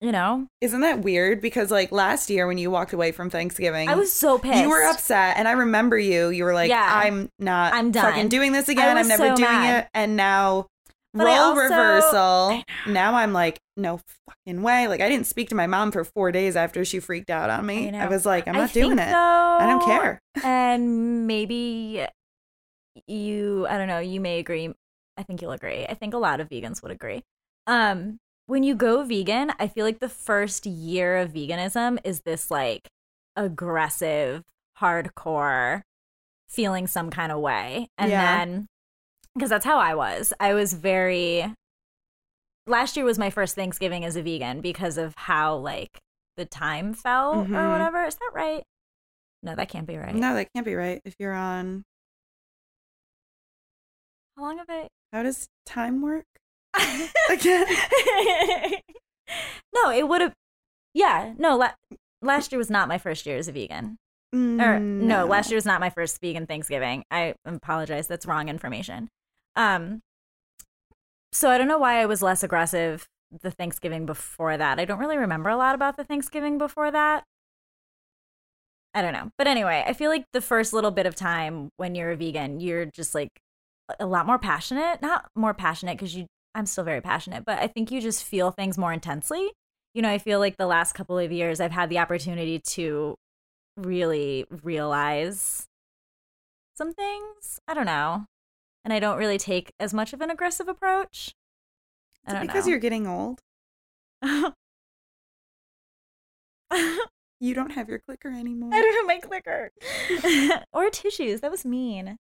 you 0.00 0.12
know, 0.12 0.46
Isn't 0.60 0.80
that 0.82 1.00
weird? 1.00 1.40
Because 1.40 1.70
like 1.70 1.90
last 1.90 2.28
year 2.30 2.46
when 2.46 2.58
you 2.58 2.70
walked 2.70 2.92
away 2.92 3.12
from 3.12 3.30
Thanksgiving, 3.30 3.88
I 3.88 3.94
was 3.94 4.12
so 4.12 4.38
pissed. 4.38 4.60
you 4.62 4.68
were 4.68 4.82
upset, 4.84 5.36
and 5.38 5.48
I 5.48 5.52
remember 5.52 5.98
you. 5.98 6.28
You 6.28 6.44
were 6.44 6.52
like, 6.54 6.68
Yeah. 6.68 6.86
"I'm 7.04 7.30
not, 7.38 7.72
I'm 7.72 7.90
done. 7.92 8.02
fucking 8.04 8.22
done." 8.24 8.28
doing 8.28 8.52
this 8.52 8.68
again. 8.68 8.96
I'm 8.96 9.08
never 9.08 9.28
so 9.30 9.36
doing 9.36 9.50
mad. 9.50 9.84
it." 9.84 9.88
And 9.94 10.14
now, 10.16 10.66
But 11.14 11.24
role 11.24 11.34
also- 11.34 11.60
reversal. 11.62 12.62
Now 12.86 13.14
I'm 13.14 13.32
like, 13.32 13.58
no 13.78 14.00
fucking 14.28 14.62
way. 14.62 14.86
Like 14.86 15.00
I 15.00 15.08
didn't 15.08 15.26
speak 15.26 15.48
to 15.48 15.54
my 15.54 15.66
mom 15.66 15.90
for 15.92 16.04
four 16.04 16.30
days 16.30 16.56
after 16.56 16.84
she 16.84 17.00
freaked 17.00 17.30
out 17.30 17.48
on 17.50 17.64
me. 17.66 17.90
I. 17.90 18.04
I, 18.04 18.08
was 18.08 18.26
like, 18.26 18.46
I'm 18.48 18.54
I 18.56 18.60
not 18.60 18.72
doing 18.74 18.96
think, 18.98 19.08
it. 19.08 19.14
I 19.14 19.66
don't 19.66 19.82
care. 19.84 20.20
and 20.44 21.26
maybe 21.26 22.06
you 23.06 23.66
i 23.68 23.76
don't 23.76 23.88
know 23.88 23.98
you 23.98 24.20
may 24.20 24.38
agree 24.38 24.72
i 25.16 25.22
think 25.22 25.40
you'll 25.42 25.52
agree 25.52 25.86
i 25.86 25.94
think 25.94 26.14
a 26.14 26.18
lot 26.18 26.40
of 26.40 26.48
vegans 26.48 26.82
would 26.82 26.92
agree 26.92 27.22
um 27.66 28.18
when 28.46 28.62
you 28.62 28.74
go 28.74 29.02
vegan 29.04 29.52
i 29.58 29.66
feel 29.66 29.84
like 29.84 29.98
the 30.00 30.08
first 30.08 30.66
year 30.66 31.16
of 31.16 31.32
veganism 31.32 31.98
is 32.04 32.20
this 32.20 32.50
like 32.50 32.88
aggressive 33.36 34.42
hardcore 34.80 35.82
feeling 36.48 36.86
some 36.86 37.10
kind 37.10 37.32
of 37.32 37.40
way 37.40 37.88
and 37.98 38.10
Yeah. 38.10 38.20
then 38.44 38.66
because 39.34 39.50
that's 39.50 39.64
how 39.64 39.78
i 39.78 39.94
was 39.94 40.32
i 40.40 40.54
was 40.54 40.72
very 40.74 41.52
last 42.66 42.96
year 42.96 43.04
was 43.04 43.18
my 43.18 43.30
first 43.30 43.54
thanksgiving 43.54 44.04
as 44.04 44.16
a 44.16 44.22
vegan 44.22 44.60
because 44.60 44.98
of 44.98 45.14
how 45.16 45.56
like 45.56 45.98
the 46.36 46.44
time 46.44 46.92
fell 46.94 47.40
or 47.40 47.44
Mhm. 47.46 47.70
whatever 47.72 48.04
is 48.04 48.16
that 48.16 48.30
right 48.34 48.64
no 49.42 49.54
that 49.54 49.68
can't 49.68 49.86
be 49.86 49.96
right 49.96 50.14
No, 50.14 50.34
that 50.34 50.52
can't 50.54 50.66
be 50.66 50.74
right. 50.74 51.00
If 51.04 51.14
you're 51.18 51.32
on, 51.34 51.84
How 54.36 54.42
long 54.42 54.58
have 54.58 54.68
I? 54.68 54.88
How 55.16 55.22
does 55.22 55.48
time 55.64 56.02
work 56.02 56.26
again? 57.30 57.66
no, 59.74 59.90
it 59.90 60.06
would 60.06 60.20
have. 60.20 60.34
Yeah, 60.92 61.32
no. 61.38 61.56
La- 61.56 61.72
last 62.20 62.52
year 62.52 62.58
was 62.58 62.68
not 62.68 62.86
my 62.86 62.98
first 62.98 63.24
year 63.24 63.38
as 63.38 63.48
a 63.48 63.52
vegan. 63.52 63.96
Or 64.34 64.78
no. 64.78 65.24
last 65.24 65.50
year 65.50 65.56
was 65.56 65.64
not 65.64 65.80
my 65.80 65.88
first 65.88 66.20
vegan 66.20 66.46
Thanksgiving. 66.46 67.04
I 67.10 67.34
apologize. 67.46 68.06
That's 68.06 68.26
wrong 68.26 68.50
information. 68.50 69.08
Um. 69.54 70.02
So 71.32 71.50
I 71.50 71.56
don't 71.56 71.68
know 71.68 71.78
why 71.78 72.02
I 72.02 72.06
was 72.06 72.20
less 72.20 72.42
aggressive 72.42 73.06
the 73.42 73.50
Thanksgiving 73.50 74.04
before 74.04 74.56
that. 74.58 74.78
I 74.78 74.84
don't 74.84 74.98
really 74.98 75.16
remember 75.16 75.48
a 75.48 75.56
lot 75.56 75.74
about 75.74 75.96
the 75.96 76.04
Thanksgiving 76.04 76.58
before 76.58 76.90
that. 76.90 77.24
I 78.94 79.00
don't 79.00 79.14
know. 79.14 79.30
But 79.38 79.46
anyway, 79.46 79.82
I 79.86 79.94
feel 79.94 80.10
like 80.10 80.24
the 80.34 80.40
first 80.42 80.74
little 80.74 80.90
bit 80.90 81.06
of 81.06 81.14
time 81.14 81.70
when 81.78 81.94
you're 81.94 82.10
a 82.10 82.16
vegan, 82.16 82.60
you're 82.60 82.84
just 82.84 83.14
like 83.14 83.30
a 83.98 84.06
lot 84.06 84.26
more 84.26 84.38
passionate. 84.38 85.02
Not 85.02 85.26
more 85.34 85.54
passionate 85.54 85.96
because 85.96 86.14
you 86.14 86.26
I'm 86.54 86.66
still 86.66 86.84
very 86.84 87.02
passionate, 87.02 87.44
but 87.44 87.58
I 87.58 87.66
think 87.66 87.90
you 87.90 88.00
just 88.00 88.24
feel 88.24 88.50
things 88.50 88.78
more 88.78 88.92
intensely. 88.92 89.50
You 89.94 90.02
know, 90.02 90.10
I 90.10 90.18
feel 90.18 90.38
like 90.38 90.56
the 90.56 90.66
last 90.66 90.94
couple 90.94 91.18
of 91.18 91.30
years 91.30 91.60
I've 91.60 91.72
had 91.72 91.90
the 91.90 91.98
opportunity 91.98 92.60
to 92.70 93.14
really 93.76 94.46
realize 94.62 95.66
some 96.76 96.94
things. 96.94 97.60
I 97.68 97.74
don't 97.74 97.86
know. 97.86 98.24
And 98.84 98.92
I 98.92 99.00
don't 99.00 99.18
really 99.18 99.38
take 99.38 99.72
as 99.80 99.92
much 99.92 100.12
of 100.12 100.20
an 100.20 100.30
aggressive 100.30 100.68
approach. 100.68 101.34
I 102.26 102.32
Is 102.32 102.36
it 102.38 102.40
because 102.42 102.66
know. 102.66 102.70
you're 102.70 102.80
getting 102.80 103.06
old. 103.06 103.40
You 107.38 107.54
don't 107.54 107.72
have 107.72 107.88
your 107.88 107.98
clicker 107.98 108.28
anymore. 108.28 108.70
I 108.72 108.80
don't 108.80 108.94
have 108.94 109.06
my 109.06 109.18
clicker. 109.18 109.70
or 110.72 110.88
tissues. 110.90 111.40
That 111.40 111.50
was 111.50 111.64
mean. 111.64 112.16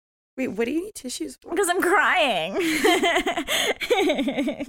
Wait, 0.41 0.47
what 0.47 0.65
do 0.65 0.71
you 0.71 0.86
need 0.86 0.95
tissues 0.95 1.38
for? 1.39 1.51
Because 1.51 1.69
I'm 1.69 1.84
crying. 1.84 2.54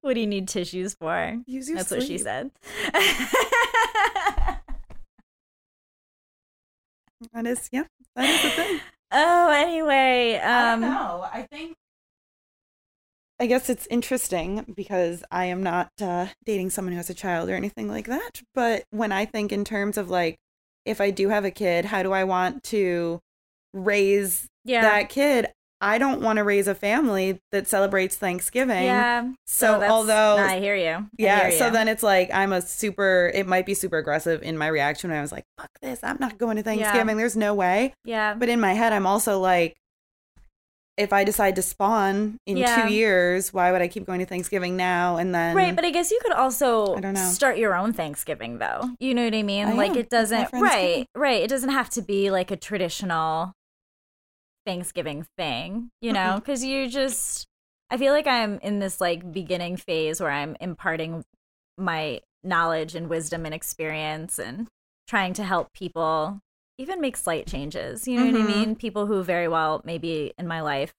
what 0.00 0.14
do 0.14 0.20
you 0.20 0.26
need 0.26 0.48
tissues 0.48 0.94
for? 0.94 1.36
Use 1.44 1.68
your 1.68 1.76
That's 1.76 1.90
what 1.90 2.04
she 2.04 2.16
said. 2.16 2.52
That 7.32 7.46
is, 7.46 7.70
yeah, 7.72 7.84
that 8.16 8.28
is 8.28 8.42
the 8.42 8.50
thing. 8.50 8.80
oh, 9.10 9.50
anyway. 9.50 10.36
Um, 10.36 10.82
know. 10.82 11.26
I 11.32 11.48
think. 11.50 11.74
I 13.40 13.46
guess 13.46 13.70
it's 13.70 13.86
interesting 13.86 14.74
because 14.74 15.24
I 15.30 15.46
am 15.46 15.62
not 15.62 15.90
uh, 16.00 16.26
dating 16.44 16.70
someone 16.70 16.92
who 16.92 16.98
has 16.98 17.10
a 17.10 17.14
child 17.14 17.48
or 17.48 17.54
anything 17.54 17.88
like 17.88 18.06
that. 18.06 18.42
But 18.54 18.84
when 18.90 19.10
I 19.10 19.24
think 19.24 19.52
in 19.52 19.64
terms 19.64 19.96
of 19.96 20.10
like, 20.10 20.36
if 20.84 21.00
I 21.00 21.10
do 21.10 21.30
have 21.30 21.44
a 21.44 21.50
kid, 21.50 21.86
how 21.86 22.02
do 22.02 22.12
I 22.12 22.24
want 22.24 22.62
to 22.64 23.20
raise 23.74 24.48
yeah. 24.64 24.80
that 24.82 25.10
kid? 25.10 25.48
I 25.80 25.98
don't 25.98 26.22
want 26.22 26.38
to 26.38 26.44
raise 26.44 26.66
a 26.66 26.74
family 26.74 27.40
that 27.52 27.66
celebrates 27.66 28.16
Thanksgiving. 28.16 28.84
yeah. 28.84 29.30
So, 29.44 29.68
oh, 29.68 29.72
that's- 29.72 29.90
although 29.90 30.36
no, 30.38 30.42
I 30.44 30.58
hear 30.58 30.74
you. 30.74 31.06
Yeah, 31.18 31.50
hear 31.50 31.58
so 31.58 31.68
then 31.70 31.88
it's 31.88 32.02
like 32.02 32.30
I'm 32.32 32.54
a 32.54 32.62
super. 32.62 33.30
It 33.34 33.46
might 33.46 33.66
be 33.66 33.74
super 33.74 33.98
aggressive 33.98 34.42
in 34.42 34.56
my 34.56 34.68
reaction 34.68 35.10
when 35.10 35.18
I 35.18 35.22
was 35.22 35.32
like, 35.32 35.44
"Fuck 35.58 35.68
this! 35.82 36.00
I'm 36.02 36.16
not 36.20 36.38
going 36.38 36.56
to 36.56 36.62
Thanksgiving. 36.62 37.18
There's 37.18 37.36
no 37.36 37.52
way." 37.52 37.92
yeah. 38.04 38.32
But 38.34 38.48
in 38.48 38.60
my 38.60 38.72
head, 38.72 38.94
I'm 38.94 39.06
also 39.06 39.40
like, 39.40 39.76
if 40.96 41.12
I 41.12 41.24
decide 41.24 41.56
to 41.56 41.62
spawn 41.62 42.38
in 42.46 42.56
Yeah. 42.56 42.86
two 42.86 42.94
years, 42.94 43.52
why 43.52 43.72
would 43.72 43.82
I 43.82 43.88
keep 43.88 44.06
going 44.06 44.20
to 44.20 44.26
Thanksgiving 44.26 44.76
now? 44.76 45.16
And 45.16 45.34
then 45.34 45.54
Right, 45.56 45.74
but 45.74 45.84
I 45.84 45.90
guess 45.90 46.10
you 46.10 46.20
could 46.22 46.32
also 46.32 46.94
I 46.96 47.00
don't 47.00 47.14
know. 47.14 47.28
start 47.28 47.58
your 47.58 47.74
own 47.74 47.92
Thanksgiving 47.92 48.58
though. 48.58 48.90
You 49.00 49.12
know 49.14 49.24
what 49.24 49.34
I 49.34 49.42
mean? 49.42 49.66
I 49.66 49.72
like 49.72 49.90
am. 49.90 49.98
it 49.98 50.08
doesn't 50.08 50.50
right, 50.52 51.06
right. 51.14 51.42
It 51.42 51.50
doesn't 51.50 51.70
have 51.70 51.90
to 51.90 52.02
be 52.02 52.30
like 52.30 52.50
a 52.50 52.56
traditional 52.56 53.52
Thanksgiving 54.66 55.26
thing, 55.36 55.90
you 56.00 56.12
know? 56.12 56.36
Mm-mm. 56.40 56.44
Cuz 56.44 56.64
you're 56.64 56.88
just 56.88 57.46
I 57.90 57.96
feel 57.96 58.12
like 58.12 58.26
I'm 58.26 58.58
in 58.60 58.78
this 58.78 59.00
like 59.00 59.30
beginning 59.32 59.76
phase 59.76 60.20
where 60.20 60.30
I'm 60.30 60.56
imparting 60.60 61.24
my 61.78 62.20
knowledge 62.42 62.94
and 62.94 63.08
wisdom 63.08 63.44
and 63.44 63.54
experience 63.54 64.38
and 64.38 64.68
trying 65.06 65.34
to 65.34 65.44
help 65.44 65.72
people 65.72 66.40
even 66.78 67.00
make 67.00 67.16
slight 67.16 67.46
changes. 67.46 68.08
You 68.08 68.18
know 68.18 68.26
what 68.26 68.34
I 68.36 68.42
Mhm. 68.42 68.46
mean? 68.46 68.76
People 68.76 69.06
who 69.06 69.22
very 69.22 69.48
well 69.48 69.80
may 69.84 69.98
be 69.98 70.32
in 70.38 70.46
my 70.48 70.60
life 70.60 70.92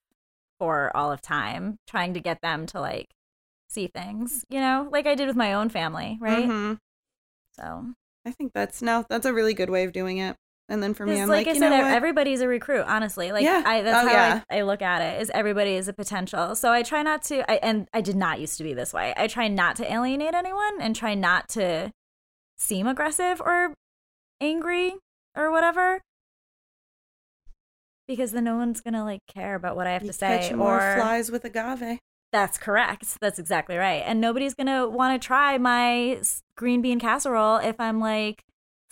for 0.60 0.96
all 0.96 1.12
of 1.12 1.22
time, 1.22 1.78
trying 1.88 2.14
to 2.14 2.20
get 2.22 2.42
them 2.42 2.66
to 2.68 2.80
like 2.80 3.10
see 3.68 3.88
things, 3.88 4.46
you 4.50 4.60
know, 4.60 4.88
like 4.92 5.06
I 5.06 5.16
did 5.16 5.28
with 5.28 5.36
my 5.36 5.54
own 5.54 5.70
family, 5.70 6.18
right? 6.22 6.46
Mhm. 6.48 6.80
So, 7.60 7.94
I 8.26 8.32
think 8.32 8.54
that's 8.54 8.82
no, 8.82 9.06
that's 9.10 9.26
a 9.26 9.34
really 9.34 9.54
good 9.54 9.70
way 9.70 9.84
of 9.84 9.92
doing 9.92 10.18
it. 10.20 10.38
And 10.68 10.82
then 10.82 10.96
for 10.96 11.06
me, 11.06 11.22
I'm 11.22 11.30
like, 11.30 11.46
like, 11.46 11.56
I 11.56 11.60
said, 11.60 11.72
everybody's 11.72 12.42
a 12.42 12.48
recruit. 12.48 12.86
Honestly, 12.88 13.32
like 13.32 13.44
Yeah. 13.44 13.62
I, 13.66 13.82
that's 13.84 14.04
Oh, 14.04 14.08
how 14.10 14.14
yeah. 14.14 14.42
I, 14.50 14.58
I 14.58 14.62
look 14.64 14.82
at 14.82 15.02
it. 15.02 15.22
Is 15.22 15.30
everybody 15.32 15.76
is 15.76 15.88
a 15.88 15.94
potential. 15.94 16.56
So 16.56 16.72
I 16.72 16.82
try 16.82 17.04
not 17.04 17.22
to. 17.26 17.50
I, 17.52 17.56
and 17.58 17.88
I 17.94 18.02
did 18.02 18.16
not 18.16 18.40
used 18.40 18.58
to 18.58 18.64
be 18.64 18.74
this 18.74 18.92
way. 18.92 19.14
I 19.16 19.28
try 19.28 19.48
not 19.48 19.76
to 19.76 19.92
alienate 19.94 20.34
anyone 20.34 20.82
and 20.82 20.96
try 20.96 21.14
not 21.14 21.50
to 21.50 21.92
seem 22.58 22.88
aggressive 22.88 23.40
or 23.42 23.76
angry 24.42 24.96
or 25.36 25.52
whatever. 25.52 26.02
Because 28.08 28.32
then 28.32 28.44
no 28.44 28.58
one's 28.58 28.82
gonna 28.82 29.04
like 29.04 29.22
care 29.28 29.56
about 29.56 29.76
what 29.76 29.88
I 29.88 29.92
have 29.94 30.04
You 30.04 30.08
to 30.10 30.14
say. 30.14 30.40
catch 30.40 30.54
more 30.54 30.94
or 30.94 30.96
flies 30.98 31.32
with 31.32 31.44
agave. 31.46 32.00
that's 32.32 32.58
correct. 32.58 33.20
That's 33.20 33.40
exactly 33.40 33.78
right. 33.78 34.04
And 34.06 34.22
nobody's 34.22 34.54
gonna 34.54 34.88
want 34.88 35.20
to 35.22 35.26
try 35.26 35.58
my 35.58 36.22
green 36.58 36.82
bean 36.82 37.00
casserole 37.00 37.58
if 37.58 37.80
I'm 37.80 38.00
like, 38.00 38.44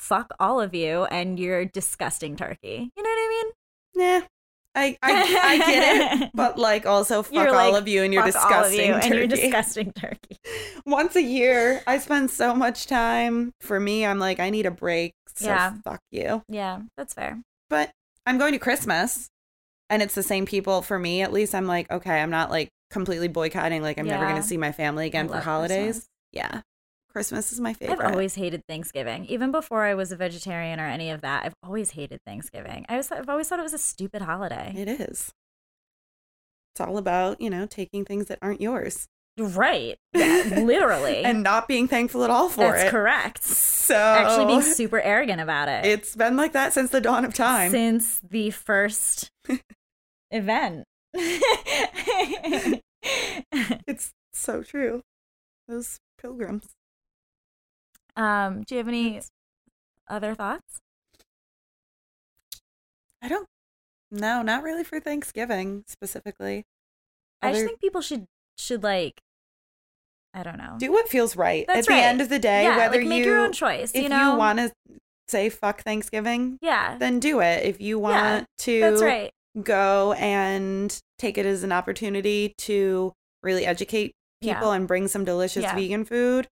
"Fuck 0.04 0.32
all 0.40 0.60
of 0.60 0.74
you," 0.76 1.06
and 1.06 1.40
you're 1.40 1.66
disgusting 1.66 2.36
turkey. 2.36 2.92
You 2.96 3.04
know 3.04 3.10
what 3.10 3.18
I 3.18 3.30
mean? 3.30 3.52
Nah, 3.96 4.28
I 4.76 4.98
I, 5.02 5.40
I 5.44 5.58
get 5.60 6.22
it, 6.22 6.32
but 6.36 6.58
like 6.58 6.86
also 6.86 7.24
fuck 7.24 7.34
You're 7.34 7.56
all 7.56 7.72
like, 7.72 7.82
of 7.82 7.88
you 7.88 8.04
and 8.04 8.14
you're 8.14 8.24
Fuck 8.24 8.36
all 8.52 8.66
of 8.66 8.72
disgusting 8.72 8.88
you, 8.88 8.94
turkey. 8.94 9.06
and 9.08 9.16
you're 9.16 9.28
disgusting 9.28 9.92
turkey. 9.94 10.38
Once 10.86 11.16
a 11.16 11.22
year, 11.22 11.82
I 11.88 12.00
spend 12.00 12.30
so 12.32 12.54
much 12.56 12.88
time. 12.88 13.54
For 13.62 13.80
me, 13.80 14.06
I'm 14.06 14.20
like, 14.20 14.40
I 14.40 14.50
need 14.50 14.66
a 14.66 14.72
break. 14.72 15.14
So 15.36 15.46
Yeah. 15.48 15.74
fuck 15.84 16.00
you. 16.12 16.42
Yeah, 16.50 16.82
that's 16.98 17.14
fair. 17.14 17.42
But 17.70 17.92
I'm 18.26 18.38
going 18.38 18.54
to 18.54 18.60
Christmas, 18.60 19.30
and 19.90 20.02
it's 20.02 20.16
the 20.16 20.24
same 20.24 20.46
people 20.46 20.82
for 20.82 20.98
me. 21.00 21.22
At 21.22 21.32
least 21.32 21.54
I'm 21.56 21.68
like, 21.68 21.90
okay, 21.92 22.20
I'm 22.22 22.30
not 22.32 22.50
like 22.52 22.70
completely 22.92 23.28
boycotting. 23.28 23.82
Like 23.82 23.98
I'm 23.98 24.06
never 24.08 24.26
going 24.26 24.42
to 24.42 24.48
see 24.48 24.58
my 24.58 24.72
family 24.72 25.06
again 25.08 25.26
I 25.30 25.38
for 25.38 25.40
holidays. 25.42 25.96
Christmas. 25.96 26.10
Yeah, 26.32 26.62
Christmas 27.14 27.52
is 27.54 27.60
my 27.62 27.74
favorite. 27.74 28.00
I've 28.00 28.12
always 28.14 28.36
hated 28.36 28.64
Thanksgiving, 28.68 29.26
even 29.26 29.52
before 29.52 29.84
I 29.84 29.94
was 29.94 30.12
a 30.12 30.16
vegetarian 30.16 30.80
or 30.80 30.88
any 30.88 31.12
of 31.12 31.22
that. 31.22 31.46
I've 31.46 31.54
always 31.64 31.92
hated 31.92 32.20
Thanksgiving. 32.26 32.86
I 32.90 32.98
was, 32.98 33.12
I've 33.12 33.30
always 33.30 33.48
thought 33.48 33.60
it 33.60 33.64
was 33.64 33.74
a 33.74 33.78
stupid 33.78 34.24
holiday. 34.24 34.74
It 34.76 34.88
is. 34.88 35.32
It's 36.74 36.82
all 36.82 36.98
about 36.98 37.40
you 37.40 37.50
know 37.52 37.68
taking 37.68 38.04
things 38.04 38.26
that 38.28 38.40
aren't 38.42 38.60
yours 38.62 39.06
Right? 39.38 39.98
Yeah, 40.16 40.60
literally. 40.62 41.24
and 41.24 41.42
not 41.44 41.68
being 41.68 41.88
thankful 41.88 42.24
at 42.24 42.30
all 42.30 42.50
for 42.50 42.66
it. 42.66 42.72
that's 42.72 42.84
it. 42.86 42.92
correct. 42.92 43.44
So 43.44 43.96
Actually, 43.96 44.46
being 44.46 44.62
super 44.74 45.00
arrogant 45.02 45.42
about 45.42 45.70
it. 45.70 45.86
it's 45.86 46.16
been 46.16 46.36
like 46.36 46.54
that 46.54 46.72
since 46.74 46.90
the 46.92 47.02
dawn 47.02 47.26
of 47.26 47.34
time. 47.34 47.70
since 47.72 48.20
the 48.28 48.50
first 48.52 49.30
event. 50.32 50.86
It's 53.86 54.12
so 54.34 54.64
true. 54.64 55.02
Those 55.68 56.00
pilgrims. 56.20 56.68
Um, 58.16 58.64
do 58.64 58.76
you 58.76 58.80
have 58.80 58.88
any 58.88 59.22
other 60.10 60.36
thoughts? 60.36 60.80
I 63.22 63.28
don't. 63.28 63.48
No, 64.12 64.42
not 64.42 64.64
really 64.64 64.84
for 64.84 65.00
Thanksgiving 65.00 65.84
specifically. 65.88 66.66
I 67.42 67.52
just 67.52 67.66
think 67.66 67.80
people 67.82 68.02
should 68.02 68.26
should 68.58 68.84
like 68.84 69.20
I 70.34 70.44
don't 70.44 70.58
know. 70.58 70.76
do 70.78 70.92
what 70.92 71.10
feels 71.10 71.36
right 71.36 71.66
That's 71.68 71.88
at 71.88 71.92
right. 71.92 72.00
the 72.02 72.06
end 72.06 72.22
of 72.22 72.30
the 72.30 72.40
day. 72.40 72.64
yeah, 72.64 72.78
whether 72.78 72.98
like 73.00 73.08
make 73.08 73.20
you 73.20 73.32
your 73.32 73.40
own 73.40 73.52
choice. 73.54 73.92
if 73.94 74.04
you 74.04 74.10
know, 74.10 74.36
want 74.36 74.60
to 74.60 74.72
say 75.28 75.50
fuck 75.50 75.82
Thanksgiving, 75.84 76.58
yeah, 76.62 76.98
then 76.98 77.20
do 77.20 77.40
it. 77.42 77.66
If 77.66 77.82
you 77.82 77.98
want 78.00 78.46
to, 78.60 78.80
that's 78.80 79.02
right. 79.02 79.32
go 79.62 80.14
and 80.14 80.98
take 81.18 81.38
it 81.38 81.46
as 81.46 81.64
an 81.64 81.72
opportunity 81.72 82.54
to 82.60 83.14
really 83.42 83.66
educate 83.66 84.14
Yeah. 84.42 84.56
people 84.56 84.72
and 84.72 84.88
bring 84.88 85.08
some 85.08 85.26
delicious 85.26 85.64
Yeah. 85.64 85.76
vegan 85.76 86.06
food. 86.06 86.48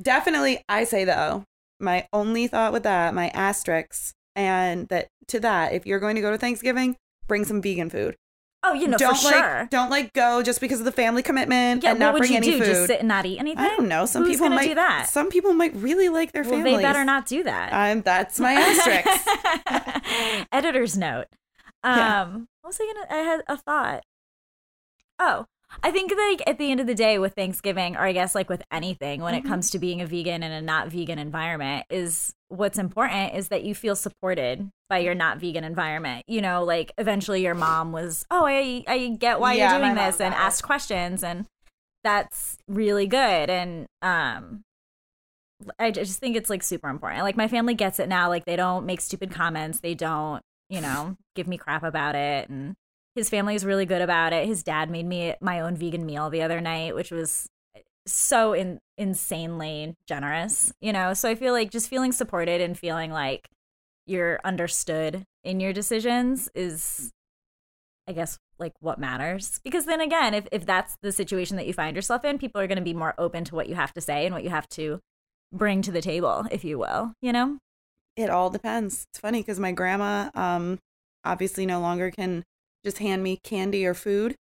Definitely, 0.00 0.62
I 0.68 0.84
say 0.84 1.04
though, 1.04 1.44
my 1.78 2.06
only 2.12 2.46
thought 2.46 2.72
with 2.72 2.82
that, 2.84 3.14
my 3.14 3.28
asterisks, 3.28 4.12
and 4.36 4.88
that 4.88 5.08
to 5.28 5.40
that, 5.40 5.72
if 5.72 5.86
you're 5.86 6.00
going 6.00 6.16
to 6.16 6.22
go 6.22 6.30
to 6.30 6.38
Thanksgiving, 6.38 6.96
bring 7.26 7.44
some 7.44 7.60
vegan 7.62 7.90
food. 7.90 8.16
Oh, 8.62 8.74
you 8.74 8.88
know, 8.88 8.98
don't 8.98 9.16
for 9.16 9.24
like 9.30 9.34
sure. 9.34 9.68
don't 9.70 9.88
like 9.88 10.12
go 10.12 10.42
just 10.42 10.60
because 10.60 10.80
of 10.80 10.84
the 10.84 10.92
family 10.92 11.22
commitment 11.22 11.82
Yeah, 11.82 11.92
and 11.92 11.98
what 11.98 12.04
not 12.06 12.12
would 12.14 12.18
bring 12.20 12.32
you 12.32 12.36
any 12.36 12.50
do? 12.50 12.58
food. 12.58 12.66
Just 12.66 12.86
sit 12.88 12.98
and 12.98 13.08
not 13.08 13.24
eat 13.24 13.38
anything? 13.38 13.64
I 13.64 13.68
don't 13.68 13.88
know. 13.88 14.04
Some 14.04 14.24
Who's 14.24 14.36
people 14.36 14.50
might 14.50 14.68
do 14.68 14.74
that? 14.74 15.08
Some 15.08 15.30
people 15.30 15.54
might 15.54 15.74
really 15.76 16.10
like 16.10 16.32
their 16.32 16.42
well, 16.42 16.52
families. 16.52 16.76
they 16.76 16.82
better 16.82 17.02
not 17.04 17.24
do 17.24 17.42
that. 17.44 17.72
Um, 17.72 18.02
that's 18.02 18.38
my 18.38 18.52
asterisk. 18.52 20.46
Editor's 20.52 20.96
note. 20.98 21.26
Um, 21.82 21.96
Yeah. 21.96 22.24
what 22.60 22.68
was 22.68 22.78
I 22.82 22.92
gonna? 22.92 23.06
I 23.10 23.24
had 23.24 23.40
a 23.48 23.56
thought. 23.56 24.02
Oh, 25.18 25.46
I 25.82 25.90
think 25.90 26.12
like 26.16 26.42
at 26.48 26.58
the 26.58 26.70
end 26.70 26.80
of 26.80 26.86
the 26.86 26.94
day, 26.94 27.18
with 27.18 27.34
Thanksgiving, 27.34 27.96
or 27.96 28.00
I 28.00 28.12
guess 28.12 28.34
like 28.34 28.48
with 28.48 28.62
anything, 28.72 29.22
when 29.22 29.34
Mhm. 29.34 29.38
it 29.38 29.44
comes 29.44 29.70
to 29.70 29.78
being 29.78 30.00
a 30.00 30.06
vegan 30.06 30.42
in 30.42 30.52
a 30.52 30.60
not 30.60 30.88
vegan 30.88 31.18
environment, 31.18 31.86
is 31.90 32.34
what's 32.48 32.78
important 32.78 33.34
is 33.34 33.48
that 33.48 33.62
you 33.62 33.74
feel 33.74 33.94
supported 33.94 34.68
by 34.88 34.98
your 34.98 35.14
not 35.14 35.38
vegan 35.38 35.62
environment. 35.64 36.24
You 36.26 36.40
know, 36.40 36.64
like 36.64 36.92
eventually 36.98 37.42
your 37.42 37.54
mom 37.54 37.92
was, 37.92 38.26
oh, 38.30 38.44
I 38.44 38.82
I 38.88 39.16
get 39.18 39.38
why 39.40 39.54
Yeah, 39.54 39.70
you're 39.70 39.80
doing 39.80 39.94
this, 39.94 40.20
and 40.20 40.34
asked 40.34 40.62
questions, 40.64 41.22
and 41.22 41.46
that's 42.02 42.56
really 42.66 43.06
good. 43.06 43.48
And 43.50 43.86
um, 44.02 44.62
I 45.78 45.90
just 45.90 46.18
think 46.18 46.36
it's 46.36 46.50
like 46.50 46.62
super 46.62 46.88
important. 46.88 47.22
Like 47.22 47.36
my 47.36 47.48
family 47.48 47.74
gets 47.74 48.00
it 48.00 48.08
now. 48.08 48.28
Like 48.28 48.44
they 48.44 48.56
don't 48.56 48.86
make 48.86 49.00
stupid 49.00 49.30
comments. 49.30 49.80
They 49.80 49.94
don't, 49.94 50.42
you 50.68 50.80
know, 50.80 51.16
give 51.36 51.46
me 51.46 51.58
crap 51.58 51.82
about 51.82 52.14
it. 52.14 52.48
And 52.48 52.74
his 53.20 53.28
family 53.28 53.54
is 53.54 53.66
really 53.66 53.84
good 53.84 54.00
about 54.00 54.32
it. 54.32 54.46
His 54.46 54.62
dad 54.62 54.90
made 54.90 55.04
me 55.04 55.34
my 55.42 55.60
own 55.60 55.76
vegan 55.76 56.06
meal 56.06 56.30
the 56.30 56.40
other 56.40 56.60
night, 56.60 56.94
which 56.94 57.10
was 57.10 57.48
so 58.06 58.54
in, 58.54 58.80
insanely 58.96 59.94
generous, 60.06 60.72
you 60.80 60.90
know? 60.90 61.12
So 61.12 61.28
I 61.28 61.34
feel 61.34 61.52
like 61.52 61.70
just 61.70 61.90
feeling 61.90 62.12
supported 62.12 62.62
and 62.62 62.78
feeling 62.78 63.10
like 63.10 63.50
you're 64.06 64.40
understood 64.42 65.24
in 65.44 65.60
your 65.60 65.74
decisions 65.74 66.48
is 66.54 67.10
I 68.08 68.12
guess 68.12 68.38
like 68.58 68.72
what 68.80 68.98
matters. 68.98 69.60
Because 69.62 69.84
then 69.84 70.00
again, 70.00 70.32
if 70.32 70.48
if 70.50 70.64
that's 70.64 70.96
the 71.02 71.12
situation 71.12 71.58
that 71.58 71.66
you 71.66 71.74
find 71.74 71.94
yourself 71.94 72.24
in, 72.24 72.38
people 72.38 72.60
are 72.60 72.66
going 72.66 72.78
to 72.78 72.82
be 72.82 72.94
more 72.94 73.14
open 73.18 73.44
to 73.44 73.54
what 73.54 73.68
you 73.68 73.74
have 73.74 73.92
to 73.92 74.00
say 74.00 74.24
and 74.24 74.34
what 74.34 74.44
you 74.44 74.50
have 74.50 74.68
to 74.70 74.98
bring 75.52 75.82
to 75.82 75.92
the 75.92 76.00
table, 76.00 76.46
if 76.50 76.64
you 76.64 76.78
will, 76.78 77.12
you 77.20 77.32
know? 77.32 77.58
It 78.16 78.30
all 78.30 78.48
depends. 78.48 79.04
It's 79.12 79.20
funny 79.20 79.40
because 79.40 79.60
my 79.60 79.72
grandma, 79.72 80.30
um, 80.34 80.78
obviously 81.22 81.66
no 81.66 81.80
longer 81.80 82.10
can 82.10 82.44
just 82.84 82.98
hand 82.98 83.22
me 83.22 83.36
candy 83.36 83.84
or 83.86 83.94
food. 83.94 84.36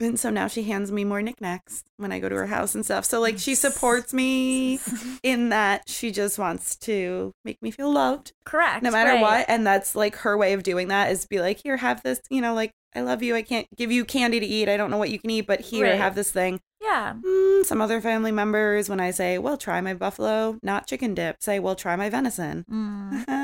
And 0.00 0.18
so 0.18 0.28
now 0.28 0.48
she 0.48 0.64
hands 0.64 0.90
me 0.90 1.04
more 1.04 1.22
knickknacks 1.22 1.84
when 1.98 2.10
I 2.10 2.18
go 2.18 2.28
to 2.28 2.34
her 2.34 2.46
house 2.46 2.74
and 2.74 2.84
stuff. 2.84 3.04
So 3.04 3.20
like 3.20 3.38
she 3.38 3.54
supports 3.54 4.12
me 4.12 4.80
in 5.22 5.50
that 5.50 5.88
she 5.88 6.10
just 6.10 6.36
wants 6.38 6.74
to 6.78 7.32
make 7.44 7.62
me 7.62 7.70
feel 7.70 7.92
loved 7.92 8.32
Correct. 8.44 8.82
no 8.82 8.90
matter 8.90 9.10
right. 9.12 9.20
what. 9.22 9.46
And 9.48 9.64
that's 9.66 9.94
like 9.94 10.16
her 10.16 10.36
way 10.36 10.52
of 10.52 10.64
doing 10.64 10.88
that 10.88 11.12
is 11.12 11.26
be 11.26 11.40
like, 11.40 11.60
here, 11.62 11.76
have 11.76 12.02
this, 12.02 12.20
you 12.28 12.40
know, 12.40 12.54
like 12.54 12.72
I 12.94 13.02
love 13.02 13.22
you. 13.22 13.34
I 13.36 13.42
can't 13.42 13.68
give 13.76 13.90
you 13.92 14.04
candy 14.04 14.40
to 14.40 14.46
eat. 14.46 14.68
I 14.68 14.76
don't 14.76 14.90
know 14.90 14.98
what 14.98 15.10
you 15.10 15.18
can 15.18 15.30
eat, 15.30 15.46
but 15.46 15.60
here, 15.60 15.86
Right. 15.86 15.96
have 15.98 16.14
this 16.16 16.30
thing. 16.30 16.60
Yeah. 16.80 17.14
Mm, 17.24 17.64
some 17.64 17.80
other 17.80 18.00
family 18.00 18.30
members, 18.30 18.88
when 18.88 19.00
I 19.00 19.10
say, 19.10 19.38
well, 19.38 19.56
try 19.56 19.80
my 19.80 19.94
buffalo, 19.94 20.58
not 20.62 20.86
chicken 20.86 21.14
dip, 21.14 21.36
say, 21.40 21.58
well, 21.58 21.74
try 21.74 21.96
my 21.96 22.10
venison. 22.10 22.64
Mm. 22.70 23.24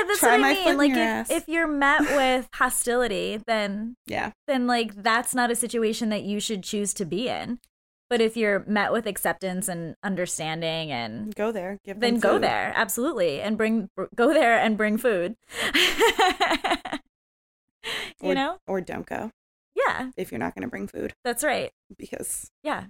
yeah. 0.00 0.06
That's 0.06 0.22
what 0.22 0.32
I 0.32 0.38
mean. 0.38 0.76
Like 0.76 0.92
if, 0.92 1.30
if 1.30 1.48
you're 1.48 1.66
met 1.66 2.00
with 2.00 2.48
hostility, 2.54 3.40
then 3.46 3.96
yeah, 4.06 4.32
then 4.46 4.66
like 4.66 5.02
that's 5.02 5.34
not 5.34 5.50
a 5.50 5.56
situation 5.56 6.08
that 6.10 6.22
you 6.22 6.40
should 6.40 6.62
choose 6.62 6.92
to 6.94 7.04
be 7.04 7.28
in. 7.28 7.58
But 8.10 8.22
if 8.22 8.38
you're 8.38 8.64
met 8.66 8.90
with 8.90 9.06
acceptance 9.06 9.68
and 9.68 9.94
understanding 10.02 10.90
and 10.90 11.34
Go 11.34 11.52
there. 11.52 11.78
Give 11.84 12.00
then 12.00 12.14
them 12.14 12.20
go 12.20 12.38
there. 12.38 12.72
Absolutely. 12.74 13.42
And 13.42 13.58
bring 13.58 13.90
go 14.14 14.32
there 14.32 14.58
and 14.58 14.76
bring 14.76 14.96
food. 14.96 15.36
You 18.20 18.30
or, 18.30 18.34
know? 18.34 18.58
Or 18.66 18.80
don't 18.80 19.06
go. 19.06 19.30
Yeah. 19.74 20.10
If 20.16 20.32
you're 20.32 20.40
not 20.40 20.54
going 20.54 20.62
to 20.62 20.68
bring 20.68 20.88
food. 20.88 21.14
That's 21.24 21.44
right. 21.44 21.70
Because 21.96 22.50
yeah. 22.62 22.86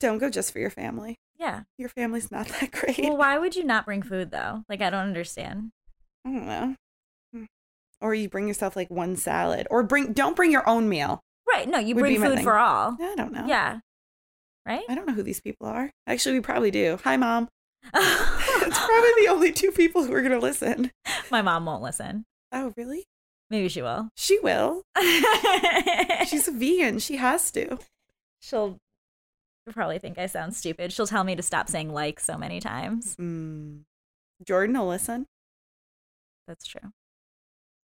don't 0.00 0.18
go 0.18 0.30
just 0.30 0.52
for 0.52 0.58
your 0.58 0.70
family. 0.70 1.16
yeah. 1.38 1.62
Your 1.76 1.88
family's 1.90 2.30
not 2.30 2.48
that 2.60 2.70
great. 2.70 2.98
well 2.98 3.16
why 3.16 3.38
would 3.38 3.54
you 3.56 3.64
not 3.64 3.84
bring 3.84 4.02
food 4.02 4.30
though? 4.30 4.64
Like 4.68 4.80
i 4.80 4.90
don't 4.90 5.06
understand 5.06 5.70
I 6.28 6.32
don't 6.32 6.46
know. 6.46 6.74
Hmm. 7.32 7.44
Or 8.00 8.14
you 8.14 8.28
bring 8.28 8.48
yourself 8.48 8.76
like 8.76 8.90
one 8.90 9.16
salad 9.16 9.66
or 9.70 9.82
bring, 9.82 10.12
don't 10.12 10.36
bring 10.36 10.52
your 10.52 10.68
own 10.68 10.88
meal. 10.88 11.20
right 11.52 11.68
no 11.68 11.78
you 11.78 11.94
Would 11.94 12.00
bring 12.02 12.20
food 12.20 12.36
thing. 12.36 12.44
for 12.44 12.58
all 12.58 12.96
I 13.00 13.14
don't 13.16 13.32
know. 13.32 13.46
yeah 13.46 13.80
right 14.66 14.82
I 14.88 14.94
don't 14.94 15.06
know 15.06 15.14
who 15.14 15.22
these 15.22 15.40
people 15.40 15.66
are. 15.66 15.90
Actually, 16.06 16.34
we 16.36 16.40
probably 16.40 16.70
do. 16.70 16.98
Hi, 17.04 17.16
mom. 17.16 17.48
it's 17.94 18.78
probably 18.78 19.10
the 19.24 19.28
only 19.30 19.52
two 19.52 19.70
people 19.72 20.04
who 20.04 20.12
are 20.12 20.20
going 20.20 20.32
to 20.32 20.38
listen. 20.38 20.90
my 21.30 21.40
mom 21.42 21.64
won't 21.66 21.82
listen 21.82 22.24
Oh, 22.52 22.72
really? 22.76 23.04
maybe 23.50 23.68
she 23.68 23.80
will 23.82 24.08
She 24.16 24.38
will. 24.40 24.82
She's 26.26 26.48
a 26.48 26.52
vegan. 26.52 26.98
She 26.98 27.16
has 27.16 27.50
to. 27.52 27.78
she'll 28.40 28.76
probably 29.72 29.98
think 29.98 30.16
i 30.16 30.24
sound 30.24 30.56
stupid 30.56 30.90
she'll 30.90 31.06
tell 31.06 31.24
me 31.24 31.36
to 31.36 31.42
stop 31.42 31.68
saying 31.68 31.92
like 31.92 32.18
so 32.18 32.38
many 32.38 32.58
times 32.58 33.14
Mm. 33.16 33.80
Jordan 34.46 34.78
will 34.78 34.88
listen, 34.88 35.26
that's 36.48 36.66
true 36.66 36.90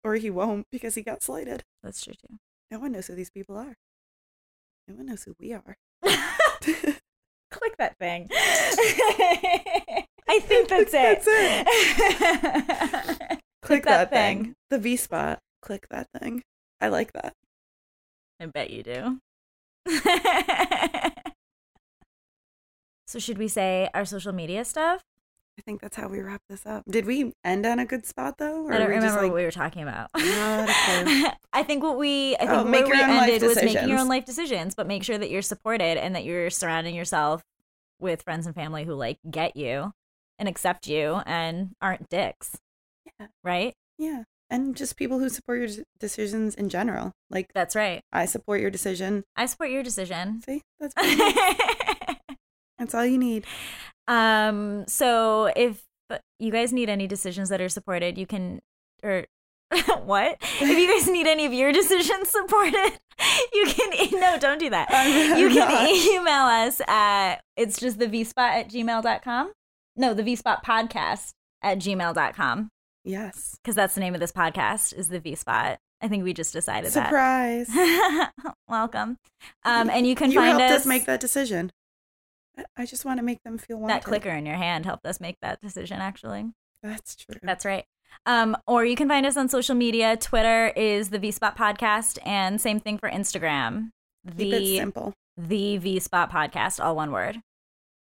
or 0.04 0.16
he 0.16 0.30
won't 0.30 0.66
because 0.70 0.94
he 0.94 1.02
got 1.02 1.22
slighted. 1.22 1.64
that's 1.82 2.02
true 2.02 2.14
too 2.14 2.38
No 2.70 2.78
one 2.78 2.92
knows 2.92 3.06
who 3.06 3.14
these 3.14 3.30
people 3.30 3.56
are. 3.56 3.76
No 4.88 4.96
one 4.96 5.06
knows 5.06 5.24
who 5.24 5.34
we 5.38 5.52
are. 5.52 5.76
Click 6.62 7.76
that 7.78 7.98
thing. 7.98 8.28
I 8.32 10.06
think 10.40 10.68
that's 10.68 10.94
it. 10.94 11.02
That's 11.24 11.26
it. 11.28 11.66
Click, 13.62 13.84
that, 13.84 14.10
thing. 14.10 14.54
The 14.70 14.78
V 14.78 14.96
spot. 14.96 15.38
Click 15.60 15.86
that 15.90 16.08
thing. 16.18 16.42
I 16.80 16.88
like 16.88 17.12
that. 17.12 17.34
I 18.40 18.46
bet 18.46 18.70
you 18.70 18.82
do. 18.82 19.20
so 23.06 23.20
should 23.20 23.38
we 23.38 23.46
say 23.46 23.88
our 23.94 24.04
social 24.04 24.32
media 24.32 24.64
stuff? 24.64 25.04
I 25.58 25.62
think 25.62 25.80
that's 25.80 25.96
how 25.96 26.08
we 26.08 26.20
wrap 26.20 26.40
this 26.48 26.64
up. 26.64 26.84
Did 26.88 27.04
we 27.04 27.32
end 27.44 27.66
on 27.66 27.78
a 27.78 27.84
good 27.84 28.06
spot 28.06 28.38
though? 28.38 28.68
I 28.68 28.78
don't 28.78 28.88
were 28.88 28.94
we 28.94 29.00
just 29.00 29.16
remember 29.16 29.22
like, 29.22 29.30
what 29.32 29.36
we 29.36 29.44
were 29.44 29.50
talking 29.50 29.82
about. 29.82 30.08
I 30.14 31.62
think 31.62 31.82
what 31.82 31.98
we 31.98 32.36
I 32.36 32.44
oh, 32.44 32.46
think 32.46 32.50
Oh, 32.50 32.70
where 32.70 32.82
we 32.82 32.88
your 32.88 32.96
own 32.96 33.10
life 33.10 33.28
ended 33.28 33.42
was 33.42 33.56
making 33.56 33.88
your 33.88 33.98
own 33.98 34.08
life 34.08 34.24
decisions, 34.24 34.74
but 34.74 34.86
make 34.86 35.04
sure 35.04 35.18
that 35.18 35.30
you're 35.30 35.42
supported 35.42 35.98
and 35.98 36.14
that 36.14 36.24
you're 36.24 36.48
surrounding 36.50 36.94
yourself 36.94 37.42
with 38.00 38.22
friends 38.22 38.46
and 38.46 38.54
family 38.54 38.84
who 38.84 38.94
like 38.94 39.18
get 39.30 39.56
you 39.56 39.92
and 40.38 40.48
accept 40.48 40.86
you 40.86 41.20
and 41.26 41.74
aren't 41.80 42.08
dicks. 42.08 42.58
Yeah. 43.20 43.26
Right? 43.44 43.74
Yeah. 43.98 44.24
And 44.50 44.76
just 44.76 44.96
people 44.96 45.18
who 45.18 45.28
support 45.28 45.60
your 45.60 45.84
decisions 45.98 46.54
in 46.54 46.68
general. 46.68 47.12
Like, 47.30 47.52
That's 47.54 47.74
right. 47.74 48.02
I 48.12 48.26
support 48.26 48.60
your 48.60 48.70
decision. 48.70 49.24
I 49.36 49.46
support 49.46 49.70
your 49.70 49.82
decision. 49.82 50.42
See? 50.42 50.62
That's, 50.78 50.94
that's 52.78 52.94
all 52.94 53.04
you 53.06 53.18
need. 53.18 53.44
um 54.08 54.84
so 54.88 55.50
if 55.56 55.82
you 56.38 56.50
guys 56.50 56.72
need 56.72 56.88
any 56.90 57.06
decisions 57.06 57.48
that 57.48 57.60
are 57.60 57.68
supported, 57.68 58.18
you 58.18 58.26
can 58.26 58.60
or 59.02 59.26
what? 60.04 60.36
If 60.60 60.78
you 60.78 60.86
guys 60.92 61.08
need 61.12 61.26
any 61.26 61.46
of 61.46 61.52
your 61.52 61.72
decisions 61.72 62.28
supported, 62.28 62.98
you 63.54 63.64
can 63.66 64.20
no, 64.20 64.38
don't 64.38 64.58
do 64.58 64.68
that. 64.70 64.90
I'm- 64.90 65.38
you 65.38 65.48
can 65.48 65.68
not. 65.68 65.88
email 65.88 66.44
us 66.66 66.80
at 66.88 67.36
it's 67.56 67.78
just 67.80 67.98
the 67.98 68.06
vspot 68.06 68.38
at 68.38 68.68
gmail.com. 68.70 69.52
No, 69.96 70.14
the 70.14 70.22
vspot 70.22 70.62
podcast 70.64 71.30
at 71.62 71.78
gmail.com. 71.78 72.68
Yes. 73.04 73.56
Because 73.62 73.74
that's 73.76 73.94
the 73.94 74.00
name 74.00 74.14
of 74.14 74.20
this 74.20 74.32
podcast 74.32 74.94
is 74.96 75.08
the 75.08 75.20
vspot. 75.20 75.76
I 76.00 76.08
think 76.08 76.24
we 76.24 76.32
just 76.34 76.52
decided 76.52 76.90
Surprise. 76.92 77.68
that. 77.68 78.32
Surprise. 78.36 78.54
Welcome. 78.68 79.18
Um, 79.64 79.88
and 79.90 80.06
you 80.06 80.14
can 80.14 80.30
you 80.32 80.38
find 80.38 80.58
helped 80.58 80.72
us, 80.74 80.80
us 80.82 80.86
make 80.86 81.04
that 81.06 81.20
decision. 81.20 81.70
I- 82.76 82.86
just 82.86 83.04
want 83.04 83.18
to 83.18 83.24
make 83.24 83.42
them 83.44 83.58
feel 83.58 83.78
wanted. 83.78 83.94
that 83.94 84.04
clicker 84.04 84.30
in 84.30 84.46
your 84.46 84.56
hand 84.56 84.84
helped 84.86 85.06
us 85.06 85.20
make 85.20 85.36
that 85.42 85.60
decision 85.60 86.00
actually. 86.00 86.52
That's 86.82 87.14
true. 87.16 87.36
That's 87.42 87.64
right. 87.64 87.84
Um, 88.26 88.56
or 88.66 88.84
you 88.84 88.96
can 88.96 89.08
find 89.08 89.24
us 89.24 89.36
on 89.36 89.48
social 89.48 89.74
media. 89.74 90.16
Twitter 90.16 90.68
is 90.76 91.08
the 91.10 91.18
VSpot 91.18 91.56
Podcast, 91.56 92.18
and 92.26 92.60
same 92.60 92.78
thing 92.80 92.98
for 92.98 93.08
Instagram. 93.08 93.90
Keep 94.36 94.52
it 94.52 94.58
The 94.58 94.76
simple. 94.78 95.14
the 95.38 95.78
VSpot 95.78 96.30
Podcast, 96.30 96.84
all 96.84 96.94
one 96.94 97.10
word. 97.12 97.40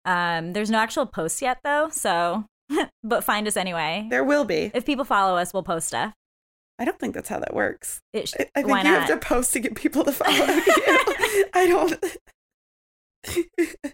Um, 0.04 0.52
there's 0.52 0.70
no 0.70 0.78
actual 0.78 1.06
posts 1.06 1.40
yet 1.40 1.58
though, 1.64 1.88
so 1.90 2.44
but 3.02 3.24
find 3.24 3.46
us 3.48 3.56
anyway. 3.56 4.06
There 4.10 4.24
will 4.24 4.44
be. 4.44 4.70
If 4.74 4.84
people 4.84 5.04
follow 5.06 5.38
us, 5.38 5.54
we'll 5.54 5.62
post 5.62 5.88
stuff. 5.88 6.12
I 6.78 6.84
don't 6.84 6.98
think 6.98 7.14
that's 7.14 7.28
how 7.28 7.38
that 7.38 7.54
works. 7.54 8.00
It 8.12 8.28
sh- 8.28 8.34
I, 8.38 8.42
I 8.56 8.62
think 8.62 8.68
why 8.68 8.82
you 8.82 8.88
have 8.88 9.06
to 9.08 9.16
post 9.16 9.52
to 9.54 9.60
get 9.60 9.74
people 9.76 10.04
to 10.04 10.12
follow 10.12 10.34
you. 10.34 11.46
I 11.54 11.66
don't. 11.66 11.94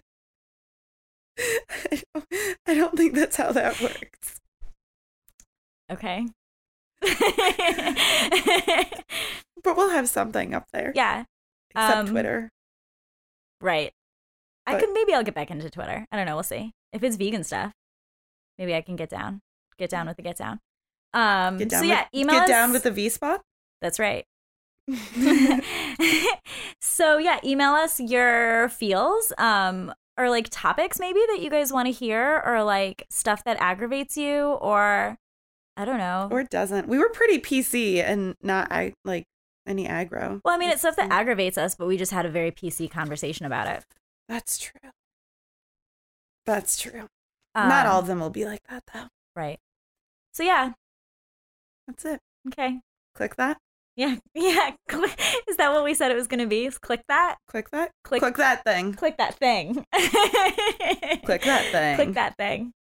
I 1.69 2.01
don't. 2.13 2.25
I 2.67 2.73
don't 2.75 2.95
think 2.97 3.13
that's 3.15 3.35
how 3.35 3.51
that 3.51 3.81
works. 3.81 4.39
Okay. 5.91 6.27
But 9.63 9.77
we'll 9.77 9.91
have 9.91 10.09
something 10.09 10.55
up 10.55 10.65
there. 10.73 10.91
yeah. 10.95 11.25
Except 11.69 11.97
um, 11.97 12.07
Twitter. 12.07 12.49
Right. 13.61 13.93
I 14.65 14.79
could 14.79 14.89
maybe 14.91 15.13
I'll 15.13 15.23
get 15.23 15.35
back 15.35 15.51
into 15.51 15.69
Twitter. 15.69 16.05
I 16.11 16.17
don't 16.17 16.25
know. 16.25 16.35
We'll 16.35 16.43
see. 16.43 16.71
If 16.93 17.03
it's 17.03 17.15
vegan 17.15 17.43
stuff, 17.43 17.73
maybe 18.57 18.73
I 18.73 18.81
can 18.81 18.95
get 18.95 19.09
down. 19.09 19.41
Get 19.77 19.89
down 19.89 20.07
with 20.07 20.17
the 20.17 20.23
get 20.23 20.37
down. 20.37 20.59
Um. 21.13 21.57
Get 21.57 21.69
down 21.69 21.83
so 21.83 21.89
with, 21.89 21.97
yeah, 21.97 22.05
email 22.13 22.35
Get 22.35 22.43
us. 22.43 22.49
down 22.49 22.71
with 22.71 22.83
the 22.83 22.91
V 22.91 23.09
spot. 23.09 23.41
That's 23.81 23.99
right. 23.99 24.25
so 26.81 27.17
yeah, 27.17 27.39
email 27.43 27.71
us 27.71 27.99
your 27.99 28.69
feels, 28.69 29.31
um, 29.37 29.93
or 30.21 30.29
like 30.29 30.47
topics 30.51 30.99
maybe 30.99 31.19
that 31.31 31.39
you 31.41 31.49
guys 31.49 31.71
want 31.73 31.87
to 31.87 31.91
hear, 31.91 32.41
or 32.45 32.63
like 32.63 33.05
stuff 33.09 33.43
that 33.45 33.57
aggravates 33.59 34.17
you, 34.17 34.53
or 34.61 35.17
I 35.77 35.85
don't 35.85 35.97
know. 35.97 36.27
or 36.31 36.41
it 36.41 36.49
doesn't. 36.49 36.87
We 36.87 36.97
were 36.97 37.09
pretty 37.09 37.39
PC 37.39 38.03
and 38.03 38.35
not 38.41 38.71
I 38.71 38.93
like 39.05 39.25
any 39.65 39.87
aggro. 39.87 40.41
well, 40.43 40.53
I 40.55 40.57
mean, 40.57 40.69
it's 40.69 40.81
stuff 40.81 40.95
that 40.97 41.11
aggravates 41.11 41.57
us, 41.57 41.75
but 41.75 41.87
we 41.87 41.97
just 41.97 42.11
had 42.11 42.25
a 42.25 42.29
very 42.29 42.51
PC 42.51 42.89
conversation 42.91 43.45
about 43.45 43.67
it. 43.67 43.83
That's 44.27 44.57
true. 44.57 44.89
That's 46.45 46.77
true. 46.79 47.07
not 47.55 47.85
Um, 47.85 47.91
all 47.93 47.99
of 47.99 48.07
them 48.07 48.19
will 48.19 48.29
be 48.29 48.45
like 48.45 48.63
that 48.69 48.83
though. 48.93 49.07
right. 49.35 49.59
So 50.33 50.43
yeah, 50.43 50.71
That's 51.87 52.05
it. 52.05 52.19
okay, 52.47 52.79
Click 53.15 53.35
that. 53.35 53.57
Yeah, 53.95 54.15
yeah. 54.35 54.71
Is 55.47 55.57
that 55.57 55.71
what 55.71 55.83
we 55.83 55.93
said 55.93 56.11
it 56.11 56.15
was 56.15 56.27
going 56.27 56.39
to 56.39 56.47
be? 56.47 56.65
Is 56.65 56.77
click 56.77 57.01
that, 57.07 57.37
Click 57.47 57.69
that. 57.71 57.91
Click- 58.03 58.21
Click 58.21 58.35
that 58.37 58.63
thing. 58.63 58.93
click 58.93 59.17
that 59.17 59.35
thing, 59.35 59.73
Click 61.25 61.41
that 61.43 61.65
thing. 61.71 61.95
click 61.95 62.13
that 62.13 62.35
thing. 62.37 62.73